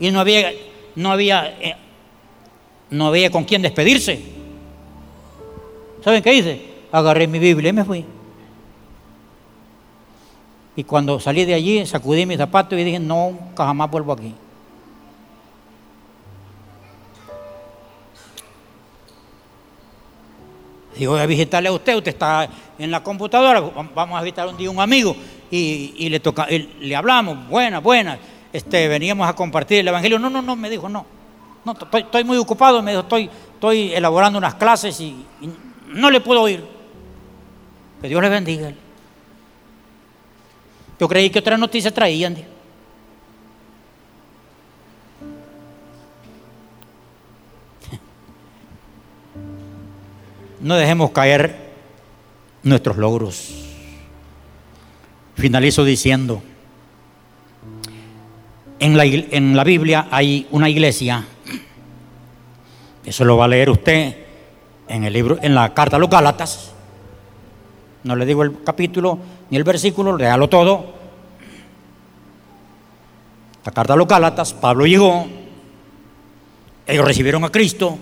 Y 0.00 0.10
no 0.10 0.20
había, 0.20 0.52
no 0.98 1.12
había, 1.12 1.56
eh, 1.60 1.76
no 2.90 3.06
había 3.06 3.30
con 3.30 3.44
quién 3.44 3.62
despedirse. 3.62 4.20
¿Saben 6.02 6.22
qué 6.22 6.34
hice? 6.34 6.60
Agarré 6.90 7.28
mi 7.28 7.38
Biblia 7.38 7.70
y 7.70 7.72
me 7.72 7.84
fui. 7.84 8.04
Y 10.74 10.82
cuando 10.82 11.20
salí 11.20 11.44
de 11.44 11.54
allí, 11.54 11.86
sacudí 11.86 12.26
mis 12.26 12.38
zapatos 12.38 12.76
y 12.76 12.82
dije, 12.82 12.98
no, 12.98 13.38
jamás 13.56 13.88
vuelvo 13.88 14.12
aquí. 14.12 14.34
Y 20.96 21.06
voy 21.06 21.20
a 21.20 21.26
visitarle 21.26 21.68
a 21.68 21.72
usted, 21.72 21.94
usted 21.94 22.10
está 22.10 22.48
en 22.76 22.90
la 22.90 23.04
computadora, 23.04 23.60
vamos 23.94 24.18
a 24.18 24.22
visitar 24.22 24.48
un 24.48 24.56
día 24.56 24.68
un 24.68 24.80
amigo 24.80 25.14
y, 25.48 26.08
le, 26.08 26.18
toca, 26.18 26.48
le 26.48 26.96
hablamos, 26.96 27.48
buena, 27.48 27.78
buena, 27.78 28.18
este, 28.52 28.88
veníamos 28.88 29.28
a 29.28 29.34
compartir 29.34 29.80
el 29.80 29.88
Evangelio. 29.88 30.18
No, 30.18 30.30
no, 30.30 30.42
no, 30.42 30.56
me 30.56 30.70
dijo, 30.70 30.88
no, 30.88 31.04
no 31.64 31.72
estoy, 31.72 32.24
muy 32.24 32.38
ocupado, 32.38 32.82
me 32.82 32.92
dijo, 32.92 33.02
estoy, 33.02 33.30
estoy 33.54 33.92
elaborando 33.92 34.38
unas 34.38 34.54
clases 34.54 35.00
y, 35.00 35.24
no 35.88 36.10
le 36.10 36.20
puedo 36.20 36.42
oír. 36.42 36.64
Que 38.00 38.08
Dios 38.08 38.22
le 38.22 38.28
bendiga. 38.28 38.72
Yo 41.00 41.08
creí 41.08 41.30
que 41.30 41.38
otras 41.38 41.58
noticias 41.58 41.92
traían. 41.94 42.36
No 50.60 50.76
dejemos 50.76 51.12
caer 51.12 51.70
nuestros 52.62 52.96
logros. 52.96 53.54
Finalizo 55.36 55.84
diciendo, 55.84 56.42
en 58.78 58.96
la, 58.96 59.04
en 59.04 59.56
la 59.56 59.64
Biblia 59.64 60.08
hay 60.10 60.46
una 60.50 60.68
iglesia, 60.68 61.24
eso 63.04 63.24
lo 63.24 63.36
va 63.36 63.46
a 63.46 63.48
leer 63.48 63.70
usted 63.70 64.16
en 64.88 65.04
el 65.04 65.12
libro, 65.12 65.38
en 65.40 65.54
la 65.54 65.72
carta 65.74 65.96
a 65.96 65.98
los 65.98 66.10
Gálatas. 66.10 66.72
No 68.04 68.16
le 68.16 68.24
digo 68.24 68.42
el 68.42 68.62
capítulo 68.62 69.18
ni 69.50 69.56
el 69.56 69.64
versículo, 69.64 70.16
léalo 70.16 70.48
todo. 70.48 70.94
La 73.64 73.72
carta 73.72 73.94
a 73.94 73.96
los 73.96 74.08
Gálatas, 74.08 74.54
Pablo 74.54 74.86
llegó, 74.86 75.26
ellos 76.86 77.04
recibieron 77.04 77.44
a 77.44 77.50
Cristo, 77.50 77.98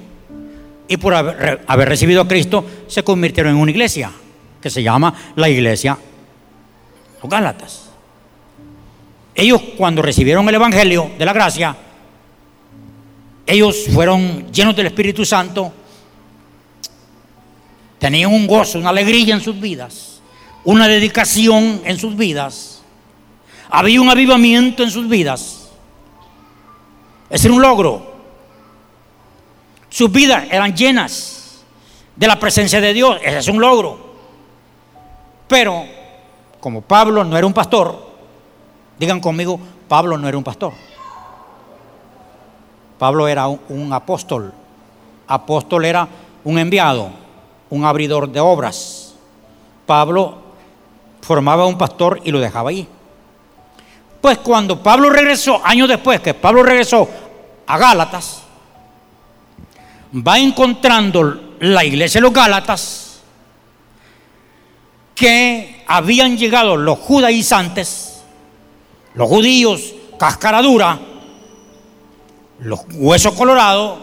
y 0.88 0.96
por 0.96 1.14
haber, 1.14 1.88
recibido 1.88 2.22
a 2.22 2.28
Cristo 2.28 2.64
se 2.86 3.02
convirtieron 3.02 3.54
en 3.54 3.60
una 3.60 3.70
iglesia 3.70 4.12
que 4.60 4.70
se 4.70 4.82
llama 4.82 5.12
la 5.34 5.48
iglesia 5.48 5.98
los 7.20 7.30
Gálatas. 7.30 7.85
Ellos 9.36 9.60
cuando 9.76 10.00
recibieron 10.00 10.48
el 10.48 10.54
Evangelio 10.54 11.10
de 11.18 11.24
la 11.26 11.34
gracia, 11.34 11.76
ellos 13.46 13.84
fueron 13.92 14.50
llenos 14.50 14.74
del 14.74 14.86
Espíritu 14.86 15.26
Santo, 15.26 15.72
tenían 17.98 18.32
un 18.32 18.46
gozo, 18.46 18.78
una 18.78 18.88
alegría 18.88 19.34
en 19.34 19.42
sus 19.42 19.60
vidas, 19.60 20.22
una 20.64 20.88
dedicación 20.88 21.82
en 21.84 21.98
sus 21.98 22.16
vidas, 22.16 22.82
había 23.68 24.00
un 24.00 24.08
avivamiento 24.08 24.82
en 24.82 24.90
sus 24.90 25.06
vidas. 25.06 25.68
Ese 27.28 27.48
era 27.48 27.54
un 27.54 27.62
logro. 27.62 28.14
Sus 29.90 30.10
vidas 30.10 30.44
eran 30.50 30.74
llenas 30.74 31.64
de 32.14 32.26
la 32.26 32.38
presencia 32.38 32.80
de 32.80 32.94
Dios. 32.94 33.18
Ese 33.22 33.38
es 33.38 33.48
un 33.48 33.60
logro. 33.60 34.14
Pero, 35.48 35.84
como 36.60 36.80
Pablo 36.80 37.24
no 37.24 37.36
era 37.36 37.46
un 37.46 37.52
pastor, 37.52 38.05
digan 38.98 39.20
conmigo, 39.20 39.58
Pablo 39.88 40.18
no 40.18 40.28
era 40.28 40.38
un 40.38 40.44
pastor. 40.44 40.72
Pablo 42.98 43.28
era 43.28 43.46
un, 43.46 43.92
apóstol. 43.92 44.52
Apóstol 45.28 45.84
era 45.84 46.08
un 46.44 46.58
enviado, 46.58 47.10
un 47.70 47.84
abridor 47.84 48.30
de 48.30 48.40
obras. 48.40 49.14
Pablo 49.84 50.38
formaba 51.20 51.66
un 51.66 51.76
pastor 51.76 52.20
y 52.24 52.30
lo 52.30 52.40
dejaba 52.40 52.70
ahí. 52.70 52.88
Pues 54.20 54.38
cuando 54.38 54.82
Pablo 54.82 55.10
regresó, 55.10 55.60
años 55.64 55.88
después 55.88 56.20
que 56.20 56.34
Pablo 56.34 56.62
regresó 56.62 57.08
a 57.66 57.78
Gálatas, 57.78 58.42
va 60.14 60.38
encontrando 60.38 61.54
la 61.60 61.84
iglesia 61.84 62.20
de 62.20 62.22
los 62.22 62.32
Gálatas 62.32 63.20
que 65.14 65.82
habían 65.86 66.36
llegado 66.36 66.76
los 66.76 66.98
judaizantes, 66.98 68.15
los 69.16 69.28
judíos, 69.28 69.94
cáscara 70.18 70.62
dura, 70.62 70.98
los 72.60 72.80
huesos 72.94 73.34
colorados, 73.34 73.98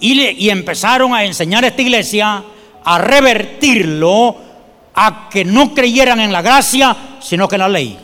y, 0.00 0.48
empezaron 0.48 1.12
a 1.14 1.24
enseñar 1.24 1.64
a 1.64 1.68
esta 1.68 1.82
iglesia 1.82 2.42
a 2.82 2.98
revertirlo 2.98 4.36
a 4.94 5.28
que 5.28 5.44
no 5.44 5.74
creyeran 5.74 6.20
en 6.20 6.32
la 6.32 6.40
gracia, 6.40 6.96
sino 7.20 7.46
que 7.46 7.56
en 7.56 7.60
la 7.60 7.68
ley. 7.68 7.98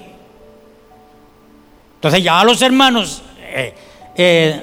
Entonces 1.95 2.23
ya 2.23 2.45
los 2.45 2.61
hermanos 2.61 3.23
eh, 3.41 3.75
eh, 4.15 4.61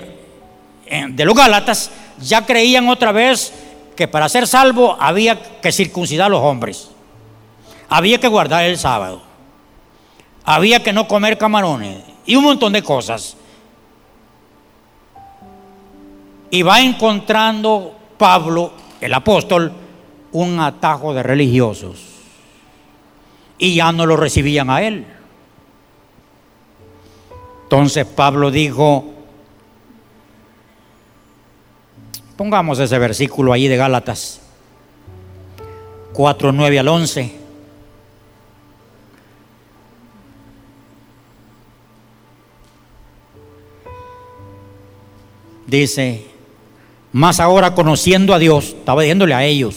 de 1.09 1.25
los 1.25 1.36
Gálatas 1.36 1.89
ya 2.21 2.45
creían 2.45 2.88
otra 2.88 3.11
vez 3.11 3.51
que 3.95 4.07
para 4.07 4.29
ser 4.29 4.47
salvo 4.47 4.95
había 4.99 5.41
que 5.59 5.71
circuncidar 5.71 6.27
a 6.27 6.29
los 6.29 6.41
hombres, 6.41 6.89
había 7.89 8.19
que 8.19 8.27
guardar 8.27 8.63
el 8.65 8.77
sábado, 8.77 9.23
había 10.45 10.81
que 10.81 10.93
no 10.93 11.07
comer 11.07 11.37
camarones 11.37 12.03
y 12.25 12.35
un 12.35 12.43
montón 12.43 12.73
de 12.73 12.83
cosas. 12.83 13.37
Y 16.49 16.61
va 16.61 16.81
encontrando 16.81 17.95
Pablo, 18.17 18.73
el 19.01 19.13
apóstol, 19.13 19.71
un 20.31 20.59
atajo 20.59 21.13
de 21.13 21.23
religiosos. 21.23 21.99
Y 23.57 23.75
ya 23.75 23.91
no 23.91 24.05
lo 24.05 24.17
recibían 24.17 24.69
a 24.69 24.81
él. 24.81 25.05
Entonces 27.63 28.05
Pablo 28.05 28.51
dijo, 28.51 29.13
Pongamos 32.37 32.79
ese 32.79 32.97
versículo 32.97 33.53
ahí 33.53 33.67
de 33.67 33.77
Gálatas 33.77 34.41
4, 36.13 36.51
9 36.51 36.79
al 36.79 36.87
11. 36.87 37.42
Dice, 45.74 46.24
más 47.11 47.39
ahora 47.39 47.74
conociendo 47.74 48.36
a 48.36 48.38
Dios, 48.38 48.76
estaba 48.78 49.01
diciéndole 49.01 49.34
a 49.34 49.43
ellos, 49.43 49.76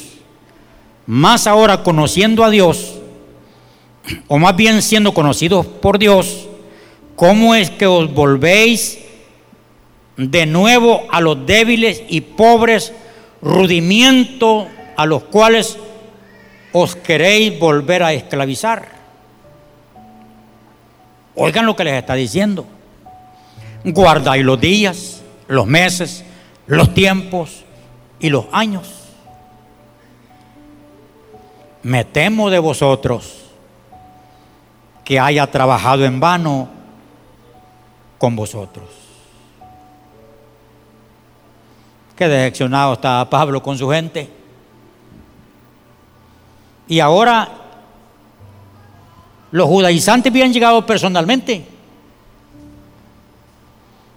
más 1.06 1.46
ahora 1.46 1.82
conociendo 1.82 2.44
a 2.44 2.50
Dios, 2.50 2.96
o 4.28 4.38
más 4.38 4.54
bien 4.56 4.82
siendo 4.82 5.14
conocidos 5.14 5.64
por 5.64 5.98
Dios, 5.98 6.48
¿cómo 7.14 7.54
es 7.54 7.70
que 7.70 7.86
os 7.86 8.12
volvéis 8.12 8.98
de 10.18 10.44
nuevo 10.44 11.04
a 11.10 11.22
los 11.22 11.46
débiles 11.46 12.02
y 12.10 12.20
pobres 12.20 12.92
rudimientos 13.40 14.66
a 14.98 15.06
los 15.06 15.22
cuales 15.22 15.78
os 16.72 16.94
queréis 16.94 17.58
volver 17.58 18.02
a 18.02 18.12
esclavizar. 18.12 18.86
Oigan 21.34 21.64
lo 21.64 21.74
que 21.74 21.84
les 21.84 21.94
está 21.94 22.12
diciendo. 22.12 22.66
Guardáis 23.82 24.44
los 24.44 24.60
días, 24.60 25.15
los 25.48 25.66
meses, 25.66 26.24
los 26.66 26.92
tiempos 26.94 27.64
y 28.18 28.30
los 28.30 28.46
años. 28.52 29.04
Me 31.82 32.04
temo 32.04 32.50
de 32.50 32.58
vosotros 32.58 33.44
que 35.04 35.20
haya 35.20 35.46
trabajado 35.46 36.04
en 36.04 36.18
vano 36.18 36.68
con 38.18 38.34
vosotros. 38.34 38.86
Qué 42.16 42.26
decepcionado 42.26 42.94
estaba 42.94 43.28
Pablo 43.28 43.62
con 43.62 43.76
su 43.76 43.88
gente. 43.90 44.28
Y 46.88 46.98
ahora 46.98 47.48
los 49.50 49.68
judaizantes 49.68 50.32
habían 50.32 50.52
llegado 50.52 50.84
personalmente. 50.84 51.75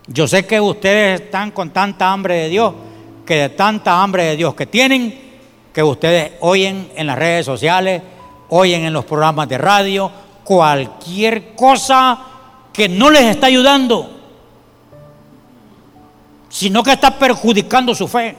Yo 0.09 0.27
sé 0.27 0.45
que 0.45 0.59
ustedes 0.59 1.21
están 1.21 1.51
con 1.51 1.69
tanta 1.69 2.11
hambre 2.11 2.35
de 2.35 2.49
Dios, 2.49 2.73
que 3.25 3.35
de 3.35 3.49
tanta 3.49 4.01
hambre 4.01 4.23
de 4.25 4.35
Dios 4.35 4.55
que 4.55 4.65
tienen, 4.65 5.29
que 5.71 5.83
ustedes 5.83 6.33
oyen 6.41 6.91
en 6.95 7.07
las 7.07 7.17
redes 7.17 7.45
sociales, 7.45 8.01
oyen 8.49 8.83
en 8.83 8.93
los 8.93 9.05
programas 9.05 9.47
de 9.47 9.57
radio, 9.57 10.11
cualquier 10.43 11.55
cosa 11.55 12.19
que 12.73 12.89
no 12.89 13.09
les 13.09 13.23
está 13.23 13.47
ayudando 13.47 14.19
sino 16.49 16.81
que 16.83 16.91
está 16.91 17.17
perjudicando 17.17 17.93
su 17.95 18.07
fe. 18.07 18.35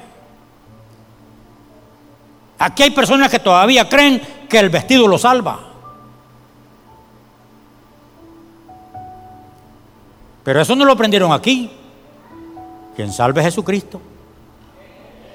Aquí 2.58 2.82
hay 2.82 2.90
personas 2.90 3.30
que 3.30 3.38
todavía 3.38 3.88
creen 3.88 4.20
que 4.48 4.58
el 4.58 4.68
vestido 4.68 5.08
lo 5.08 5.16
salva. 5.16 5.69
Pero 10.44 10.60
eso 10.60 10.74
no 10.74 10.84
lo 10.84 10.92
aprendieron 10.92 11.32
aquí. 11.32 11.70
Quien 12.96 13.12
salve 13.12 13.40
es 13.40 13.46
Jesucristo. 13.46 14.00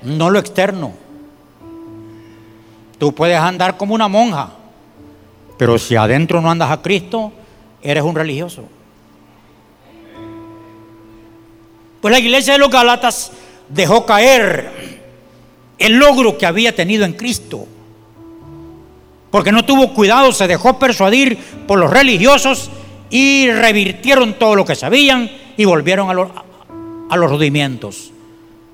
No 0.03 0.29
lo 0.29 0.39
externo. 0.39 0.93
Tú 2.97 3.13
puedes 3.13 3.37
andar 3.37 3.77
como 3.77 3.93
una 3.93 4.07
monja, 4.07 4.51
pero 5.57 5.77
si 5.77 5.95
adentro 5.95 6.41
no 6.41 6.49
andas 6.49 6.71
a 6.71 6.81
Cristo, 6.81 7.31
eres 7.81 8.03
un 8.03 8.15
religioso. 8.15 8.63
Pues 12.01 12.11
la 12.11 12.19
iglesia 12.19 12.53
de 12.53 12.59
los 12.59 12.69
Galatas 12.69 13.31
dejó 13.67 14.05
caer 14.05 15.01
el 15.77 15.93
logro 15.97 16.37
que 16.37 16.45
había 16.45 16.75
tenido 16.75 17.03
en 17.03 17.13
Cristo. 17.13 17.65
Porque 19.31 19.51
no 19.51 19.65
tuvo 19.65 19.93
cuidado, 19.93 20.31
se 20.31 20.47
dejó 20.47 20.79
persuadir 20.79 21.37
por 21.67 21.79
los 21.79 21.91
religiosos 21.91 22.69
y 23.09 23.49
revirtieron 23.51 24.33
todo 24.33 24.55
lo 24.55 24.65
que 24.65 24.75
sabían 24.75 25.29
y 25.57 25.65
volvieron 25.65 26.09
a, 26.09 26.13
los, 26.13 26.29
a 27.09 27.15
rudimientos 27.15 28.11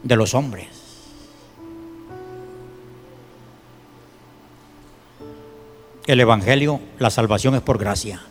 de 0.04 0.16
los 0.16 0.34
hombres. 0.34 0.68
El 6.08 6.20
Evangelio, 6.20 6.80
la 6.98 7.10
salvación 7.10 7.56
es 7.56 7.62
por 7.62 7.78
gracia. 7.78 8.22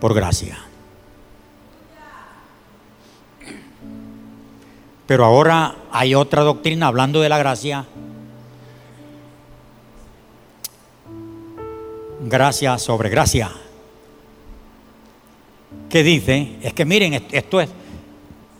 Por 0.00 0.14
gracia. 0.14 0.58
Pero 5.06 5.24
ahora 5.24 5.74
hay 5.90 6.14
otra 6.14 6.42
doctrina 6.42 6.86
hablando 6.86 7.20
de 7.20 7.28
la 7.28 7.38
gracia. 7.38 7.86
Gracia 12.24 12.78
sobre 12.78 13.08
gracia. 13.08 13.50
Que 15.88 16.02
dice, 16.02 16.56
es 16.62 16.72
que 16.72 16.84
miren, 16.84 17.26
esto 17.30 17.60
es, 17.60 17.70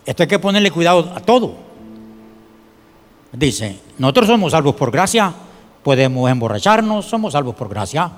esto 0.04 0.22
hay 0.22 0.28
que 0.28 0.38
ponerle 0.38 0.70
cuidado 0.70 1.12
a 1.14 1.20
todo. 1.20 1.54
Dice, 3.32 3.78
nosotros 3.98 4.26
somos 4.26 4.52
salvos 4.52 4.74
por 4.74 4.90
gracia, 4.90 5.32
podemos 5.82 6.30
emborracharnos, 6.30 7.06
somos 7.06 7.32
salvos 7.32 7.54
por 7.54 7.68
gracia. 7.68 8.10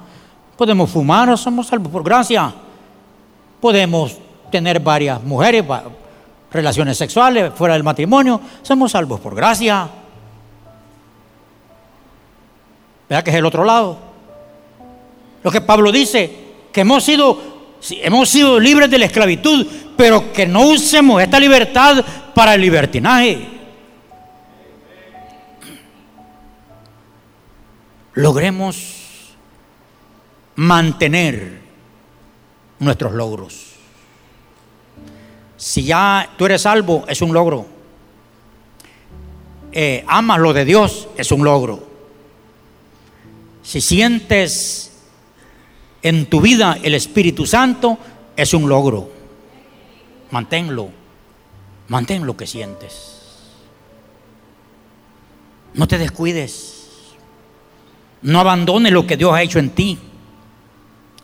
Podemos 0.57 0.91
fumar, 0.91 1.37
somos 1.37 1.67
salvos 1.67 1.91
por 1.91 2.03
gracia. 2.03 2.55
Podemos 3.61 4.19
tener 4.51 4.81
varias 4.81 5.23
mujeres, 5.23 5.65
relaciones 6.51 6.97
sexuales 6.97 7.53
fuera 7.55 7.75
del 7.75 7.83
matrimonio, 7.83 8.41
somos 8.63 8.93
salvos 8.93 9.21
por 9.21 9.35
gracia. 9.35 9.89
¿Verdad 13.09 13.25
que 13.25 13.31
es 13.31 13.37
el 13.37 13.45
otro 13.45 13.65
lado? 13.65 14.14
Lo 15.45 15.51
que 15.51 15.61
Pablo 15.61 15.93
dice, 15.93 16.31
que 16.73 16.81
hemos 16.81 17.05
sido, 17.05 17.39
hemos 17.91 18.31
sido 18.31 18.59
libres 18.59 18.91
de 18.91 18.99
la 18.99 19.05
esclavitud, 19.05 19.67
pero 19.95 20.33
que 20.33 20.47
no 20.47 20.63
usemos 20.69 21.23
esta 21.23 21.39
libertad 21.39 22.03
para 22.35 22.55
el 22.55 22.63
libertinaje. 22.63 23.47
Logremos 28.15 29.35
mantener 30.57 31.61
nuestros 32.79 33.13
logros. 33.13 33.73
Si 35.59 35.85
ya 35.85 36.31
tú 36.39 36.47
eres 36.47 36.63
salvo, 36.63 37.05
es 37.07 37.21
un 37.21 37.35
logro. 37.35 37.67
Eh, 39.73 40.05
amas 40.07 40.39
lo 40.39 40.55
de 40.55 40.65
Dios, 40.65 41.07
es 41.19 41.31
un 41.33 41.45
logro. 41.45 41.87
Si 43.63 43.83
sientes 43.83 44.94
en 46.05 46.27
tu 46.27 46.43
vida 46.43 46.79
el 46.83 46.95
Espíritu 46.95 47.47
Santo, 47.47 47.99
es 48.37 48.53
un 48.53 48.69
logro. 48.69 49.11
Manténlo. 50.31 50.91
Mantén 51.89 52.27
lo 52.27 52.37
que 52.37 52.47
sientes. 52.47 53.41
No 55.73 55.89
te 55.89 55.97
descuides. 55.97 57.15
No 58.21 58.39
abandones 58.39 58.93
lo 58.93 59.07
que 59.07 59.17
Dios 59.17 59.33
ha 59.33 59.41
hecho 59.41 59.59
en 59.59 59.71
ti. 59.71 59.99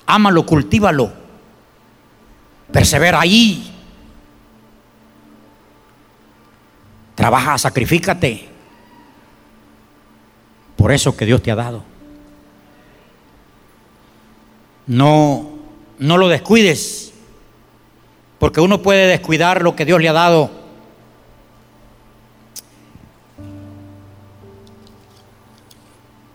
Ámalo, 0.06 0.46
cultívalo. 0.46 1.12
Persevera 2.72 3.20
ahí. 3.20 3.70
Trabaja, 7.14 7.58
sacrifícate. 7.58 8.48
Por 10.74 10.90
eso 10.90 11.14
que 11.14 11.26
Dios 11.26 11.42
te 11.42 11.50
ha 11.50 11.56
dado. 11.56 11.84
No, 14.90 15.48
no 16.00 16.18
lo 16.18 16.26
descuides, 16.26 17.12
porque 18.40 18.60
uno 18.60 18.82
puede 18.82 19.06
descuidar 19.06 19.62
lo 19.62 19.76
que 19.76 19.84
Dios 19.84 20.00
le 20.00 20.08
ha 20.08 20.12
dado. 20.12 20.50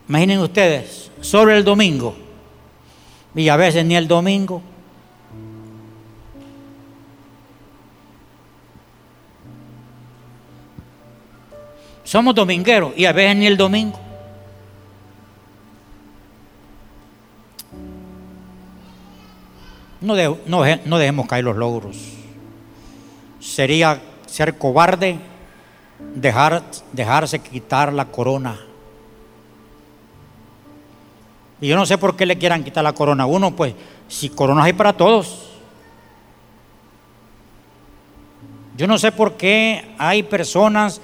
Imaginen 0.07 0.39
ustedes, 0.39 1.11
sobre 1.19 1.57
el 1.57 1.65
domingo, 1.65 2.15
y 3.35 3.49
a 3.49 3.57
veces 3.57 3.83
ni 3.83 3.97
el 3.97 4.07
domingo, 4.07 4.61
Somos 12.05 12.35
domingueros 12.35 12.93
y 12.95 13.05
a 13.05 13.11
veces 13.11 13.35
ni 13.35 13.47
el 13.47 13.57
domingo. 13.57 14.04
No, 20.05 20.15
no, 20.45 20.97
dejemos 20.99 21.27
caer 21.27 21.43
los 21.43 21.57
logros. 21.57 21.97
Sería 23.39 23.99
ser 24.27 24.55
cobarde 24.55 25.17
dejar, 26.13 26.61
dejarse 26.93 27.39
quitar 27.39 27.91
la 27.91 28.05
corona. 28.05 28.59
Y 31.59 31.67
yo 31.67 31.75
no 31.75 31.87
sé 31.87 31.97
por 31.97 32.15
qué 32.15 32.27
le 32.27 32.37
quieran 32.37 32.63
quitar 32.63 32.83
la 32.83 32.93
corona 32.93 33.23
a 33.23 33.25
uno, 33.25 33.55
pues 33.55 33.73
si 34.07 34.29
coronas 34.29 34.65
hay 34.65 34.73
para 34.73 34.93
todos. 34.93 35.49
Yo 38.77 38.85
no 38.85 38.99
sé 38.99 39.11
por 39.11 39.33
qué 39.33 39.95
hay 39.97 40.21
personas 40.21 41.01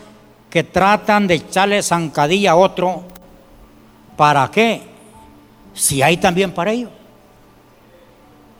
que 0.52 0.64
tratan 0.64 1.26
de 1.26 1.36
echarle 1.36 1.82
zancadilla 1.82 2.52
a 2.52 2.56
otro. 2.56 3.04
¿Para 4.16 4.52
qué? 4.52 4.84
Si 5.74 6.04
hay 6.04 6.18
también 6.18 6.52
para 6.52 6.72
ellos. 6.72 6.92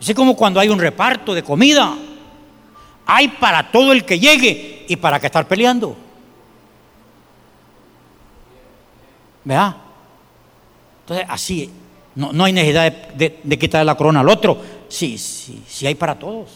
Así 0.02 0.14
como 0.14 0.34
cuando 0.34 0.58
hay 0.58 0.68
un 0.68 0.80
reparto 0.80 1.32
de 1.32 1.44
comida, 1.44 1.96
hay 3.06 3.28
para 3.28 3.70
todo 3.70 3.92
el 3.92 4.04
que 4.04 4.18
llegue 4.18 4.84
y 4.88 4.96
para 4.96 5.20
qué 5.20 5.26
estar 5.26 5.46
peleando. 5.46 5.96
¿Verdad? 9.44 9.76
Entonces, 11.02 11.26
así, 11.28 11.70
no, 12.16 12.44
hay 12.44 12.52
necesidad 12.52 12.92
de, 13.14 13.38
de, 13.44 13.58
quitarle 13.60 13.84
la 13.84 13.96
corona 13.96 14.20
al 14.20 14.28
otro. 14.28 14.60
Sí, 14.88 15.16
sí, 15.18 15.62
sí 15.68 15.86
hay 15.86 15.94
para 15.94 16.18
todos. 16.18 16.50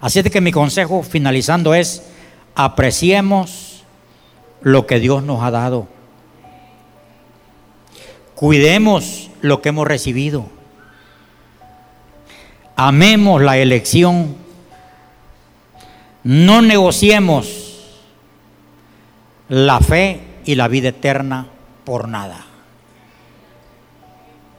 Así 0.00 0.18
es 0.18 0.28
que 0.28 0.40
mi 0.40 0.50
consejo 0.50 1.04
finalizando 1.04 1.74
es, 1.74 2.02
apreciemos 2.56 3.84
lo 4.62 4.84
que 4.84 4.98
Dios 4.98 5.22
nos 5.22 5.44
ha 5.44 5.52
dado. 5.52 5.86
Cuidemos 8.34 9.30
lo 9.42 9.62
que 9.62 9.68
hemos 9.68 9.86
recibido. 9.86 10.57
Amemos 12.80 13.42
la 13.42 13.58
elección. 13.58 14.36
No 16.22 16.62
negociemos 16.62 17.98
la 19.48 19.80
fe 19.80 20.20
y 20.44 20.54
la 20.54 20.68
vida 20.68 20.90
eterna 20.90 21.48
por 21.84 22.06
nada. 22.06 22.46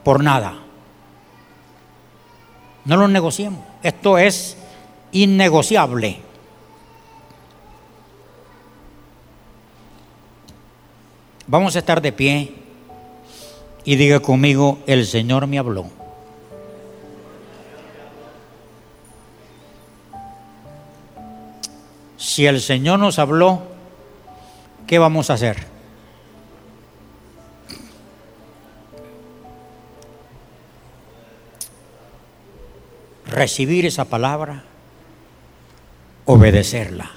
Por 0.04 0.22
nada. 0.22 0.58
No 2.84 2.98
lo 2.98 3.08
negociemos. 3.08 3.64
Esto 3.82 4.18
es 4.18 4.58
innegociable. 5.12 6.20
Vamos 11.46 11.74
a 11.74 11.78
estar 11.78 12.02
de 12.02 12.12
pie 12.12 12.54
y 13.82 13.96
diga 13.96 14.20
conmigo, 14.20 14.78
el 14.86 15.06
Señor 15.06 15.46
me 15.46 15.58
habló. 15.58 15.99
Si 22.30 22.46
el 22.46 22.60
Señor 22.60 23.00
nos 23.00 23.18
habló, 23.18 23.60
¿qué 24.86 25.00
vamos 25.00 25.30
a 25.30 25.32
hacer? 25.32 25.66
Recibir 33.26 33.84
esa 33.84 34.04
palabra, 34.04 34.62
obedecerla. 36.24 37.10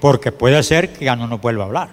Porque 0.00 0.30
puede 0.30 0.62
ser 0.62 0.92
que 0.92 1.06
ya 1.06 1.16
no 1.16 1.26
nos 1.26 1.40
vuelva 1.40 1.64
a 1.64 1.66
hablar. 1.66 1.88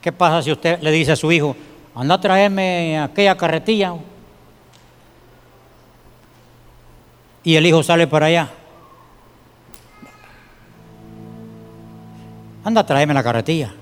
¿Qué 0.00 0.12
pasa 0.12 0.40
si 0.40 0.50
usted 0.50 0.80
le 0.80 0.90
dice 0.92 1.12
a 1.12 1.16
su 1.16 1.30
hijo, 1.30 1.54
anda 1.94 2.14
a 2.14 2.20
traerme 2.20 2.98
aquella 2.98 3.36
carretilla? 3.36 3.94
Y 7.44 7.56
el 7.56 7.66
hijo 7.66 7.82
sale 7.82 8.06
para 8.06 8.26
allá. 8.26 8.50
Anda 12.64 12.82
a 12.82 12.86
traerme 12.86 13.14
la 13.14 13.22
carretilla. 13.22 13.74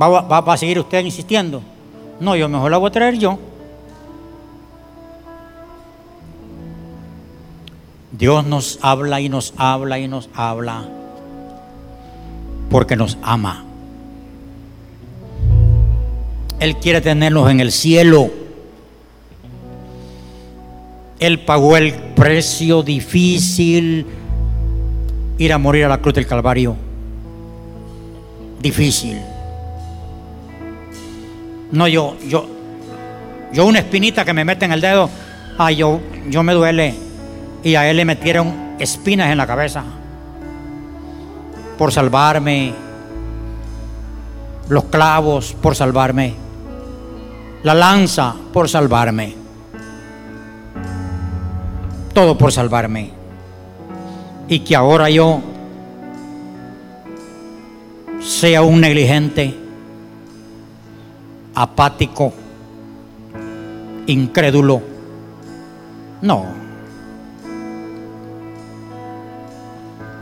¿Va, 0.00 0.20
va 0.20 0.52
a 0.52 0.56
seguir 0.56 0.78
usted 0.78 1.04
insistiendo? 1.04 1.60
No, 2.20 2.36
yo 2.36 2.48
mejor 2.48 2.70
la 2.70 2.78
voy 2.78 2.88
a 2.88 2.92
traer 2.92 3.18
yo. 3.18 3.38
Dios 8.12 8.44
nos 8.46 8.78
habla 8.82 9.20
y 9.20 9.28
nos 9.28 9.54
habla 9.56 9.98
y 9.98 10.08
nos 10.08 10.28
habla 10.34 10.84
porque 12.70 12.96
nos 12.96 13.18
ama. 13.22 13.67
Él 16.60 16.76
quiere 16.76 17.00
tenernos 17.00 17.50
en 17.50 17.60
el 17.60 17.72
cielo. 17.72 18.30
Él 21.20 21.40
pagó 21.40 21.76
el 21.76 21.92
precio 21.92 22.82
difícil 22.82 24.06
ir 25.38 25.52
a 25.52 25.58
morir 25.58 25.84
a 25.84 25.88
la 25.88 25.98
cruz 25.98 26.14
del 26.14 26.26
Calvario. 26.26 26.76
Difícil. 28.60 29.18
No, 31.70 31.86
yo, 31.86 32.16
yo, 32.28 32.48
yo 33.52 33.66
una 33.66 33.80
espinita 33.80 34.24
que 34.24 34.32
me 34.32 34.44
mete 34.44 34.64
en 34.64 34.72
el 34.72 34.80
dedo, 34.80 35.08
ay, 35.58 35.76
yo, 35.76 36.00
yo 36.28 36.42
me 36.42 36.54
duele. 36.54 36.94
Y 37.62 37.74
a 37.74 37.88
él 37.88 37.96
le 37.96 38.04
metieron 38.04 38.76
espinas 38.78 39.30
en 39.30 39.38
la 39.38 39.46
cabeza 39.46 39.84
por 41.76 41.92
salvarme, 41.92 42.74
los 44.68 44.84
clavos 44.84 45.54
por 45.60 45.76
salvarme, 45.76 46.34
la 47.62 47.74
lanza 47.74 48.34
por 48.52 48.68
salvarme, 48.68 49.34
todo 52.12 52.36
por 52.36 52.52
salvarme. 52.52 53.12
Y 54.48 54.60
que 54.60 54.74
ahora 54.74 55.10
yo 55.10 55.40
sea 58.20 58.62
un 58.62 58.80
negligente, 58.80 59.54
apático, 61.54 62.32
incrédulo. 64.06 64.80
No. 66.22 66.67